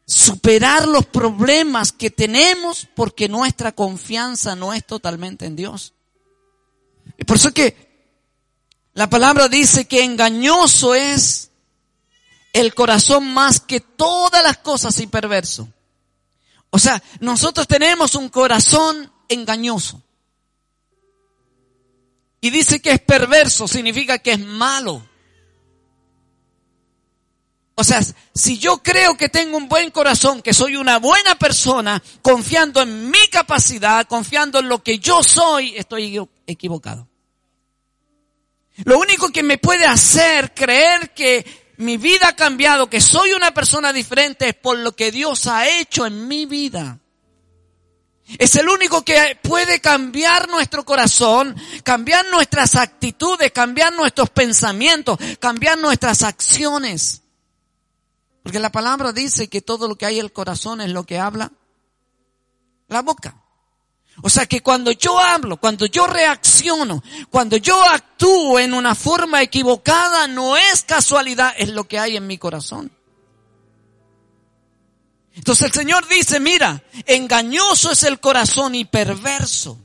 superar 0.10 0.88
los 0.88 1.06
problemas 1.06 1.92
que 1.92 2.10
tenemos 2.10 2.88
porque 2.96 3.30
nuestra 3.30 3.72
confianza 3.74 4.56
no 4.56 4.74
es 4.74 4.84
totalmente 4.84 5.46
en 5.46 5.56
Dios. 5.56 5.94
Y 7.20 7.26
por 7.26 7.38
eso 7.38 7.54
que 7.54 8.10
la 8.96 9.08
palabra 9.08 9.48
dice 9.48 9.86
que 9.86 10.04
engañoso 10.04 10.96
es 10.96 11.52
el 12.54 12.74
corazón 12.74 13.32
más 13.32 13.60
que 13.60 13.82
todas 13.82 14.42
las 14.42 14.58
cosas 14.58 15.00
y 15.00 15.06
perverso. 15.06 15.70
O 16.72 16.80
sea, 16.80 17.04
nosotros 17.20 17.68
tenemos 17.68 18.16
un 18.16 18.30
corazón 18.30 19.12
engañoso. 19.28 20.02
Y 22.42 22.50
dice 22.50 22.82
que 22.82 22.92
es 22.92 23.00
perverso, 23.02 23.68
significa 23.68 24.20
que 24.20 24.34
es 24.34 24.40
malo. 24.40 25.06
O 27.76 27.84
sea, 27.84 28.02
si 28.34 28.58
yo 28.58 28.84
creo 28.84 29.16
que 29.16 29.30
tengo 29.30 29.56
un 29.56 29.70
buen 29.70 29.90
corazón, 29.92 30.42
que 30.42 30.54
soy 30.54 30.76
una 30.76 31.00
buena 31.00 31.36
persona, 31.36 32.04
confiando 32.22 32.82
en 32.82 33.10
mi 33.10 33.28
capacidad, 33.32 34.06
confiando 34.06 34.60
en 34.60 34.68
lo 34.68 34.84
que 34.84 35.00
yo 35.00 35.24
soy, 35.24 35.78
estoy 35.78 36.20
equivocado. 36.46 37.08
Lo 38.84 39.00
único 39.00 39.30
que 39.30 39.44
me 39.44 39.58
puede 39.58 39.86
hacer 39.86 40.54
creer 40.54 41.14
que 41.14 41.46
mi 41.78 41.96
vida 41.96 42.30
ha 42.30 42.36
cambiado, 42.36 42.90
que 42.90 43.00
soy 43.00 43.32
una 43.32 43.54
persona 43.54 43.94
diferente, 43.94 44.50
es 44.50 44.56
por 44.56 44.78
lo 44.78 44.94
que 44.94 45.12
Dios 45.12 45.48
ha 45.48 45.70
hecho 45.70 46.06
en 46.06 46.28
mi 46.28 46.46
vida. 46.46 47.00
Es 48.38 48.56
el 48.56 48.70
único 48.70 49.04
que 49.04 49.38
puede 49.42 49.80
cambiar 49.80 50.50
nuestro 50.50 50.86
corazón, 50.86 51.56
cambiar 51.84 52.26
nuestras 52.30 52.76
actitudes, 52.76 53.52
cambiar 53.52 53.94
nuestros 53.94 54.30
pensamientos, 54.30 55.18
cambiar 55.40 55.78
nuestras 55.78 56.22
acciones. 56.22 57.22
Porque 58.44 58.60
la 58.60 58.72
palabra 58.72 59.12
dice 59.12 59.48
que 59.48 59.62
todo 59.62 59.88
lo 59.88 59.96
que 59.96 60.06
hay 60.06 60.20
en 60.20 60.26
el 60.26 60.34
corazón 60.34 60.82
es 60.82 60.90
lo 60.90 61.04
que 61.04 61.20
habla 61.20 61.52
la 62.88 63.02
boca. 63.02 63.36
O 64.22 64.30
sea 64.30 64.46
que 64.46 64.62
cuando 64.62 64.92
yo 64.92 65.18
hablo, 65.18 65.58
cuando 65.58 65.86
yo 65.86 66.06
reacciono, 66.06 67.02
cuando 67.30 67.56
yo 67.58 67.82
actúo 67.84 68.60
en 68.60 68.74
una 68.74 68.94
forma 68.96 69.42
equivocada, 69.42 70.28
no 70.28 70.58
es 70.58 70.84
casualidad, 70.84 71.54
es 71.58 71.70
lo 71.70 71.86
que 71.86 72.00
hay 72.00 72.18
en 72.18 72.28
mi 72.28 72.38
corazón. 72.38 72.92
Entonces 75.40 75.68
el 75.68 75.72
Señor 75.72 76.06
dice, 76.10 76.42
mira, 76.42 76.84
engañoso 77.06 77.94
es 77.94 78.04
el 78.04 78.20
corazón 78.20 78.76
y 78.76 78.84
perverso. 78.84 79.80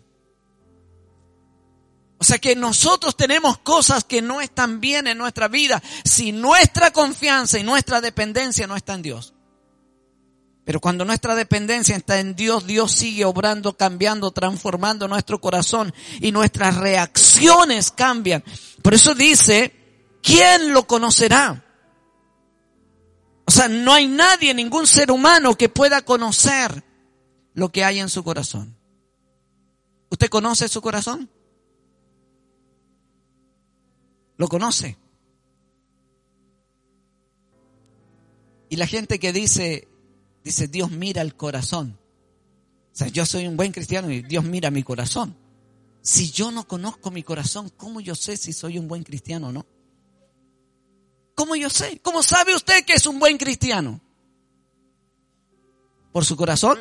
O 2.18 2.24
sea 2.24 2.38
que 2.38 2.56
nosotros 2.56 3.16
tenemos 3.16 3.58
cosas 3.58 4.02
que 4.02 4.20
no 4.20 4.40
están 4.40 4.80
bien 4.80 5.06
en 5.06 5.16
nuestra 5.16 5.46
vida 5.46 5.80
si 6.04 6.32
nuestra 6.32 6.90
confianza 6.90 7.56
y 7.56 7.62
nuestra 7.62 8.00
dependencia 8.00 8.66
no 8.66 8.74
está 8.74 8.94
en 8.94 9.02
Dios. 9.02 9.32
Pero 10.64 10.80
cuando 10.80 11.04
nuestra 11.04 11.36
dependencia 11.36 11.94
está 11.94 12.18
en 12.18 12.34
Dios, 12.34 12.66
Dios 12.66 12.90
sigue 12.90 13.24
obrando, 13.24 13.76
cambiando, 13.76 14.32
transformando 14.32 15.06
nuestro 15.06 15.40
corazón 15.40 15.94
y 16.20 16.32
nuestras 16.32 16.76
reacciones 16.78 17.92
cambian. 17.92 18.42
Por 18.82 18.94
eso 18.94 19.14
dice, 19.14 19.72
¿quién 20.20 20.72
lo 20.72 20.88
conocerá? 20.88 21.63
O 23.46 23.50
sea, 23.50 23.68
no 23.68 23.92
hay 23.92 24.08
nadie, 24.08 24.54
ningún 24.54 24.86
ser 24.86 25.10
humano 25.10 25.56
que 25.56 25.68
pueda 25.68 26.02
conocer 26.02 26.82
lo 27.52 27.70
que 27.70 27.84
hay 27.84 28.00
en 28.00 28.08
su 28.08 28.24
corazón. 28.24 28.76
¿Usted 30.10 30.28
conoce 30.28 30.68
su 30.68 30.80
corazón? 30.80 31.28
lo 34.36 34.48
conoce. 34.48 34.96
Y 38.68 38.76
la 38.76 38.86
gente 38.86 39.18
que 39.18 39.32
dice, 39.32 39.88
dice, 40.42 40.68
Dios 40.68 40.90
mira 40.90 41.22
el 41.22 41.36
corazón. 41.36 41.98
O 42.92 42.96
sea, 42.96 43.08
yo 43.08 43.26
soy 43.26 43.46
un 43.46 43.56
buen 43.56 43.72
cristiano 43.72 44.10
y 44.10 44.22
Dios 44.22 44.44
mira 44.44 44.70
mi 44.70 44.82
corazón. 44.82 45.36
Si 46.02 46.30
yo 46.30 46.50
no 46.50 46.66
conozco 46.66 47.10
mi 47.10 47.22
corazón, 47.22 47.70
¿cómo 47.76 48.00
yo 48.00 48.14
sé 48.14 48.36
si 48.36 48.52
soy 48.52 48.78
un 48.78 48.88
buen 48.88 49.04
cristiano 49.04 49.48
o 49.48 49.52
no? 49.52 49.66
¿Cómo 51.34 51.56
yo 51.56 51.68
sé? 51.68 52.00
¿Cómo 52.02 52.22
sabe 52.22 52.54
usted 52.54 52.84
que 52.84 52.94
es 52.94 53.06
un 53.06 53.18
buen 53.18 53.38
cristiano? 53.38 54.00
¿Por 56.12 56.24
su 56.24 56.36
corazón? 56.36 56.78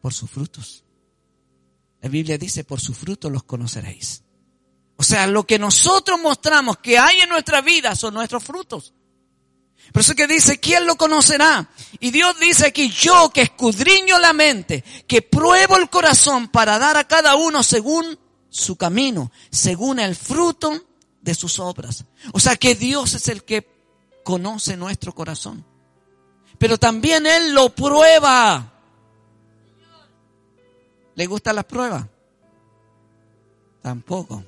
Por 0.00 0.14
sus 0.14 0.30
frutos. 0.30 0.84
La 2.00 2.08
Biblia 2.08 2.38
dice, 2.38 2.62
por 2.62 2.80
su 2.80 2.94
fruto 2.94 3.28
los 3.28 3.42
conoceréis. 3.42 4.22
O 4.96 5.02
sea, 5.02 5.26
lo 5.26 5.44
que 5.44 5.58
nosotros 5.58 6.20
mostramos 6.20 6.78
que 6.78 6.98
hay 6.98 7.20
en 7.20 7.28
nuestra 7.28 7.60
vida 7.60 7.96
son 7.96 8.14
nuestros 8.14 8.44
frutos. 8.44 8.94
Por 9.92 10.00
eso 10.00 10.14
que 10.14 10.26
dice, 10.26 10.58
¿quién 10.58 10.86
lo 10.86 10.96
conocerá? 10.96 11.68
Y 12.00 12.10
Dios 12.10 12.38
dice 12.38 12.66
aquí, 12.66 12.90
yo 12.90 13.30
que 13.30 13.42
escudriño 13.42 14.18
la 14.18 14.32
mente, 14.32 14.84
que 15.06 15.22
pruebo 15.22 15.76
el 15.76 15.90
corazón 15.90 16.48
para 16.48 16.78
dar 16.78 16.96
a 16.96 17.04
cada 17.04 17.36
uno 17.36 17.62
según 17.62 18.18
su 18.48 18.76
camino, 18.76 19.30
según 19.50 19.98
el 19.98 20.14
fruto 20.14 20.72
de 21.20 21.34
sus 21.34 21.58
obras. 21.58 22.04
O 22.32 22.40
sea 22.40 22.56
que 22.56 22.74
Dios 22.74 23.14
es 23.14 23.28
el 23.28 23.44
que 23.44 23.68
conoce 24.24 24.76
nuestro 24.76 25.14
corazón. 25.14 25.64
Pero 26.58 26.78
también 26.78 27.26
Él 27.26 27.52
lo 27.52 27.74
prueba. 27.74 28.72
¿Le 31.14 31.26
gustan 31.26 31.56
las 31.56 31.64
pruebas? 31.64 32.06
Tampoco. 33.82 34.44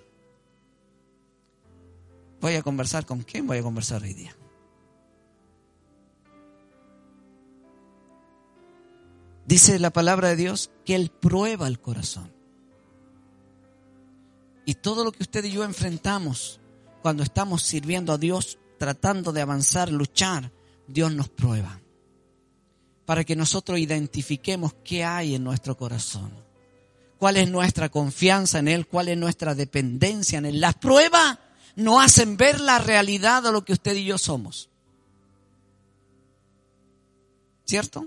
Voy 2.40 2.54
a 2.54 2.62
conversar 2.62 3.04
con 3.04 3.22
quién 3.22 3.46
voy 3.46 3.58
a 3.58 3.62
conversar 3.62 4.02
hoy 4.02 4.14
día. 4.14 4.34
Dice 9.46 9.78
la 9.78 9.90
palabra 9.90 10.28
de 10.28 10.37
Dios 10.37 10.70
que 10.84 10.94
Él 10.94 11.11
prueba 11.11 11.66
el 11.66 11.80
corazón. 11.80 12.38
Y 14.68 14.74
todo 14.74 15.02
lo 15.02 15.12
que 15.12 15.22
usted 15.22 15.42
y 15.44 15.52
yo 15.52 15.64
enfrentamos 15.64 16.61
cuando 17.00 17.22
estamos 17.22 17.62
sirviendo 17.62 18.12
a 18.12 18.18
Dios, 18.18 18.59
tratando 18.78 19.33
de 19.33 19.40
avanzar, 19.40 19.90
luchar, 19.90 20.52
Dios 20.87 21.11
nos 21.11 21.31
prueba. 21.31 21.81
Para 23.07 23.24
que 23.24 23.35
nosotros 23.35 23.78
identifiquemos 23.78 24.74
qué 24.85 25.04
hay 25.04 25.37
en 25.37 25.42
nuestro 25.42 25.74
corazón 25.74 26.31
cuál 27.18 27.38
es 27.38 27.50
nuestra 27.50 27.88
confianza 27.88 28.59
en 28.59 28.68
Él, 28.68 28.87
cuál 28.87 29.09
es 29.09 29.16
nuestra 29.16 29.54
dependencia 29.54 30.38
en 30.38 30.44
Él. 30.44 30.61
Las 30.61 30.74
pruebas 30.74 31.38
no 31.74 31.98
hacen 31.98 32.37
ver 32.37 32.61
la 32.61 32.78
realidad 32.78 33.42
de 33.42 33.52
lo 33.52 33.64
que 33.64 33.72
usted 33.72 33.96
y 33.96 34.04
yo 34.04 34.18
somos. 34.18 34.68
¿Cierto? 37.64 38.07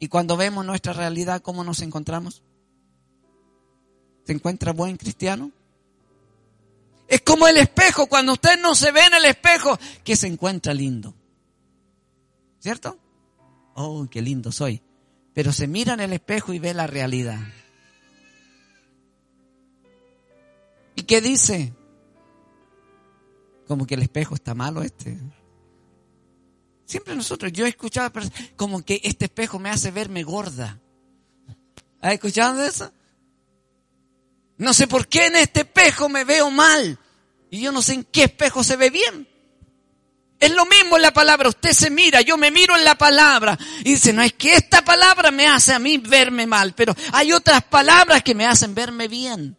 Y 0.00 0.08
cuando 0.08 0.36
vemos 0.36 0.66
nuestra 0.66 0.92
realidad, 0.92 1.42
¿cómo 1.42 1.62
nos 1.62 1.80
encontramos? 1.80 2.42
¿Se 4.24 4.32
encuentra 4.32 4.72
buen 4.72 4.96
cristiano? 4.96 5.52
Es 7.06 7.20
como 7.20 7.46
el 7.46 7.58
espejo, 7.58 8.06
cuando 8.06 8.32
usted 8.32 8.58
no 8.60 8.74
se 8.74 8.90
ve 8.90 9.04
en 9.04 9.14
el 9.14 9.24
espejo, 9.26 9.78
que 10.02 10.16
se 10.16 10.26
encuentra 10.26 10.72
lindo. 10.72 11.14
¿Cierto? 12.58 12.98
Oh, 13.74 14.06
qué 14.10 14.22
lindo 14.22 14.50
soy. 14.50 14.82
Pero 15.34 15.52
se 15.52 15.66
mira 15.66 15.94
en 15.94 16.00
el 16.00 16.12
espejo 16.12 16.52
y 16.54 16.58
ve 16.58 16.72
la 16.72 16.86
realidad. 16.86 17.40
¿Y 20.96 21.02
qué 21.02 21.20
dice? 21.20 21.74
Como 23.66 23.86
que 23.86 23.94
el 23.94 24.02
espejo 24.02 24.34
está 24.34 24.54
malo 24.54 24.82
este. 24.82 25.18
Siempre 26.86 27.16
nosotros, 27.16 27.52
yo 27.52 27.66
he 27.66 27.70
escuchado 27.70 28.12
como 28.56 28.82
que 28.82 29.00
este 29.04 29.26
espejo 29.26 29.58
me 29.58 29.70
hace 29.70 29.90
verme 29.90 30.22
gorda. 30.22 30.80
¿Has 32.00 32.12
escuchado 32.14 32.62
eso? 32.62 32.92
No 34.58 34.72
sé 34.72 34.86
por 34.86 35.08
qué 35.08 35.26
en 35.26 35.36
este 35.36 35.60
espejo 35.60 36.08
me 36.08 36.24
veo 36.24 36.50
mal. 36.50 36.98
Y 37.50 37.60
yo 37.60 37.72
no 37.72 37.82
sé 37.82 37.94
en 37.94 38.04
qué 38.04 38.24
espejo 38.24 38.62
se 38.64 38.76
ve 38.76 38.90
bien. 38.90 39.28
Es 40.38 40.50
lo 40.52 40.66
mismo 40.66 40.96
en 40.96 41.02
la 41.02 41.12
palabra. 41.12 41.48
Usted 41.48 41.72
se 41.72 41.90
mira, 41.90 42.20
yo 42.20 42.36
me 42.36 42.50
miro 42.50 42.76
en 42.76 42.84
la 42.84 42.96
palabra. 42.96 43.58
Y 43.80 43.90
dice, 43.92 44.12
no 44.12 44.22
es 44.22 44.34
que 44.34 44.54
esta 44.54 44.84
palabra 44.84 45.30
me 45.30 45.46
hace 45.46 45.72
a 45.72 45.78
mí 45.78 45.98
verme 45.98 46.46
mal, 46.46 46.74
pero 46.74 46.94
hay 47.12 47.32
otras 47.32 47.62
palabras 47.64 48.22
que 48.22 48.34
me 48.34 48.46
hacen 48.46 48.74
verme 48.74 49.08
bien. 49.08 49.56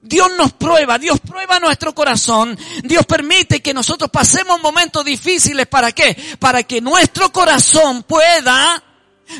Dios 0.00 0.30
nos 0.38 0.52
prueba, 0.52 0.98
Dios 0.98 1.20
prueba 1.20 1.60
nuestro 1.60 1.94
corazón, 1.94 2.58
Dios 2.84 3.04
permite 3.04 3.60
que 3.60 3.74
nosotros 3.74 4.10
pasemos 4.10 4.62
momentos 4.62 5.04
difíciles, 5.04 5.66
¿para 5.66 5.92
qué? 5.92 6.16
Para 6.38 6.62
que 6.62 6.80
nuestro 6.80 7.30
corazón 7.30 8.04
pueda 8.04 8.82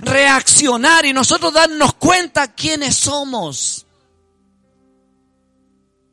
reaccionar 0.03 1.07
y 1.07 1.12
nosotros 1.12 1.53
darnos 1.53 1.94
cuenta 1.94 2.55
quiénes 2.55 2.94
somos. 2.94 3.87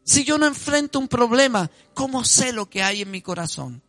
Si 0.04 0.24
yo 0.24 0.38
no 0.38 0.46
enfrento 0.46 1.00
un 1.00 1.08
problema, 1.08 1.70
¿cómo 1.94 2.24
sé 2.24 2.54
lo 2.54 2.70
que 2.70 2.84
hay 2.84 3.02
en 3.02 3.12
mi 3.12 3.22
corazón? 3.22 3.82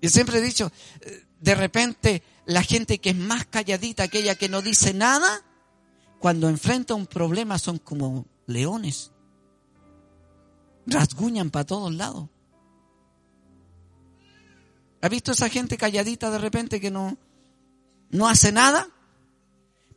Yo 0.00 0.10
siempre 0.10 0.38
he 0.38 0.42
dicho, 0.42 0.72
de 1.40 1.54
repente 1.54 2.22
la 2.46 2.62
gente 2.62 2.98
que 2.98 3.10
es 3.10 3.16
más 3.16 3.46
calladita, 3.46 4.04
aquella 4.04 4.34
que 4.34 4.48
no 4.48 4.62
dice 4.62 4.94
nada, 4.94 5.42
cuando 6.18 6.48
enfrenta 6.48 6.94
un 6.94 7.06
problema 7.06 7.58
son 7.58 7.78
como 7.78 8.26
leones. 8.46 9.12
Rasguñan 10.86 11.50
para 11.50 11.66
todos 11.66 11.92
lados. 11.94 12.28
¿Ha 15.02 15.08
visto 15.08 15.32
esa 15.32 15.48
gente 15.48 15.76
calladita 15.76 16.30
de 16.30 16.38
repente 16.38 16.80
que 16.80 16.90
no, 16.90 17.18
no 18.10 18.28
hace 18.28 18.52
nada? 18.52 18.88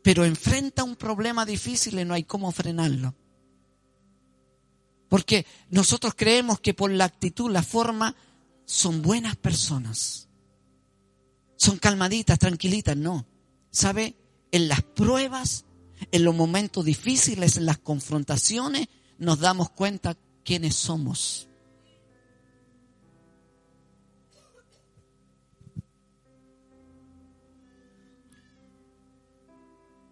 Pero 0.02 0.24
enfrenta 0.24 0.84
un 0.84 0.96
problema 0.96 1.44
difícil 1.44 1.98
y 1.98 2.04
no 2.04 2.14
hay 2.14 2.24
cómo 2.24 2.50
frenarlo. 2.52 3.14
Porque 5.08 5.44
nosotros 5.70 6.14
creemos 6.16 6.60
que 6.60 6.72
por 6.72 6.90
la 6.90 7.04
actitud, 7.04 7.50
la 7.50 7.62
forma, 7.62 8.14
son 8.64 9.02
buenas 9.02 9.36
personas. 9.36 10.28
Son 11.56 11.78
calmaditas, 11.78 12.38
tranquilitas. 12.38 12.96
No. 12.96 13.26
¿Sabe? 13.70 14.16
En 14.52 14.68
las 14.68 14.82
pruebas, 14.82 15.64
en 16.12 16.24
los 16.24 16.34
momentos 16.34 16.84
difíciles, 16.84 17.56
en 17.56 17.66
las 17.66 17.78
confrontaciones, 17.78 18.88
nos 19.18 19.40
damos 19.40 19.70
cuenta 19.70 20.16
quiénes 20.44 20.76
somos. 20.76 21.49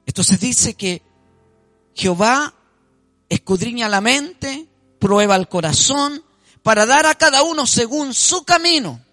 Entonces 0.09 0.41
dice 0.41 0.73
que 0.73 1.03
Jehová 1.95 2.55
escudriña 3.29 3.91
la 3.91 4.01
mente, 4.01 4.67
prueba 4.99 5.37
el 5.37 5.49
corazón 5.49 6.25
para 6.63 6.87
dar 6.87 7.05
a 7.05 7.15
cada 7.15 7.43
uno 7.43 7.67
según 7.67 8.15
su 8.15 8.43
camino 8.43 9.05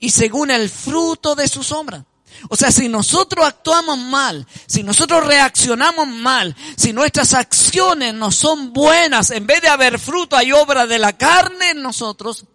y 0.00 0.10
según 0.10 0.50
el 0.50 0.68
fruto 0.68 1.36
de 1.36 1.46
su 1.46 1.62
sombra. 1.62 2.04
O 2.48 2.56
sea, 2.56 2.72
si 2.72 2.88
nosotros 2.88 3.46
actuamos 3.46 3.96
mal, 3.98 4.44
si 4.66 4.82
nosotros 4.82 5.24
reaccionamos 5.24 6.08
mal, 6.08 6.56
si 6.76 6.92
nuestras 6.92 7.34
acciones 7.34 8.12
no 8.12 8.32
son 8.32 8.72
buenas, 8.72 9.30
en 9.30 9.46
vez 9.46 9.62
de 9.62 9.68
haber 9.68 9.96
fruto 10.00 10.34
hay 10.34 10.50
obra 10.50 10.88
de 10.88 10.98
la 10.98 11.16
carne 11.16 11.70
en 11.70 11.82
nosotros, 11.82 12.46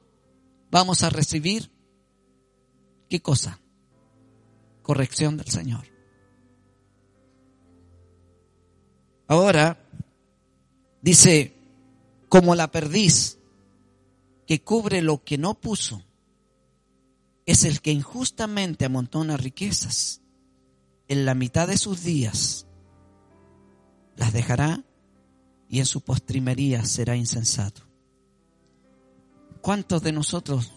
vamos 0.69 1.04
a 1.04 1.10
recibir, 1.10 1.71
¿qué 3.10 3.21
cosa? 3.21 3.62
Corrección 4.82 5.38
del 5.38 5.47
Señor. 5.47 5.96
Ahora, 9.27 9.77
dice, 11.01 11.53
como 12.29 12.55
la 12.55 12.71
perdiz 12.71 13.39
que 14.45 14.63
cubre 14.63 15.01
lo 15.01 15.23
que 15.23 15.37
no 15.37 15.55
puso, 15.55 16.03
es 17.45 17.63
el 17.63 17.81
que 17.81 17.91
injustamente 17.91 18.85
amontona 18.85 19.37
riquezas. 19.37 20.21
En 21.09 21.25
la 21.25 21.33
mitad 21.33 21.67
de 21.67 21.77
sus 21.77 22.03
días 22.03 22.67
las 24.17 24.33
dejará 24.33 24.83
y 25.69 25.79
en 25.79 25.85
su 25.85 26.01
postrimería 26.01 26.85
será 26.85 27.15
insensato. 27.15 27.83
¿Cuántos 29.61 30.01
de 30.01 30.11
nosotros 30.11 30.73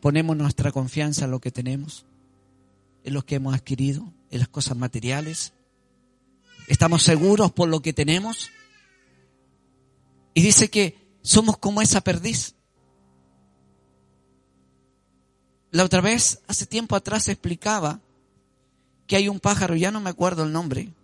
ponemos 0.00 0.36
nuestra 0.36 0.72
confianza 0.72 1.24
en 1.24 1.30
lo 1.30 1.40
que 1.40 1.50
tenemos, 1.50 2.06
en 3.04 3.14
lo 3.14 3.24
que 3.24 3.36
hemos 3.36 3.54
adquirido, 3.54 4.12
en 4.30 4.40
las 4.40 4.48
cosas 4.48 4.76
materiales? 4.76 5.52
¿Estamos 6.70 7.02
seguros 7.02 7.50
por 7.50 7.68
lo 7.68 7.82
que 7.82 7.92
tenemos? 7.92 8.48
Y 10.34 10.40
dice 10.40 10.70
que 10.70 10.96
somos 11.20 11.58
como 11.58 11.82
esa 11.82 12.00
perdiz. 12.00 12.54
La 15.72 15.82
otra 15.82 16.00
vez, 16.00 16.42
hace 16.46 16.66
tiempo 16.66 16.94
atrás, 16.94 17.26
explicaba 17.26 18.00
que 19.08 19.16
hay 19.16 19.26
un 19.26 19.40
pájaro, 19.40 19.74
ya 19.74 19.90
no 19.90 19.98
me 19.98 20.10
acuerdo 20.10 20.44
el 20.44 20.52
nombre. 20.52 20.94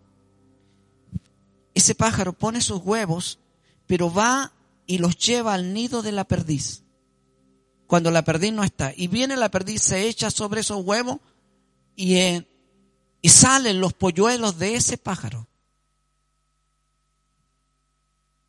Ese 1.74 1.96
pájaro 1.96 2.32
pone 2.32 2.60
sus 2.60 2.80
huevos, 2.84 3.40
pero 3.88 4.14
va 4.14 4.52
y 4.86 4.98
los 4.98 5.18
lleva 5.18 5.54
al 5.54 5.74
nido 5.74 6.00
de 6.00 6.12
la 6.12 6.28
perdiz. 6.28 6.84
Cuando 7.88 8.12
la 8.12 8.22
perdiz 8.22 8.52
no 8.52 8.62
está. 8.62 8.92
Y 8.96 9.08
viene 9.08 9.36
la 9.36 9.50
perdiz, 9.50 9.82
se 9.82 10.06
echa 10.06 10.30
sobre 10.30 10.60
esos 10.60 10.84
huevos 10.84 11.18
y, 11.96 12.18
eh, 12.18 12.46
y 13.20 13.30
salen 13.30 13.80
los 13.80 13.94
polluelos 13.94 14.60
de 14.60 14.76
ese 14.76 14.96
pájaro. 14.96 15.48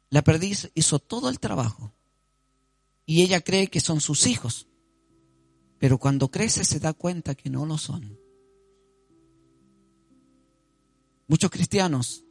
La 0.09 0.23
perdiz 0.23 0.71
hizo 0.73 0.99
todo 0.99 1.29
el 1.29 1.39
trabajo 1.39 1.93
y 3.05 3.23
ella 3.23 3.41
cree 3.41 3.67
que 3.67 3.81
son 3.81 3.99
sus 3.99 4.25
hijos, 4.25 4.67
pero 5.79 5.97
cuando 5.97 6.29
crece 6.31 6.63
se 6.63 6.79
da 6.79 6.93
cuenta 6.93 7.35
que 7.35 7.49
no 7.49 7.65
lo 7.65 7.77
son. 7.77 8.17
Muchos 11.27 11.51
cristianos 11.51 12.23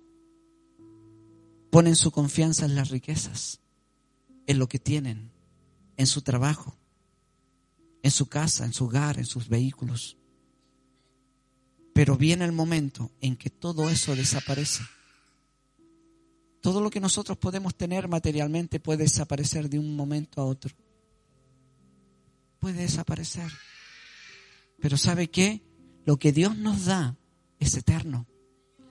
ponen 1.71 1.97
su 1.97 2.11
confianza 2.11 2.65
en 2.65 2.75
las 2.75 2.89
riquezas, 2.89 3.61
en 4.47 4.59
lo 4.59 4.69
que 4.69 4.79
tienen, 4.79 5.33
en 5.99 6.07
su 6.07 6.23
trabajo, 6.23 6.79
en 8.03 8.11
su 8.11 8.27
casa, 8.27 8.65
en 8.65 8.73
su 8.73 8.87
hogar, 8.87 9.19
en 9.19 9.27
sus 9.27 9.49
vehículos. 9.49 10.17
Pero 11.93 12.17
viene 12.17 12.47
el 12.47 12.53
momento 12.53 13.11
en 13.21 13.37
que 13.37 13.51
todo 13.51 13.91
eso 13.91 14.17
desaparece 14.17 14.83
todo 16.67 16.81
lo 16.81 16.91
que 16.91 16.99
nosotros 16.99 17.39
podemos 17.39 17.77
tener 17.77 18.09
materialmente 18.09 18.81
puede 18.81 19.05
desaparecer 19.05 19.71
de 19.71 19.79
un 19.79 19.95
momento 19.95 20.41
a 20.41 20.45
otro. 20.45 20.75
Puede 22.59 22.81
desaparecer. 22.81 23.49
Pero 24.81 24.97
¿sabe 24.97 25.31
qué? 25.31 25.63
Lo 26.05 26.17
que 26.17 26.33
Dios 26.33 26.57
nos 26.57 26.87
da 26.87 27.15
es 27.61 27.77
eterno. 27.77 28.27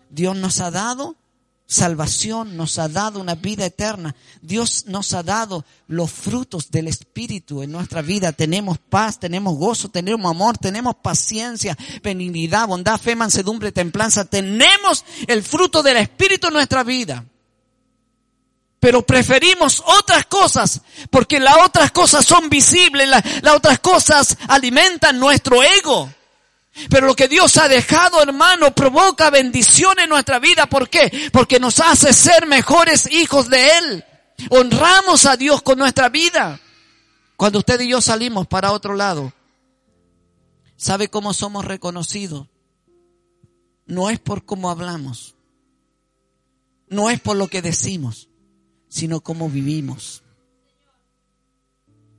Dios 0.10 0.38
nos 0.38 0.62
ha 0.62 0.72
dado 0.72 1.18
salvación, 1.66 2.56
nos 2.56 2.80
ha 2.80 2.88
dado 2.88 3.20
una 3.20 3.36
vida 3.36 3.66
eterna. 3.66 4.16
Dios 4.42 4.86
nos 4.88 5.12
ha 5.12 5.22
dado 5.22 5.66
los 5.88 6.10
frutos 6.10 6.72
del 6.72 6.88
Espíritu 6.88 7.62
en 7.62 7.74
nuestra 7.74 8.02
vida. 8.02 8.32
Tenemos 8.32 8.78
paz, 8.78 9.20
tenemos 9.20 9.58
gozo, 9.58 9.90
tenemos 9.90 10.32
amor, 10.32 10.58
tenemos 10.58 10.96
paciencia, 11.04 11.78
benignidad, 12.02 12.70
bondad, 12.70 12.98
fe, 13.02 13.18
mansedumbre, 13.18 13.74
templanza. 13.74 14.24
Tenemos 14.24 15.04
el 15.28 15.44
fruto 15.44 15.84
del 15.84 15.98
Espíritu 15.98 16.48
en 16.48 16.54
nuestra 16.54 16.82
vida 16.86 17.26
pero 18.86 19.02
preferimos 19.02 19.82
otras 19.84 20.28
cosas 20.28 20.80
porque 21.10 21.40
las 21.40 21.58
otras 21.58 21.90
cosas 21.90 22.24
son 22.24 22.52
visibles, 22.52 23.10
las, 23.10 23.56
otras 23.56 23.80
cosas 23.80 24.38
alimentan 24.48 25.20
nuestro 25.20 25.64
ego. 25.64 26.08
Pero 26.88 27.08
lo 27.08 27.16
que 27.16 27.28
Dios 27.28 27.58
ha 27.58 27.68
dejado, 27.68 28.22
hermano, 28.22 28.76
provoca 28.76 29.32
bendición 29.32 29.98
en 29.98 30.10
nuestra 30.10 30.38
vida. 30.38 30.68
¿Por 30.68 30.88
qué? 30.88 31.32
Porque 31.34 31.60
nos 31.60 31.80
hace 31.80 32.14
ser 32.14 32.46
mejores 32.46 33.12
hijos 33.12 33.50
de 33.50 33.76
Él. 33.76 34.06
Honramos 34.52 35.26
a 35.26 35.36
Dios 35.36 35.64
con 35.64 35.80
nuestra 35.80 36.10
vida. 36.10 36.60
Cuando 37.38 37.58
usted 37.58 37.82
y 37.82 37.88
yo 37.88 38.02
salimos 38.02 38.46
para 38.46 38.72
otro 38.72 38.94
lado, 38.94 39.34
¿sabe 40.78 41.08
cómo 41.08 41.34
somos 41.34 41.66
reconocidos? 41.66 42.50
No 43.88 44.12
es 44.12 44.20
por 44.20 44.46
cómo 44.46 44.70
hablamos, 44.70 45.34
no 46.88 47.10
es 47.10 47.20
por 47.20 47.36
lo 47.36 47.48
que 47.48 47.64
decimos, 47.64 48.30
sino 48.96 49.20
cómo 49.20 49.50
vivimos. 49.50 50.24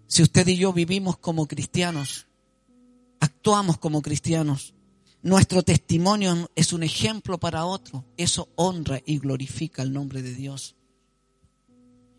Si 0.06 0.22
usted 0.22 0.46
y 0.46 0.58
yo 0.58 0.74
vivimos 0.74 1.16
como 1.16 1.48
cristianos, 1.48 2.26
actuamos 3.18 3.78
como 3.78 4.02
cristianos, 4.02 4.74
nuestro 5.22 5.62
testimonio 5.62 6.50
es 6.54 6.74
un 6.74 6.82
ejemplo 6.82 7.38
para 7.38 7.64
otro. 7.64 8.04
Eso 8.18 8.50
honra 8.56 9.00
y 9.06 9.18
glorifica 9.18 9.82
el 9.82 9.94
nombre 9.94 10.20
de 10.20 10.34
Dios. 10.34 10.76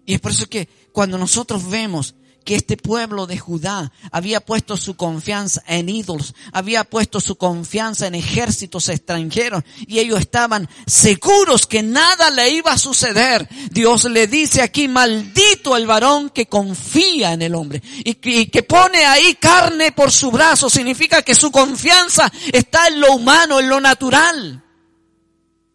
Y 0.07 0.15
es 0.15 0.19
por 0.19 0.31
eso 0.31 0.47
que 0.47 0.67
cuando 0.91 1.19
nosotros 1.19 1.69
vemos 1.69 2.15
que 2.47 2.55
este 2.55 2.77
pueblo 2.77 3.27
de 3.27 3.37
Judá 3.37 3.91
había 4.09 4.39
puesto 4.39 4.77
su 4.77 4.95
confianza 4.95 5.61
en 5.67 5.89
ídolos, 5.89 6.33
había 6.53 6.85
puesto 6.85 7.19
su 7.19 7.35
confianza 7.35 8.07
en 8.07 8.15
ejércitos 8.15 8.87
extranjeros 8.87 9.65
y 9.85 9.99
ellos 9.99 10.21
estaban 10.21 10.69
seguros 10.85 11.67
que 11.67 11.83
nada 11.83 12.29
le 12.29 12.49
iba 12.51 12.71
a 12.71 12.77
suceder. 12.77 13.49
Dios 13.69 14.05
le 14.05 14.27
dice 14.27 14.61
aquí, 14.61 14.87
maldito 14.87 15.75
el 15.75 15.87
varón 15.87 16.29
que 16.29 16.45
confía 16.45 17.33
en 17.33 17.41
el 17.41 17.53
hombre 17.53 17.83
y 18.05 18.13
que, 18.13 18.49
que 18.49 18.63
pone 18.63 19.05
ahí 19.05 19.35
carne 19.35 19.91
por 19.91 20.09
su 20.09 20.31
brazo, 20.31 20.69
significa 20.69 21.23
que 21.23 21.35
su 21.35 21.51
confianza 21.51 22.31
está 22.53 22.87
en 22.87 23.01
lo 23.01 23.13
humano, 23.13 23.59
en 23.59 23.67
lo 23.67 23.81
natural 23.81 24.63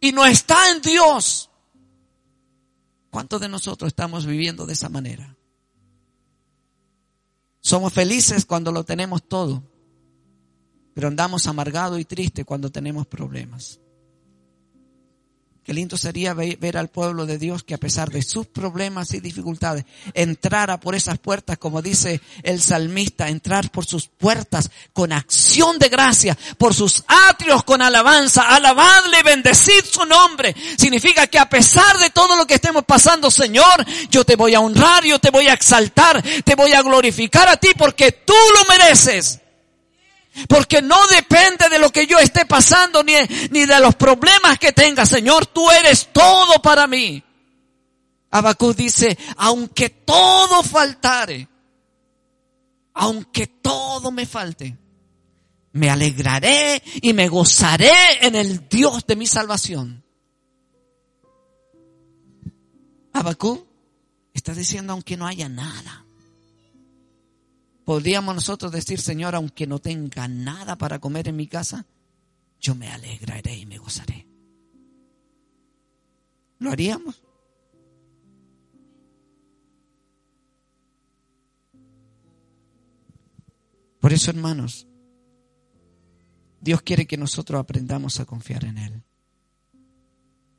y 0.01 0.13
no 0.13 0.25
está 0.25 0.71
en 0.71 0.81
Dios. 0.81 1.51
¿Cuántos 3.11 3.43
de 3.43 3.51
nosotros 3.51 3.89
estamos 3.89 4.25
viviendo 4.25 4.65
de 4.65 4.73
esa 4.73 4.89
manera? 4.89 5.37
Somos 7.63 7.93
felices 7.93 8.45
cuando 8.45 8.73
lo 8.73 8.85
tenemos 8.85 9.23
todo, 9.23 9.63
pero 10.95 11.07
andamos 11.07 11.47
amargados 11.47 12.01
y 12.01 12.05
tristes 12.05 12.45
cuando 12.45 12.71
tenemos 12.71 13.07
problemas. 13.07 13.79
Qué 15.65 15.73
lindo 15.73 15.97
sería 15.97 16.35
ver 16.35 16.77
al 16.77 16.89
pueblo 16.89 17.25
de 17.25 17.39
Dios 17.39 17.63
que 17.63 17.75
a 17.75 17.79
pesar 17.79 18.11
de 18.11 18.23
sus 18.23 18.49
problemas 18.49 19.15
y 19.15 19.21
dificultades 19.21 19.85
entrara 20.13 20.81
por 20.81 20.97
esas 20.97 21.19
puertas, 21.19 21.57
como 21.57 21.81
dice 21.81 22.21
el 22.43 22.61
salmista, 22.61 23.29
entrar 23.29 23.71
por 23.71 23.87
sus 23.87 24.09
puertas 24.09 24.71
con 24.93 25.13
acción 25.13 25.79
de 25.79 25.89
gracia, 25.89 26.37
por 26.59 26.75
sus 26.75 27.05
atrios 27.07 27.63
con 27.63 27.81
alabanza, 27.81 28.43
alabadle, 28.43 29.23
bendecid 29.23 29.85
su 29.85 30.05
nombre. 30.05 30.53
Significa 30.77 31.29
que 31.29 31.39
a 31.39 31.49
pesar 31.49 31.97
de 31.99 32.11
todo 32.11 32.35
lo 32.35 32.45
que 32.45 32.55
estemos 32.55 32.85
pasando, 32.85 33.31
Señor, 33.31 33.87
yo 34.11 34.25
te 34.25 34.35
voy 34.35 34.55
a 34.55 34.61
honrar, 34.61 35.05
yo 35.05 35.21
te 35.21 35.31
voy 35.31 35.47
a 35.47 35.53
exaltar, 35.53 36.21
te 36.45 36.57
voy 36.57 36.73
a 36.73 36.83
glorificar 36.83 37.49
a 37.49 37.57
ti 37.57 37.69
porque 37.79 38.11
tú 38.11 38.35
lo 38.57 38.65
mereces. 38.65 39.42
Porque 40.49 40.81
no 40.81 41.07
depende 41.09 41.69
de 41.69 41.79
lo 41.79 41.91
que 41.91 42.07
yo 42.07 42.19
esté 42.19 42.47
pasando 42.47 43.03
ni, 43.03 43.15
ni 43.51 43.67
de 43.67 43.81
los 43.81 43.95
problemas 43.97 44.59
que 44.59 44.73
tenga. 44.73 45.05
Señor, 45.05 45.47
tú 45.47 45.71
eres 45.71 46.09
todo 46.13 46.61
para 46.63 46.87
mí. 46.87 47.23
Abacú 48.31 48.73
dice, 48.73 49.19
aunque 49.37 49.91
todo 49.91 50.63
faltare, 50.63 51.49
aunque 52.95 53.47
todo 53.47 54.11
me 54.11 54.25
falte, 54.25 54.79
me 55.73 55.91
alegraré 55.91 56.83
y 57.03 57.13
me 57.13 57.29
gozaré 57.29 57.93
en 58.23 58.35
el 58.35 58.69
Dios 58.69 59.07
de 59.07 59.17
mi 59.17 59.27
salvación. 59.27 60.03
Abacú 63.13 63.67
está 64.33 64.55
diciendo, 64.55 64.95
aunque 64.95 65.19
no 65.19 65.27
haya 65.27 65.51
nada, 65.51 66.02
Podríamos 67.85 68.35
nosotros 68.35 68.71
decir, 68.71 69.01
Señor, 69.01 69.35
aunque 69.35 69.67
no 69.67 69.81
tenga 69.81 70.29
nada 70.29 70.77
para 70.77 71.01
comer 71.01 71.29
en 71.29 71.37
mi 71.37 71.49
casa, 71.49 71.87
yo 72.61 72.75
me 72.75 72.89
alegraré 72.89 73.57
y 73.57 73.67
me 73.67 73.79
gozaré. 73.79 74.29
¿Lo 76.61 76.71
haríamos? 76.71 77.23
Por 83.99 84.13
eso, 84.13 84.31
hermanos, 84.31 84.87
Dios 86.61 86.83
quiere 86.83 87.07
que 87.07 87.17
nosotros 87.17 87.59
aprendamos 87.61 88.21
a 88.21 88.25
confiar 88.25 88.65
en 88.65 88.79
Él. 88.79 89.03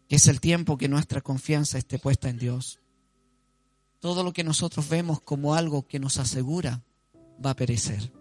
Que 0.10 0.18
es 0.18 0.28
el 0.28 0.42
tiempo 0.42 0.78
que 0.78 0.90
nuestra 0.90 1.22
confianza 1.22 1.78
esté 1.78 2.00
puesta 2.00 2.30
en 2.30 2.38
Dios. 2.38 2.80
Todo 4.00 4.24
lo 4.24 4.34
que 4.34 4.44
nosotros 4.44 4.90
vemos 4.90 5.22
como 5.22 5.56
algo 5.56 5.88
que 5.88 6.00
nos 6.00 6.20
asegura 6.20 6.84
va 7.44 7.52
a 7.52 7.56
perecer. 7.56 8.12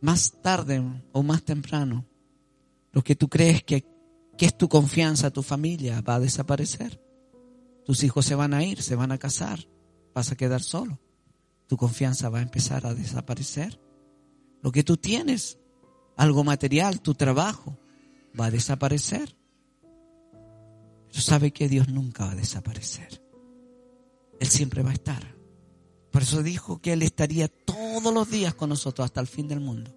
Más 0.00 0.32
tarde 0.42 0.82
o 1.12 1.22
más 1.22 1.42
temprano, 1.44 2.04
lo 2.92 3.02
que 3.02 3.14
tú 3.14 3.28
crees 3.28 3.62
que, 3.62 3.86
es 4.38 4.58
tu 4.58 4.68
confianza, 4.68 5.30
tu 5.30 5.42
familia, 5.42 6.00
va 6.00 6.16
a 6.16 6.20
desaparecer. 6.20 7.00
Tus 7.84 8.02
hijos 8.02 8.26
se 8.26 8.34
van 8.34 8.54
a 8.54 8.64
ir, 8.64 8.82
se 8.82 8.96
van 8.96 9.12
a 9.12 9.18
casar, 9.18 9.68
vas 10.14 10.32
a 10.32 10.36
quedar 10.36 10.62
solo. 10.62 10.98
Tu 11.68 11.76
confianza 11.76 12.28
va 12.28 12.40
a 12.40 12.42
empezar 12.42 12.84
a 12.86 12.94
desaparecer. 12.94 13.80
Lo 14.60 14.72
que 14.72 14.82
tú 14.82 14.96
tienes, 14.96 15.58
algo 16.16 16.42
material, 16.42 17.00
tu 17.00 17.14
trabajo, 17.14 17.78
va 18.38 18.46
a 18.46 18.50
desaparecer. 18.50 19.36
Pero 21.08 21.20
sabe 21.20 21.52
que 21.52 21.68
Dios 21.68 21.88
nunca 21.88 22.24
va 22.24 22.32
a 22.32 22.36
desaparecer. 22.36 23.22
Él 24.40 24.48
siempre 24.48 24.82
va 24.82 24.90
a 24.90 24.94
estar. 24.94 25.41
Por 26.12 26.22
eso 26.22 26.42
dijo 26.42 26.80
que 26.80 26.92
Él 26.92 27.02
estaría 27.02 27.48
todos 27.48 28.12
los 28.12 28.30
días 28.30 28.54
con 28.54 28.68
nosotros 28.68 29.06
hasta 29.06 29.20
el 29.20 29.26
fin 29.26 29.48
del 29.48 29.60
mundo. 29.60 29.92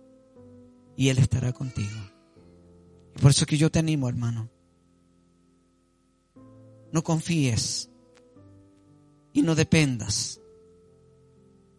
Y 0.95 1.09
Él 1.09 1.17
estará 1.17 1.51
contigo. 1.51 1.95
Por 3.21 3.31
eso 3.31 3.45
que 3.45 3.57
yo 3.57 3.69
te 3.69 3.79
animo, 3.79 4.07
hermano. 4.07 4.49
No 6.93 7.03
confíes 7.03 7.89
y 9.33 9.41
no 9.41 9.55
dependas 9.55 10.39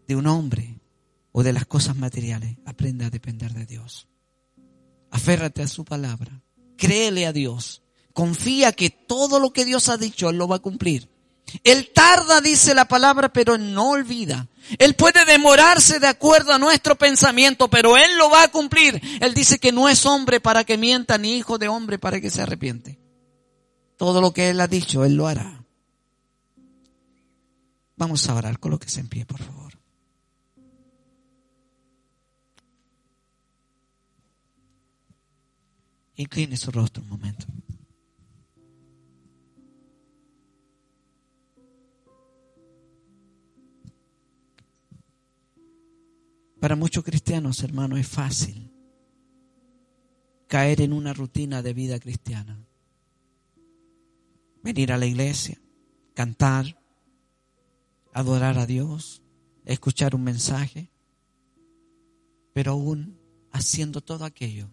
de 0.07 0.15
un 0.15 0.27
hombre 0.27 0.81
o 1.33 1.43
de 1.43 1.55
las 1.55 1.65
cosas 1.65 1.97
materiales. 1.97 2.59
Aprende 2.67 3.07
a 3.07 3.11
depender 3.11 3.55
de 3.55 3.65
Dios. 3.65 4.07
Aférrate 5.11 5.63
a 5.63 5.69
su 5.69 5.87
palabra. 5.87 6.43
Créele 6.77 7.25
a 7.25 7.33
Dios. 7.33 7.83
Confía 8.13 8.73
que 8.73 8.91
todo 8.91 9.41
lo 9.41 9.55
que 9.55 9.65
Dios 9.65 9.89
ha 9.89 9.97
dicho, 9.97 10.29
Él 10.29 10.37
lo 10.37 10.47
va 10.47 10.57
a 10.57 10.61
cumplir. 10.61 11.09
Él 11.65 11.91
tarda, 11.95 12.41
dice 12.41 12.75
la 12.75 12.87
palabra, 12.87 13.33
pero 13.33 13.59
no 13.59 13.91
olvida. 13.91 14.49
Él 14.79 14.95
puede 14.95 15.25
demorarse 15.25 16.01
de 16.01 16.09
acuerdo 16.09 16.53
a 16.53 16.59
nuestro 16.59 16.97
pensamiento, 16.97 17.69
pero 17.69 17.97
Él 17.97 18.19
lo 18.19 18.31
va 18.31 18.45
a 18.45 18.49
cumplir. 18.49 19.01
Él 19.21 19.33
dice 19.33 19.59
que 19.59 19.73
no 19.73 19.89
es 19.89 20.05
hombre 20.07 20.41
para 20.41 20.65
que 20.65 20.77
mienta, 20.77 21.19
ni 21.19 21.37
hijo 21.37 21.59
de 21.59 21.69
hombre 21.69 21.99
para 21.99 22.21
que 22.21 22.31
se 22.31 22.43
arrepiente. 22.43 22.99
Todo 23.97 24.21
lo 24.21 24.33
que 24.33 24.51
Él 24.51 24.61
ha 24.61 24.67
dicho, 24.67 25.05
Él 25.05 25.15
lo 25.15 25.27
hará. 25.27 25.65
Vamos 27.97 28.29
a 28.29 28.35
orar, 28.35 28.59
colóquese 28.59 29.01
en 29.01 29.09
pie, 29.09 29.25
por 29.25 29.41
favor. 29.41 29.73
Incline 36.17 36.57
su 36.57 36.71
rostro 36.71 37.03
un 37.03 37.11
momento. 37.11 37.47
Para 46.61 46.75
muchos 46.75 47.05
cristianos, 47.05 47.63
hermano, 47.63 47.97
es 47.97 48.09
fácil 48.09 48.73
caer 50.47 50.81
en 50.81 50.93
una 50.93 51.13
rutina 51.13 51.61
de 51.63 51.75
vida 51.75 51.99
cristiana. 51.99 52.65
Venir 54.63 54.93
a 54.93 54.99
la 54.99 55.07
iglesia, 55.07 55.61
cantar, 56.15 56.81
adorar 58.13 58.59
a 58.59 58.67
Dios, 58.67 59.23
escuchar 59.65 60.15
un 60.15 60.25
mensaje, 60.25 60.91
pero 62.55 62.73
aún 62.73 63.21
haciendo 63.53 64.01
todo 64.01 64.25
aquello, 64.25 64.71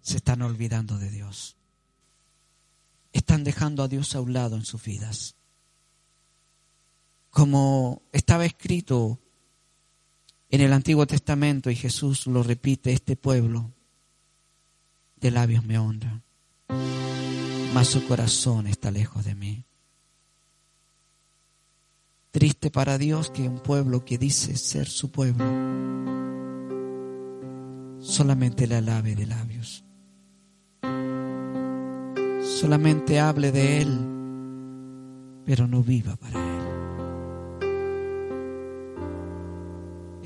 se 0.00 0.16
están 0.16 0.40
olvidando 0.40 0.98
de 0.98 1.10
Dios. 1.10 1.58
Están 3.12 3.44
dejando 3.44 3.82
a 3.82 3.88
Dios 3.88 4.14
a 4.14 4.20
un 4.20 4.32
lado 4.32 4.56
en 4.56 4.64
sus 4.64 4.82
vidas 4.82 5.39
como 7.30 8.02
estaba 8.12 8.44
escrito 8.44 9.18
en 10.50 10.60
el 10.60 10.72
Antiguo 10.72 11.06
Testamento 11.06 11.70
y 11.70 11.76
Jesús 11.76 12.26
lo 12.26 12.42
repite, 12.42 12.92
este 12.92 13.16
pueblo 13.16 13.72
de 15.16 15.30
labios 15.30 15.64
me 15.64 15.78
honra, 15.78 16.22
mas 17.72 17.88
su 17.88 18.04
corazón 18.06 18.66
está 18.66 18.90
lejos 18.90 19.24
de 19.24 19.34
mí. 19.34 19.64
Triste 22.32 22.70
para 22.70 22.98
Dios 22.98 23.30
que 23.30 23.48
un 23.48 23.60
pueblo 23.60 24.04
que 24.04 24.18
dice 24.18 24.56
ser 24.56 24.88
su 24.88 25.10
pueblo 25.10 25.44
solamente 28.00 28.66
le 28.66 28.76
alabe 28.76 29.14
de 29.14 29.26
labios. 29.26 29.84
Solamente 32.42 33.20
hable 33.20 33.52
de 33.52 33.82
Él, 33.82 33.98
pero 35.44 35.66
no 35.66 35.82
viva 35.82 36.16
para 36.16 36.38
Él. 36.38 36.59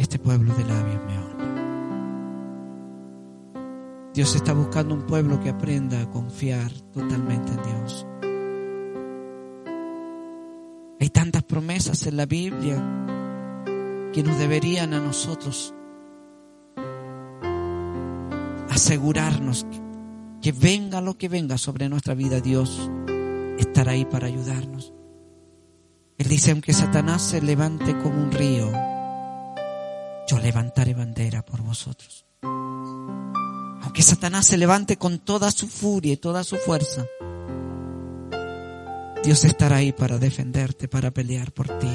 Este 0.04 0.18
pueblo 0.18 0.54
de 0.54 0.64
labios 0.64 1.00
me 1.06 1.18
honra. 1.18 1.46
Dios 4.12 4.36
está 4.36 4.52
buscando 4.52 4.94
un 4.94 5.06
pueblo 5.06 5.40
que 5.40 5.48
aprenda 5.48 5.98
a 5.98 6.10
confiar 6.10 6.70
totalmente 6.92 7.52
en 7.52 7.62
Dios. 7.62 8.06
Hay 11.00 11.08
tantas 11.08 11.42
promesas 11.44 12.06
en 12.06 12.18
la 12.18 12.26
Biblia 12.26 12.76
que 14.12 14.22
nos 14.22 14.38
deberían 14.38 14.92
a 14.92 15.00
nosotros 15.00 15.74
asegurarnos 18.68 19.64
que, 20.42 20.52
venga 20.52 21.00
lo 21.00 21.16
que 21.16 21.30
venga 21.30 21.56
sobre 21.56 21.88
nuestra 21.88 22.12
vida, 22.12 22.42
Dios 22.42 22.90
estará 23.58 23.92
ahí 23.92 24.04
para 24.04 24.26
ayudarnos. 24.26 24.92
Él 26.18 26.28
dice, 26.28 26.50
aunque 26.50 26.74
Satanás 26.74 27.22
se 27.22 27.40
levante 27.40 27.96
como 28.02 28.22
un 28.22 28.30
río, 28.30 28.70
yo 30.26 30.38
levantaré 30.38 30.94
bandera 30.94 31.44
por 31.44 31.62
vosotros. 31.62 32.24
Aunque 32.42 34.02
Satanás 34.02 34.46
se 34.46 34.56
levante 34.56 34.96
con 34.96 35.18
toda 35.18 35.50
su 35.50 35.68
furia 35.68 36.14
y 36.14 36.16
toda 36.16 36.42
su 36.44 36.56
fuerza, 36.56 37.06
Dios 39.22 39.44
estará 39.44 39.76
ahí 39.76 39.92
para 39.92 40.18
defenderte, 40.18 40.88
para 40.88 41.10
pelear 41.10 41.52
por 41.52 41.68
ti. 41.78 41.90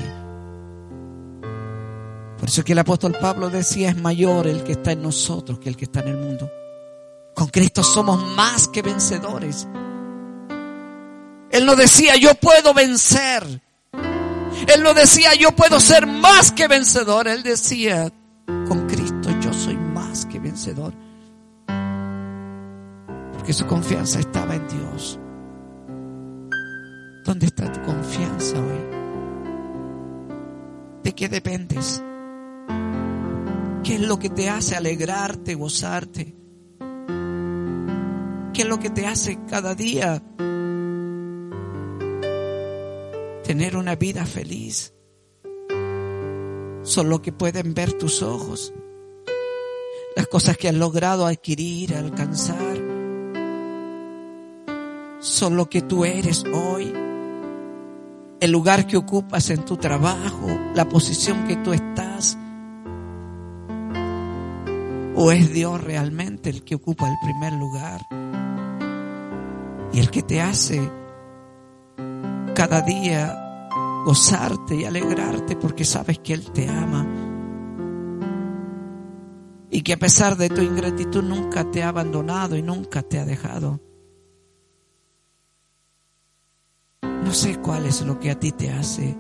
Por 2.40 2.48
eso 2.48 2.64
que 2.64 2.72
el 2.72 2.80
apóstol 2.80 3.18
Pablo 3.20 3.50
decía, 3.50 3.90
es 3.90 3.98
mayor 3.98 4.48
el 4.48 4.64
que 4.64 4.72
está 4.74 4.94
en 4.94 5.02
nosotros 5.02 5.60
que 5.60 5.70
el 5.70 5.76
que 5.76 5.86
está 5.86 6.00
en 6.00 6.08
el 6.10 6.18
mundo. 6.18 6.50
Con 7.36 7.48
Cristo 7.48 7.84
somos 7.84 8.20
más 8.36 8.68
que 8.68 8.82
vencedores. 8.82 9.68
Él 11.52 11.66
no 11.66 11.76
decía, 11.76 12.16
yo 12.16 12.36
puedo 12.36 12.74
vencer. 12.74 13.62
Él 14.68 14.84
no 14.84 14.94
decía, 14.94 15.36
yo 15.36 15.52
puedo 15.52 15.80
ser 15.80 16.06
más 16.08 16.52
que 16.52 16.68
vencedor. 16.68 17.28
Él 17.28 17.44
decía, 17.44 18.12
vencedor. 20.50 20.94
Porque 23.34 23.54
su 23.54 23.66
confianza 23.68 24.20
estaba 24.20 24.56
en 24.56 24.68
Dios. 24.68 25.20
¿Dónde 27.26 27.46
está 27.46 27.72
tu 27.72 27.82
confianza 27.84 28.58
hoy? 28.58 29.00
¿De 31.04 31.14
qué 31.14 31.30
dependes? 31.30 32.04
¿Qué 33.84 33.96
es 33.96 34.02
lo 34.02 34.18
que 34.18 34.30
te 34.30 34.50
hace 34.50 34.76
alegrarte, 34.76 35.56
gozarte? 35.56 36.36
¿Qué 38.54 38.62
es 38.64 38.68
lo 38.68 38.80
que 38.80 38.90
te 38.90 39.06
hace 39.06 39.40
cada 39.48 39.76
día 39.76 40.22
tener 43.44 43.78
una 43.78 43.96
vida 43.96 44.26
feliz? 44.26 44.94
Son 46.84 47.10
lo 47.10 47.22
que 47.22 47.32
pueden 47.32 47.74
ver 47.74 47.94
tus 47.94 48.24
ojos, 48.24 48.74
las 50.16 50.28
cosas 50.28 50.58
que 50.58 50.70
has 50.70 50.76
logrado 50.76 51.26
adquirir, 51.26 51.96
alcanzar, 51.96 52.78
son 55.20 55.56
lo 55.56 55.70
que 55.70 55.82
tú 55.82 56.06
eres 56.06 56.44
hoy 56.46 56.94
el 58.40 58.52
lugar 58.52 58.88
que 58.88 58.98
ocupas 58.98 59.50
en 59.50 59.66
tu 59.66 59.78
trabajo, 59.78 60.48
la 60.74 60.88
posición 60.88 61.46
que 61.46 61.58
tú 61.58 61.74
estás? 61.74 62.38
¿O 65.16 65.32
es 65.32 65.52
Dios 65.52 65.84
realmente 65.84 66.50
el 66.50 66.64
que 66.64 66.76
ocupa 66.76 67.10
el 67.10 67.18
primer 67.22 67.54
lugar? 67.54 68.02
Y 69.92 70.00
el 70.00 70.10
que 70.10 70.24
te 70.24 70.42
hace 70.42 70.90
cada 72.56 72.82
día 72.82 73.70
gozarte 74.06 74.76
y 74.76 74.86
alegrarte 74.86 75.56
porque 75.56 75.84
sabes 75.84 76.20
que 76.20 76.34
Él 76.34 76.50
te 76.52 76.70
ama. 76.70 77.29
Y 79.72 79.82
que 79.82 79.94
a 79.94 79.98
pesar 79.98 80.36
de 80.36 80.50
tu 80.50 80.62
ingratitud 80.62 81.24
nunca 81.24 81.70
te 81.70 81.84
ha 81.84 81.90
abandonado 81.90 82.56
y 82.56 82.62
nunca 82.62 83.04
te 83.04 83.20
ha 83.20 83.26
dejado. 83.26 83.80
No 87.02 87.34
sé 87.34 87.60
cuál 87.60 87.86
es 87.86 88.02
lo 88.02 88.20
que 88.20 88.32
a 88.32 88.40
ti 88.40 88.52
te 88.52 88.72
hace 88.72 89.16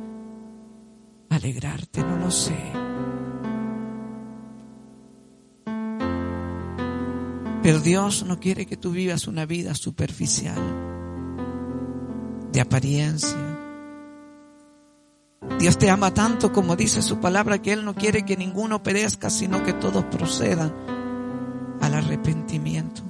alegrarte, 1.29 2.01
no 2.01 2.17
lo 2.17 2.31
sé. 2.31 2.57
Pero 7.61 7.79
Dios 7.81 8.25
no 8.25 8.39
quiere 8.39 8.65
que 8.65 8.77
tú 8.77 8.91
vivas 8.91 9.27
una 9.27 9.45
vida 9.45 9.75
superficial, 9.75 10.57
de 12.51 12.61
apariencia. 12.61 13.48
Dios 15.59 15.77
te 15.77 15.89
ama 15.89 16.13
tanto 16.13 16.51
como 16.51 16.75
dice 16.75 17.01
su 17.01 17.19
palabra 17.19 17.61
que 17.61 17.73
Él 17.73 17.85
no 17.85 17.95
quiere 17.95 18.25
que 18.25 18.35
ninguno 18.35 18.83
perezca, 18.83 19.29
sino 19.29 19.63
que 19.63 19.73
todos 19.73 20.03
procedan 20.05 20.73
al 21.81 21.93
arrepentimiento. 21.93 23.03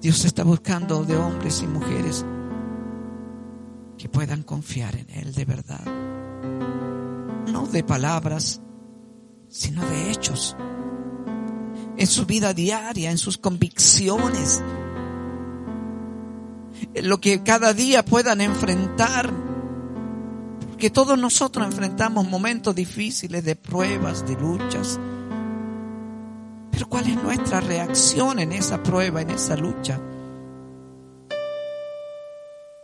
Dios 0.00 0.24
está 0.24 0.44
buscando 0.44 1.04
de 1.04 1.16
hombres 1.16 1.62
y 1.62 1.66
mujeres 1.66 2.24
que 3.96 4.08
puedan 4.08 4.42
confiar 4.42 4.96
en 4.96 5.10
Él 5.10 5.34
de 5.34 5.44
verdad. 5.44 5.84
No 7.50 7.66
de 7.66 7.82
palabras, 7.82 8.60
sino 9.48 9.84
de 9.84 10.10
hechos. 10.10 10.56
En 11.96 12.06
su 12.06 12.26
vida 12.26 12.54
diaria, 12.54 13.10
en 13.10 13.18
sus 13.18 13.38
convicciones. 13.38 14.62
En 16.94 17.08
lo 17.08 17.20
que 17.20 17.42
cada 17.42 17.72
día 17.72 18.04
puedan 18.04 18.40
enfrentar. 18.40 19.32
Porque 20.68 20.90
todos 20.90 21.18
nosotros 21.18 21.66
enfrentamos 21.66 22.28
momentos 22.28 22.74
difíciles 22.74 23.44
de 23.44 23.56
pruebas, 23.56 24.26
de 24.26 24.34
luchas 24.36 24.98
pero 26.78 26.90
¿cuál 26.90 27.08
es 27.08 27.20
nuestra 27.20 27.58
reacción 27.58 28.38
en 28.38 28.52
esa 28.52 28.80
prueba, 28.80 29.20
en 29.20 29.30
esa 29.30 29.56
lucha? 29.56 30.00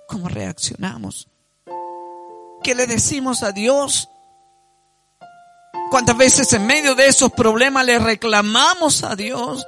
¿Cómo 0.08 0.28
reaccionamos? 0.28 1.28
¿Qué 2.60 2.74
le 2.74 2.88
decimos 2.88 3.44
a 3.44 3.52
Dios? 3.52 4.08
¿Cuántas 5.92 6.16
veces 6.16 6.52
en 6.54 6.66
medio 6.66 6.96
de 6.96 7.06
esos 7.06 7.30
problemas 7.30 7.86
le 7.86 8.00
reclamamos 8.00 9.04
a 9.04 9.14
Dios? 9.14 9.64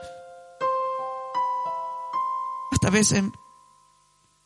Hasta 2.72 2.90
veces 2.90 3.22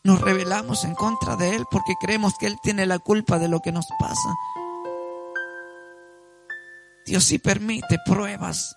nos 0.02 0.20
rebelamos 0.20 0.84
en 0.84 0.94
contra 0.94 1.36
de 1.36 1.54
Él 1.56 1.64
porque 1.70 1.94
creemos 2.00 2.34
que 2.38 2.46
Él 2.46 2.56
tiene 2.62 2.86
la 2.86 2.98
culpa 2.98 3.38
de 3.38 3.48
lo 3.48 3.60
que 3.60 3.72
nos 3.72 3.86
pasa. 3.98 4.34
Dios 7.06 7.24
sí 7.24 7.38
permite 7.38 7.98
pruebas 8.04 8.76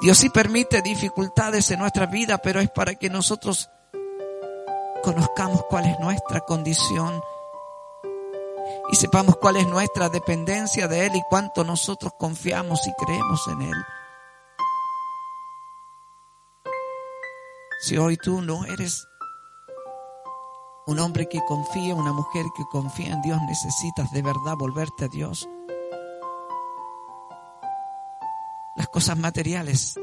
Dios 0.00 0.16
sí 0.16 0.30
permite 0.30 0.80
dificultades 0.80 1.70
en 1.70 1.78
nuestra 1.78 2.06
vida, 2.06 2.38
pero 2.38 2.60
es 2.60 2.70
para 2.70 2.94
que 2.94 3.10
nosotros 3.10 3.68
conozcamos 5.02 5.66
cuál 5.68 5.84
es 5.84 6.00
nuestra 6.00 6.40
condición 6.40 7.22
y 8.90 8.96
sepamos 8.96 9.36
cuál 9.36 9.56
es 9.56 9.66
nuestra 9.66 10.08
dependencia 10.08 10.88
de 10.88 11.04
Él 11.04 11.16
y 11.16 11.22
cuánto 11.28 11.64
nosotros 11.64 12.14
confiamos 12.18 12.86
y 12.86 12.94
creemos 12.94 13.46
en 13.48 13.60
Él. 13.60 13.76
Si 17.82 17.98
hoy 17.98 18.16
tú 18.16 18.40
no 18.40 18.64
eres 18.64 19.06
un 20.90 20.98
hombre 20.98 21.28
que 21.28 21.40
confía, 21.46 21.94
una 21.94 22.12
mujer 22.12 22.46
que 22.56 22.64
confía 22.64 23.14
en 23.14 23.22
Dios, 23.22 23.40
necesitas 23.42 24.10
de 24.12 24.22
verdad 24.22 24.56
volverte 24.56 25.06
a 25.06 25.08
Dios. 25.08 25.48
las 28.80 28.88
cosas 28.88 29.18
materiales 29.18 29.94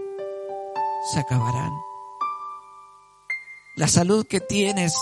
se 1.12 1.20
acabarán. 1.20 1.74
La 3.76 3.88
salud 3.88 4.24
que 4.30 4.40
tienes 4.40 4.96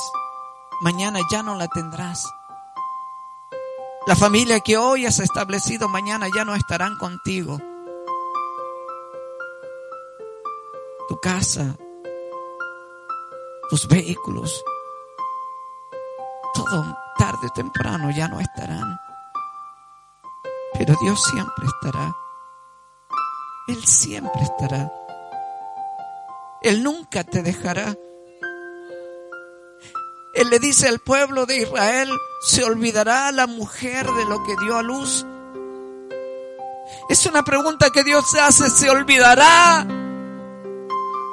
mañana 0.80 1.20
ya 1.30 1.44
no 1.44 1.56
la 1.56 1.68
tendrás. 1.68 2.26
La 4.08 4.16
familia 4.16 4.62
que 4.62 4.78
hoy 4.78 5.06
has 5.06 5.20
establecido 5.20 5.90
mañana 5.90 6.28
ya 6.34 6.46
no 6.46 6.56
estarán 6.56 6.98
contigo. 6.98 7.58
Tu 11.10 11.18
casa, 11.18 11.76
tus 13.70 13.90
vehículos, 13.90 14.64
todo 16.66 16.98
tarde 17.18 17.48
o 17.48 17.50
temprano 17.50 18.10
ya 18.12 18.28
no 18.28 18.40
estarán. 18.40 19.00
Pero 20.74 20.94
Dios 21.02 21.22
siempre 21.24 21.66
estará. 21.66 22.14
Él 23.68 23.84
siempre 23.86 24.42
estará. 24.42 24.92
Él 26.62 26.84
nunca 26.84 27.24
te 27.24 27.42
dejará. 27.42 27.96
Él 30.34 30.50
le 30.50 30.60
dice 30.60 30.88
al 30.88 31.00
pueblo 31.00 31.46
de 31.46 31.62
Israel, 31.62 32.10
¿se 32.42 32.64
olvidará 32.64 33.32
la 33.32 33.48
mujer 33.48 34.06
de 34.06 34.26
lo 34.26 34.44
que 34.44 34.56
dio 34.58 34.78
a 34.78 34.84
luz? 34.84 35.26
Es 37.10 37.26
una 37.26 37.44
pregunta 37.44 37.90
que 37.90 38.04
Dios 38.04 38.26
hace, 38.36 38.70
¿se 38.70 38.90
olvidará 38.90 39.88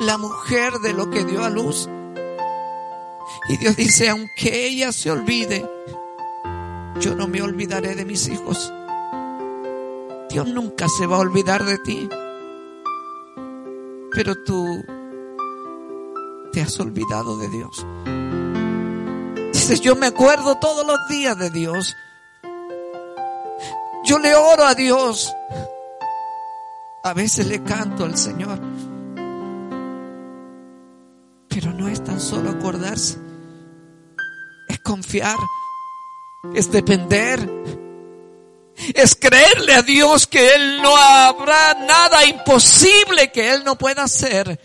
la 0.01 0.19
mujer 0.19 0.75
de 0.75 0.93
lo 0.93 1.11
que 1.11 1.25
dio 1.25 1.45
a 1.45 1.51
luz? 1.51 1.89
Y 3.49 3.57
Dios 3.57 3.77
dice, 3.77 4.09
aunque 4.09 4.67
ella 4.67 4.93
se 4.93 5.11
olvide, 5.11 5.69
yo 7.01 7.15
no 7.17 7.27
me 7.27 7.43
olvidaré 7.43 7.95
de 7.95 8.05
mis 8.05 8.29
hijos. 8.29 8.73
Dios 10.31 10.47
nunca 10.47 10.89
se 10.89 11.07
va 11.07 11.17
a 11.17 11.21
olvidar 11.21 11.65
de 11.65 11.79
ti. 11.79 12.09
Pero 14.13 14.35
tú 14.45 14.85
te 16.53 16.63
has 16.63 16.79
olvidado 16.79 17.37
de 17.39 17.49
Dios. 17.49 17.87
Dices, 19.53 19.81
yo 19.81 19.97
me 19.97 20.07
acuerdo 20.07 20.59
todos 20.59 20.87
los 20.87 21.09
días 21.09 21.37
de 21.39 21.51
Dios. 21.51 21.97
Yo 24.05 24.19
le 24.19 24.35
oro 24.35 24.65
a 24.65 24.75
Dios. 24.75 25.35
A 27.05 27.13
veces 27.15 27.49
le 27.49 27.63
canto 27.63 28.05
al 28.05 28.17
Señor. 28.17 28.59
Pero 31.49 31.73
no 31.73 31.89
es 31.89 32.03
tan 32.05 32.21
solo 32.21 32.51
acordarse. 32.51 33.22
Confiar. 34.85 35.39
Es 36.55 36.71
depender. 36.71 37.39
Es 38.95 39.15
creerle 39.15 39.75
a 39.75 39.83
Dios 39.83 40.27
que 40.27 40.55
Él 40.55 40.83
no 40.83 40.97
habrá 40.97 41.75
nada 41.75 42.25
imposible 42.25 43.31
que 43.31 43.53
Él 43.53 43.63
no 43.65 43.77
pueda 43.77 44.05
hacer. 44.05 44.59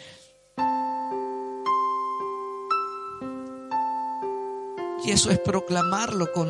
Y 5.04 5.12
eso 5.12 5.32
es 5.32 5.40
proclamarlo 5.40 6.32
con 6.34 6.50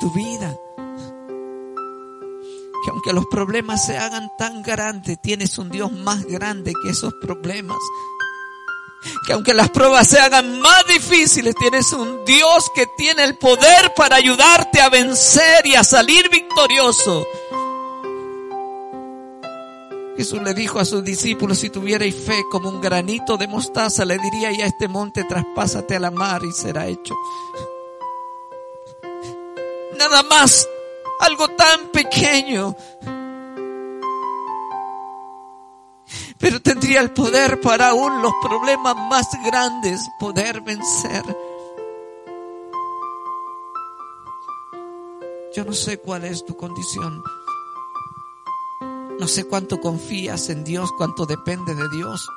tu 0.00 0.12
vida. 0.12 0.56
Que 2.84 2.90
aunque 2.90 3.12
los 3.12 3.26
problemas 3.26 3.86
se 3.86 3.96
hagan 3.96 4.30
tan 4.36 4.62
grandes, 4.62 5.20
tienes 5.22 5.56
un 5.58 5.70
Dios 5.70 5.90
más 5.92 6.24
grande 6.24 6.72
que 6.82 6.90
esos 6.90 7.14
problemas. 7.22 7.78
Que 9.26 9.32
aunque 9.32 9.54
las 9.54 9.70
pruebas 9.70 10.08
se 10.08 10.18
hagan 10.18 10.60
más 10.60 10.86
difíciles, 10.86 11.54
tienes 11.56 11.92
un 11.92 12.24
Dios 12.24 12.70
que 12.74 12.86
tiene 12.96 13.24
el 13.24 13.36
poder 13.36 13.92
para 13.96 14.16
ayudarte 14.16 14.80
a 14.80 14.88
vencer 14.88 15.66
y 15.66 15.74
a 15.74 15.84
salir 15.84 16.28
victorioso. 16.30 17.26
Jesús 20.16 20.42
le 20.42 20.54
dijo 20.54 20.78
a 20.78 20.84
sus 20.84 21.02
discípulos, 21.02 21.58
si 21.58 21.70
tuvierais 21.70 22.14
fe 22.14 22.44
como 22.50 22.68
un 22.68 22.80
granito 22.80 23.36
de 23.36 23.48
mostaza, 23.48 24.04
le 24.04 24.18
diría 24.18 24.52
y 24.52 24.60
a 24.60 24.66
este 24.66 24.86
monte, 24.86 25.24
traspásate 25.24 25.96
a 25.96 26.00
la 26.00 26.10
mar 26.10 26.42
y 26.44 26.52
será 26.52 26.86
hecho. 26.86 27.14
Nada 29.98 30.22
más, 30.22 30.68
algo 31.20 31.48
tan 31.48 31.88
pequeño. 31.88 32.76
Tendría 36.62 37.00
el 37.00 37.12
poder 37.12 37.60
para 37.60 37.90
aún 37.90 38.22
los 38.22 38.32
problemas 38.42 38.96
más 38.96 39.26
grandes 39.44 40.00
poder 40.18 40.60
vencer. 40.60 41.24
Yo 45.54 45.64
no 45.64 45.72
sé 45.72 45.98
cuál 45.98 46.24
es 46.24 46.44
tu 46.46 46.56
condición. 46.56 47.22
No 49.18 49.28
sé 49.28 49.44
cuánto 49.44 49.80
confías 49.80 50.48
en 50.48 50.64
Dios, 50.64 50.90
cuánto 50.96 51.26
depende 51.26 51.74
de 51.74 51.88
Dios. 51.90 52.28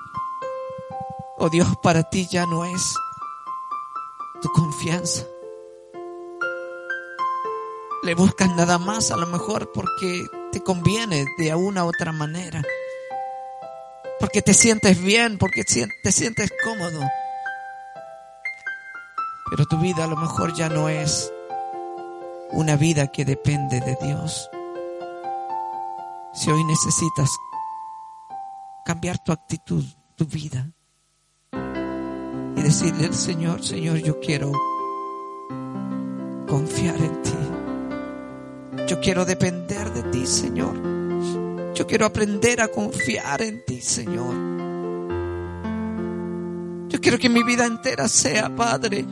O 1.37 1.49
Dios 1.49 1.67
para 1.81 2.03
ti 2.03 2.27
ya 2.29 2.45
no 2.45 2.65
es 2.65 2.93
tu 4.41 4.49
confianza. 4.49 5.25
Le 8.03 8.13
buscas 8.15 8.55
nada 8.55 8.77
más 8.77 9.11
a 9.11 9.17
lo 9.17 9.27
mejor 9.27 9.71
porque 9.71 10.27
te 10.51 10.61
conviene 10.61 11.25
de 11.37 11.55
una 11.55 11.85
u 11.85 11.89
otra 11.89 12.11
manera. 12.11 12.61
Porque 14.19 14.41
te 14.41 14.53
sientes 14.53 15.01
bien, 15.01 15.37
porque 15.37 15.63
te 15.63 16.11
sientes 16.11 16.51
cómodo. 16.63 17.01
Pero 19.49 19.65
tu 19.65 19.77
vida 19.77 20.05
a 20.05 20.07
lo 20.07 20.15
mejor 20.15 20.55
ya 20.55 20.69
no 20.69 20.89
es 20.89 21.31
una 22.51 22.75
vida 22.77 23.07
que 23.07 23.25
depende 23.25 23.79
de 23.81 23.97
Dios. 24.01 24.49
Si 26.33 26.49
hoy 26.49 26.63
necesitas 26.63 27.29
cambiar 28.85 29.19
tu 29.19 29.31
actitud, 29.31 29.83
tu 30.15 30.25
vida, 30.25 30.69
y 32.55 32.61
decirle 32.61 33.05
al 33.07 33.13
Señor, 33.13 33.63
Señor, 33.63 33.97
yo 33.97 34.19
quiero 34.19 34.51
confiar 36.47 36.95
en 36.97 37.21
ti. 37.21 38.85
Yo 38.87 38.99
quiero 38.99 39.25
depender 39.25 39.91
de 39.91 40.03
ti, 40.11 40.25
Señor. 40.25 40.94
Yo 41.75 41.85
quiero 41.85 42.05
aprender 42.05 42.61
a 42.61 42.69
confiar 42.69 43.41
en 43.41 43.65
ti, 43.65 43.81
Señor. 43.81 44.33
Yo 46.87 47.01
quiero 47.01 47.17
que 47.17 47.27
mi 47.27 47.43
vida 47.43 47.65
entera 47.65 48.07
sea, 48.07 48.55
Padre, 48.55 49.05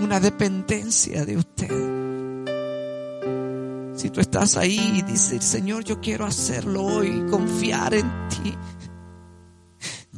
una 0.00 0.18
dependencia 0.18 1.24
de 1.24 1.36
usted. 1.36 1.96
Si 3.94 4.10
tú 4.10 4.20
estás 4.20 4.56
ahí 4.56 4.94
y 4.96 5.02
dices, 5.02 5.44
Señor, 5.44 5.84
yo 5.84 6.00
quiero 6.00 6.26
hacerlo 6.26 6.82
hoy, 6.82 7.24
confiar 7.30 7.94
en 7.94 8.10
ti. 8.28 8.54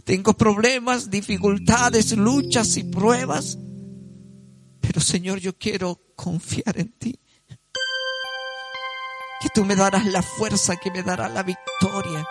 Tengo 0.04 0.32
problemas, 0.32 1.10
dificultades, 1.10 2.16
luchas 2.16 2.78
y 2.78 2.84
pruebas. 2.84 3.58
Pero 4.80 5.02
Señor, 5.02 5.38
yo 5.38 5.58
quiero 5.58 6.00
confiar 6.16 6.78
en 6.78 6.92
ti. 6.92 7.20
Tú 9.58 9.64
me 9.64 9.74
darás 9.74 10.06
la 10.06 10.22
fuerza, 10.22 10.76
que 10.76 10.88
me 10.92 11.02
darás 11.02 11.32
la 11.34 11.42
victoria. 11.42 12.24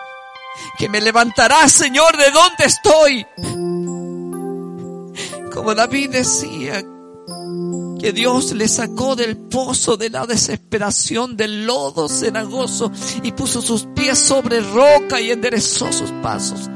Que 0.78 0.88
me 0.88 0.98
levantarás, 0.98 1.70
Señor, 1.72 2.16
de 2.16 2.30
donde 2.30 2.64
estoy. 2.64 3.26
Como 5.52 5.74
David 5.74 6.08
decía, 6.08 6.82
que 8.00 8.12
Dios 8.14 8.52
le 8.52 8.66
sacó 8.66 9.14
del 9.14 9.36
pozo 9.36 9.98
de 9.98 10.08
la 10.08 10.24
desesperación, 10.24 11.36
del 11.36 11.66
lodo 11.66 12.08
cenagoso 12.08 12.90
y 13.22 13.32
puso 13.32 13.60
sus 13.60 13.84
pies 13.94 14.18
sobre 14.18 14.60
roca 14.60 15.20
y 15.20 15.30
enderezó 15.30 15.92
sus 15.92 16.10
pasos. 16.22 16.70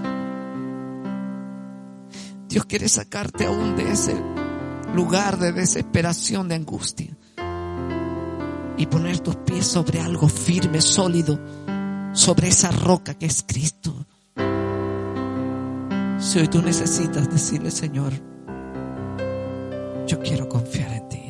Dios 2.46 2.66
quiere 2.66 2.90
sacarte 2.90 3.46
aún 3.46 3.74
de 3.74 3.90
ese 3.90 4.14
lugar 4.94 5.38
de 5.38 5.52
desesperación, 5.52 6.46
de 6.48 6.56
angustia 6.56 7.16
y 8.76 8.86
poner 8.86 9.20
tus 9.20 9.36
pies 9.36 9.66
sobre 9.66 10.00
algo 10.00 10.28
firme, 10.28 10.80
sólido, 10.80 11.38
sobre 12.12 12.48
esa 12.48 12.70
roca 12.70 13.14
que 13.14 13.26
es 13.26 13.44
Cristo. 13.46 14.06
Si 16.18 16.38
hoy 16.38 16.48
tú 16.48 16.62
necesitas 16.62 17.28
decirle, 17.30 17.70
Señor, 17.70 18.12
yo 20.06 20.20
quiero 20.20 20.48
confiar 20.48 20.92
en 20.92 21.08
ti. 21.08 21.22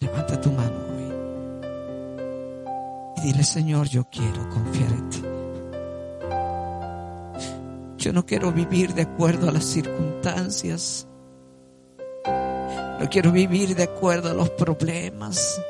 Levanta 0.00 0.40
tu 0.40 0.50
mano 0.50 0.76
hoy 0.90 1.12
y 3.16 3.20
dile, 3.22 3.44
Señor, 3.44 3.88
yo 3.88 4.04
quiero 4.10 4.48
confiar 4.48 4.92
en 4.92 5.10
ti. 5.10 5.22
Yo 7.98 8.12
no 8.12 8.24
quiero 8.26 8.52
vivir 8.52 8.94
de 8.94 9.02
acuerdo 9.02 9.48
a 9.48 9.52
las 9.52 9.64
circunstancias. 9.64 11.08
No 13.00 13.08
quiero 13.10 13.32
vivir 13.32 13.74
de 13.74 13.84
acuerdo 13.84 14.30
a 14.30 14.34
los 14.34 14.50
problemas. 14.50 15.60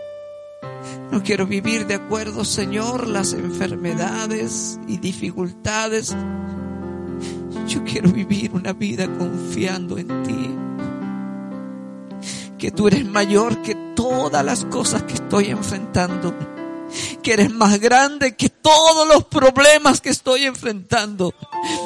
No 1.11 1.23
quiero 1.23 1.47
vivir 1.47 1.87
de 1.87 1.95
acuerdo, 1.95 2.45
Señor, 2.45 3.09
las 3.09 3.33
enfermedades 3.33 4.79
y 4.87 4.99
dificultades. 4.99 6.17
Yo 7.69 7.85
quiero 7.85 8.11
vivir 8.11 8.53
una 8.53 8.73
vida 8.73 9.07
confiando 9.07 9.99
en 9.99 10.23
ti 10.23 10.57
que 12.59 12.71
tú 12.71 12.89
eres 12.89 13.05
mayor 13.05 13.61
que 13.63 13.75
todas 13.95 14.45
las 14.45 14.65
cosas 14.65 15.03
que 15.03 15.15
estoy 15.15 15.47
enfrentando, 15.47 16.35
que 17.23 17.33
eres 17.33 17.51
más 17.51 17.79
grande 17.81 18.37
que 18.37 18.49
todos 18.49 19.07
los 19.09 19.25
problemas 19.25 20.01
que 20.01 20.11
estoy 20.11 20.45
enfrentando, 20.45 21.35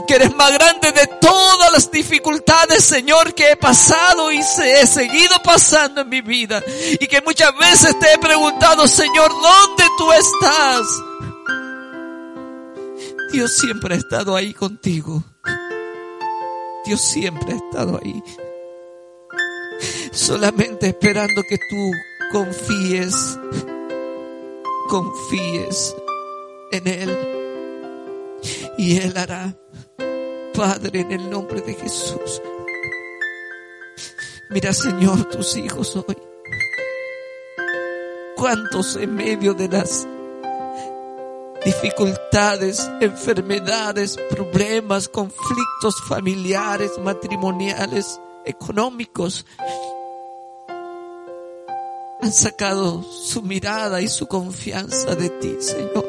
que 0.07 0.15
eres 0.15 0.35
más 0.37 0.53
grande 0.53 0.93
de 0.93 1.07
todas 1.21 1.73
las 1.73 1.91
dificultades, 1.91 2.85
Señor, 2.85 3.35
que 3.35 3.53
he 3.53 3.57
pasado 3.57 4.31
y 4.33 4.43
se 4.43 4.81
he 4.81 4.87
seguido 4.87 5.37
pasando 5.43 6.03
en 6.03 6.09
mi 6.09 6.21
vida, 6.21 6.63
y 7.01 7.07
que 7.07 7.21
muchas 7.23 7.57
veces 7.59 7.99
te 7.99 8.13
he 8.13 8.19
preguntado, 8.19 8.87
Señor, 8.87 9.31
¿dónde 9.31 9.85
tú 9.99 10.13
estás? 10.13 10.87
Dios 13.33 13.57
siempre 13.57 13.95
ha 13.95 13.99
estado 13.99 14.35
ahí 14.35 14.53
contigo. 14.53 15.23
Dios 16.85 17.01
siempre 17.01 17.53
ha 17.53 17.57
estado 17.57 18.01
ahí 18.03 18.23
solamente 20.13 20.89
esperando 20.89 21.43
que 21.49 21.59
tú 21.69 21.91
confíes, 22.33 23.39
confíes 24.91 25.97
en 26.73 26.89
Él. 26.89 27.19
Y 28.77 28.99
Él 28.99 29.17
hará, 29.17 29.57
Padre, 30.53 31.01
en 31.01 31.13
el 31.13 31.31
nombre 31.31 31.61
de 31.61 31.75
Jesús. 31.75 32.43
Mira, 34.51 34.73
Señor, 34.73 35.27
tus 35.27 35.57
hijos 35.57 35.95
hoy. 35.95 36.17
¿Cuántos 38.37 38.97
en 38.97 39.15
medio 39.15 39.55
de 39.55 39.69
las 39.69 40.09
dificultades, 41.65 42.91
enfermedades, 43.01 44.17
problemas, 44.31 45.09
conflictos 45.09 46.03
familiares, 46.09 46.93
matrimoniales, 46.99 48.21
económicos, 48.45 49.47
han 52.31 52.35
sacado 52.35 53.03
su 53.03 53.43
mirada 53.43 54.01
y 54.01 54.09
su 54.09 54.29
confianza 54.29 55.17
de 55.17 55.31
ti, 55.31 55.57
Señor. 55.59 56.07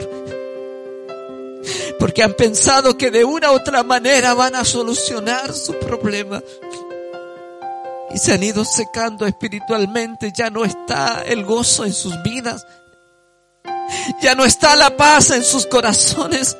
Porque 1.99 2.22
han 2.22 2.36
pensado 2.36 2.95
que 2.95 3.09
de 3.09 3.26
una 3.26 3.51
u 3.51 3.55
otra 3.55 3.82
manera 3.82 4.36
van 4.36 4.53
a 4.53 4.63
solucionar 4.63 5.51
su 5.51 5.74
problema. 5.80 6.39
Y 8.13 8.19
se 8.19 8.34
han 8.34 8.43
ido 8.43 8.63
secando 8.63 9.26
espiritualmente. 9.26 10.32
Ya 10.36 10.51
no 10.51 10.63
está 10.63 11.24
el 11.26 11.43
gozo 11.43 11.86
en 11.86 11.93
sus 11.93 12.22
vidas. 12.22 12.67
Ya 14.22 14.36
no 14.36 14.45
está 14.45 14.76
la 14.76 14.95
paz 14.95 15.32
en 15.32 15.43
sus 15.43 15.65
corazones. 15.65 16.55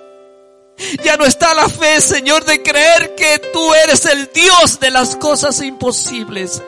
Ya 1.04 1.18
no 1.18 1.26
está 1.26 1.54
la 1.54 1.70
fe, 1.70 2.02
Señor, 2.02 2.46
de 2.46 2.64
creer 2.64 3.14
que 3.14 3.40
tú 3.54 3.76
eres 3.76 4.06
el 4.06 4.28
Dios 4.34 4.80
de 4.80 4.90
las 4.90 5.18
cosas 5.18 5.62
imposibles. 5.62 6.64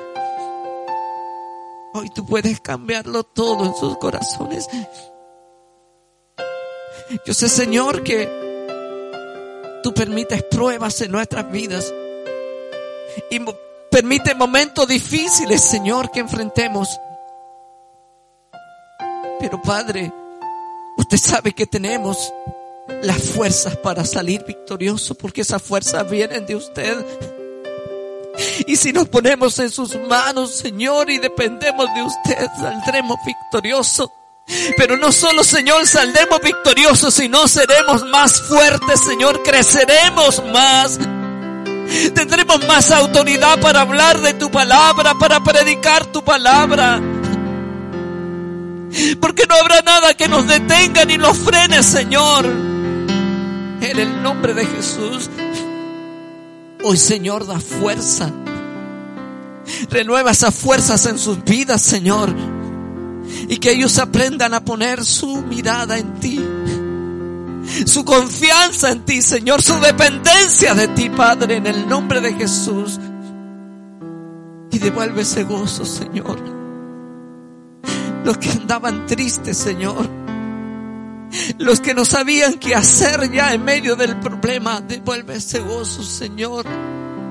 Hoy 1.94 2.10
tú 2.10 2.26
puedes 2.26 2.60
cambiarlo 2.60 3.24
todo 3.24 3.66
en 3.66 3.76
sus 3.76 3.98
corazones. 3.98 4.68
Yo 7.26 7.34
sé, 7.34 7.48
Señor, 7.50 8.04
que 8.04 8.28
tú 9.84 9.94
permites 9.94 10.42
pruebas 10.44 11.02
en 11.02 11.12
nuestras 11.12 11.52
vidas 11.52 11.94
y 13.30 13.40
permite 13.92 14.34
momentos 14.34 14.88
difíciles, 14.88 15.62
Señor, 15.62 16.10
que 16.10 16.22
enfrentemos. 16.22 16.88
Pero 19.40 19.62
Padre, 19.62 20.12
usted 20.98 21.18
sabe 21.18 21.54
que 21.54 21.68
tenemos 21.68 22.34
las 23.04 23.22
fuerzas 23.22 23.78
para 23.78 24.04
salir 24.04 24.44
victoriosos 24.46 25.16
porque 25.16 25.42
esas 25.42 25.62
fuerzas 25.62 26.10
vienen 26.10 26.46
de 26.48 26.56
usted. 26.56 27.06
Y 28.66 28.76
si 28.76 28.92
nos 28.92 29.08
ponemos 29.08 29.60
en 29.60 29.70
sus 29.70 29.96
manos, 30.08 30.56
Señor, 30.56 31.10
y 31.10 31.20
dependemos 31.20 31.88
de 31.94 32.04
usted, 32.04 32.48
saldremos 32.60 33.18
victoriosos. 33.26 34.10
Pero 34.76 34.98
no 34.98 35.12
solo, 35.12 35.44
Señor, 35.44 35.88
saldremos 35.88 36.42
victoriosos, 36.42 37.14
sino 37.14 37.48
seremos 37.48 38.04
más 38.06 38.42
fuertes, 38.42 39.00
Señor, 39.02 39.42
creceremos 39.44 40.44
más. 40.52 41.00
Tendremos 42.14 42.66
más 42.68 42.92
autoridad 42.92 43.60
para 43.62 43.82
hablar 43.82 44.20
de 44.22 44.34
tu 44.34 44.50
palabra, 44.50 45.14
para 45.16 45.42
predicar 45.42 46.06
tu 46.08 46.24
palabra. 46.24 47.02
Porque 49.20 49.46
no 49.48 49.56
habrá 49.56 49.82
nada 49.82 50.14
que 50.14 50.28
nos 50.28 50.48
detenga 50.48 51.06
ni 51.06 51.18
nos 51.18 51.38
frene, 51.38 51.82
Señor. 51.84 52.46
En 52.46 54.00
el 54.00 54.22
nombre 54.22 54.54
de 54.54 54.66
Jesús. 54.66 55.30
Hoy 56.84 56.98
Señor 56.98 57.48
da 57.48 57.60
fuerza. 57.60 58.32
Renueva 59.90 60.32
esas 60.32 60.54
fuerzas 60.54 61.06
en 61.06 61.18
sus 61.18 61.44
vidas, 61.44 61.82
Señor. 61.82 62.34
Y 63.48 63.58
que 63.58 63.72
ellos 63.72 63.98
aprendan 64.00 64.54
a 64.54 64.66
poner 64.66 65.06
su 65.06 65.42
mirada 65.44 65.98
en 65.98 66.20
ti. 66.20 66.44
Su 67.86 68.04
confianza 68.04 68.92
en 68.92 69.06
ti, 69.06 69.22
Señor. 69.22 69.62
Su 69.62 69.80
dependencia 69.80 70.76
de 70.76 70.90
ti, 70.90 71.10
Padre, 71.10 71.56
en 71.56 71.68
el 71.68 71.88
nombre 71.88 72.20
de 72.20 72.34
Jesús. 72.34 73.00
Y 74.70 74.80
devuelve 74.80 75.22
ese 75.22 75.46
gozo, 75.46 75.86
Señor. 75.86 76.38
Los 78.26 78.38
que 78.38 78.50
andaban 78.50 79.06
tristes, 79.06 79.58
Señor. 79.58 80.23
Los 81.58 81.80
que 81.80 81.94
no 81.94 82.06
sabían 82.06 82.56
qué 82.56 82.76
hacer 82.76 83.32
ya 83.32 83.54
en 83.54 83.64
medio 83.64 83.96
del 83.96 84.20
problema, 84.20 84.82
devuelve 84.82 85.36
ese 85.36 85.60
gozo, 85.60 86.04
Señor. 86.04 86.66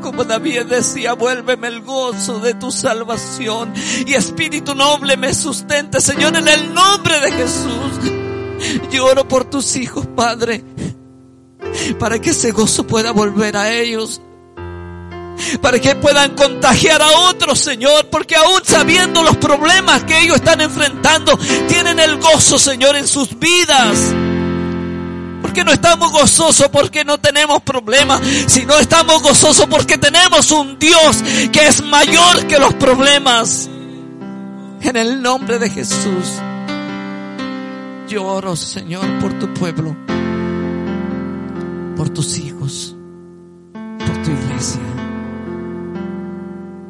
Como 0.01 0.25
David 0.25 0.65
decía, 0.65 1.13
vuélveme 1.13 1.69
el 1.69 1.83
gozo 1.83 2.41
de 2.41 2.55
tu 2.55 2.73
salvación 2.73 3.73
y 4.05 4.15
espíritu 4.15 4.75
noble 4.75 5.17
me 5.17 5.33
sustente, 5.33 6.01
Señor, 6.01 6.37
en 6.37 6.49
el 6.49 6.75
nombre 6.75 7.21
de 7.21 7.33
Jesús. 7.33 8.91
Lloro 8.91 9.27
por 9.29 9.45
tus 9.45 9.77
hijos, 9.77 10.07
Padre, 10.09 10.65
para 11.99 12.19
que 12.19 12.31
ese 12.31 12.51
gozo 12.51 12.87
pueda 12.87 13.13
volver 13.13 13.57
a 13.57 13.73
ellos 13.73 14.21
para 15.61 15.79
que 15.79 15.95
puedan 15.97 16.35
contagiar 16.35 17.03
a 17.03 17.11
otros, 17.29 17.59
Señor, 17.59 18.09
porque 18.11 18.37
aún 18.37 18.61
sabiendo 18.65 19.23
los 19.23 19.37
problemas 19.37 20.05
que 20.05 20.21
ellos 20.21 20.37
están 20.37 20.61
enfrentando, 20.61 21.39
tienen 21.69 21.99
el 21.99 22.19
gozo, 22.19 22.59
Señor, 22.59 22.97
en 22.97 23.07
sus 23.07 23.39
vidas. 23.39 24.15
Porque 25.43 25.65
no 25.65 25.73
estamos 25.73 26.13
gozosos 26.13 26.69
porque 26.69 27.05
no 27.05 27.19
tenemos 27.19 27.63
problemas, 27.63 28.23
sino 28.47 28.79
estamos 28.79 29.23
gozosos 29.23 29.67
porque 29.67 29.99
tenemos 29.99 30.51
un 30.51 30.79
Dios 30.79 31.23
que 31.53 31.67
es 31.67 31.83
mayor 31.83 32.47
que 32.47 32.59
los 32.59 32.75
problemas. 32.75 33.69
En 34.81 34.97
el 34.97 35.23
nombre 35.23 35.59
de 35.59 35.71
Jesús, 35.71 36.41
lloro, 38.09 38.57
Señor, 38.57 39.07
por 39.21 39.39
tu 39.39 39.53
pueblo, 39.55 39.97
por 41.97 42.09
tus 42.09 42.39
hijos, 42.39 42.97
por 43.73 44.23
tu 44.23 44.31
iglesia. 44.31 44.81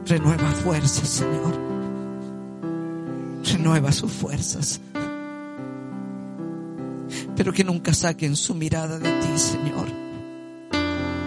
Renueva 0.07 0.51
fuerzas, 0.51 1.09
Señor. 1.09 1.55
Renueva 3.45 3.93
sus 3.93 4.11
fuerzas. 4.11 4.81
Pero 7.37 7.53
que 7.53 7.65
nunca 7.65 7.95
saquen 7.95 8.35
su 8.35 8.55
mirada 8.55 8.99
de 8.99 9.11
ti, 9.21 9.39
Señor. 9.39 9.87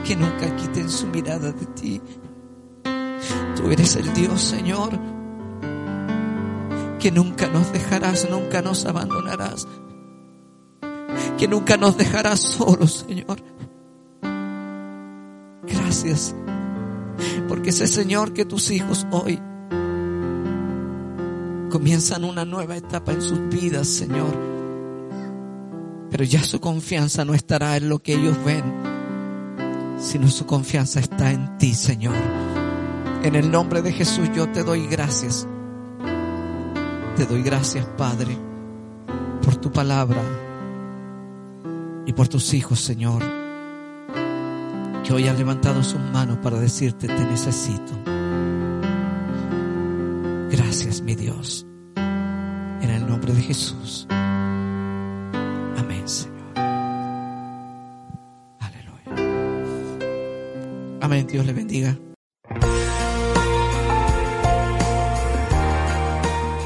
Que 0.06 0.16
nunca 0.16 0.56
quiten 0.58 0.90
su 0.90 1.08
mirada 1.08 1.52
de 1.52 1.66
ti. 1.68 2.02
Tú 3.56 3.72
eres 3.72 3.96
el 3.96 4.14
Dios, 4.14 4.42
Señor. 4.42 5.00
Que 7.00 7.12
nunca 7.12 7.48
nos 7.48 7.72
dejarás, 7.72 8.28
nunca 8.30 8.62
nos 8.62 8.86
abandonarás. 8.86 9.68
Que 11.38 11.48
nunca 11.48 11.78
nos 11.78 11.98
dejarás 11.98 12.42
solos, 12.42 13.06
Señor. 13.08 13.38
Gracias 15.64 16.36
porque 17.48 17.72
sé, 17.72 17.88
Señor, 17.88 18.34
que 18.34 18.46
tus 18.46 18.72
hijos 18.72 19.06
hoy 19.12 19.40
comienzan 21.70 22.24
una 22.24 22.46
nueva 22.46 22.78
etapa 22.78 23.12
en 23.12 23.22
sus 23.22 23.50
vidas, 23.50 23.88
Señor. 23.88 24.34
Pero 26.10 26.24
ya 26.24 26.44
su 26.44 26.60
confianza 26.60 27.26
no 27.26 27.34
estará 27.34 27.78
en 27.78 27.90
lo 27.90 28.00
que 28.00 28.14
ellos 28.14 28.38
ven, 28.46 28.64
sino 30.00 30.28
su 30.30 30.46
confianza 30.46 31.00
está 31.00 31.32
en 31.32 31.58
ti, 31.58 31.74
Señor. 31.74 32.16
En 33.24 33.36
el 33.36 33.52
nombre 33.52 33.82
de 33.82 33.92
Jesús 33.92 34.30
yo 34.34 34.50
te 34.50 34.64
doy 34.64 34.88
gracias. 34.88 35.48
Te 37.18 37.26
doy 37.26 37.44
gracias, 37.44 37.86
Padre, 37.98 38.38
por 39.44 39.56
tu 39.58 39.72
palabra 39.72 40.22
y 42.06 42.14
por 42.14 42.28
tus 42.28 42.54
hijos, 42.54 42.80
Señor 42.80 43.45
que 45.06 45.14
hoy 45.14 45.28
han 45.28 45.38
levantado 45.38 45.84
sus 45.84 46.02
manos 46.02 46.40
para 46.40 46.58
decirte, 46.58 47.08
te 47.08 47.26
necesito. 47.26 47.94
Gracias, 50.50 51.02
mi 51.02 51.14
Dios. 51.14 51.68
En 51.96 52.90
el 52.90 53.08
nombre 53.08 53.32
de 53.34 53.42
Jesús. 53.42 54.08
Amén, 55.78 56.08
Señor. 56.08 56.36
Aleluya. 58.60 59.14
Amén, 61.02 61.28
Dios 61.28 61.46
le 61.46 61.54
bendiga. 61.54 61.96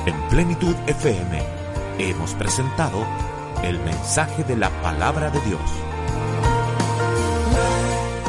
En 0.06 0.30
Plenitud 0.30 0.76
FM 0.88 1.44
hemos 2.00 2.34
presentado 2.36 3.06
el 3.64 3.78
mensaje 3.80 4.46
de 4.46 4.56
la 4.56 4.70
palabra 4.82 5.30
de 5.30 5.42
Dios. 5.42 5.89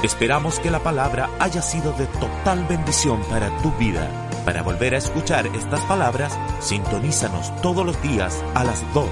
Esperamos 0.02 0.58
que 0.60 0.70
la 0.70 0.82
palabra 0.82 1.28
haya 1.38 1.60
sido 1.60 1.92
de 1.92 2.06
total 2.06 2.64
bendición 2.66 3.20
para 3.28 3.54
tu 3.58 3.70
vida. 3.72 4.08
Para 4.46 4.62
volver 4.62 4.94
a 4.94 4.98
escuchar 4.98 5.46
estas 5.48 5.80
palabras, 5.82 6.38
sintonízanos 6.60 7.54
todos 7.60 7.84
los 7.84 8.00
días 8.00 8.42
a 8.54 8.64
las 8.64 8.82
2, 8.94 9.06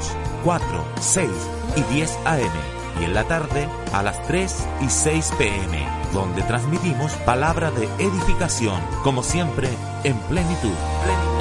4, 0.44 0.84
6 0.98 1.28
y 1.76 1.94
10 1.94 2.18
a.m. 2.24 2.50
y 3.02 3.04
en 3.04 3.12
la 3.12 3.24
tarde 3.24 3.68
a 3.92 4.02
las 4.02 4.22
3 4.28 4.66
y 4.80 4.88
6 4.88 5.32
p.m., 5.36 5.86
donde 6.14 6.40
transmitimos 6.42 7.12
palabra 7.26 7.70
de 7.70 7.84
edificación, 8.02 8.80
como 9.04 9.22
siempre, 9.22 9.68
en 10.04 10.16
plenitud. 10.20 10.72
plenitud. 11.04 11.37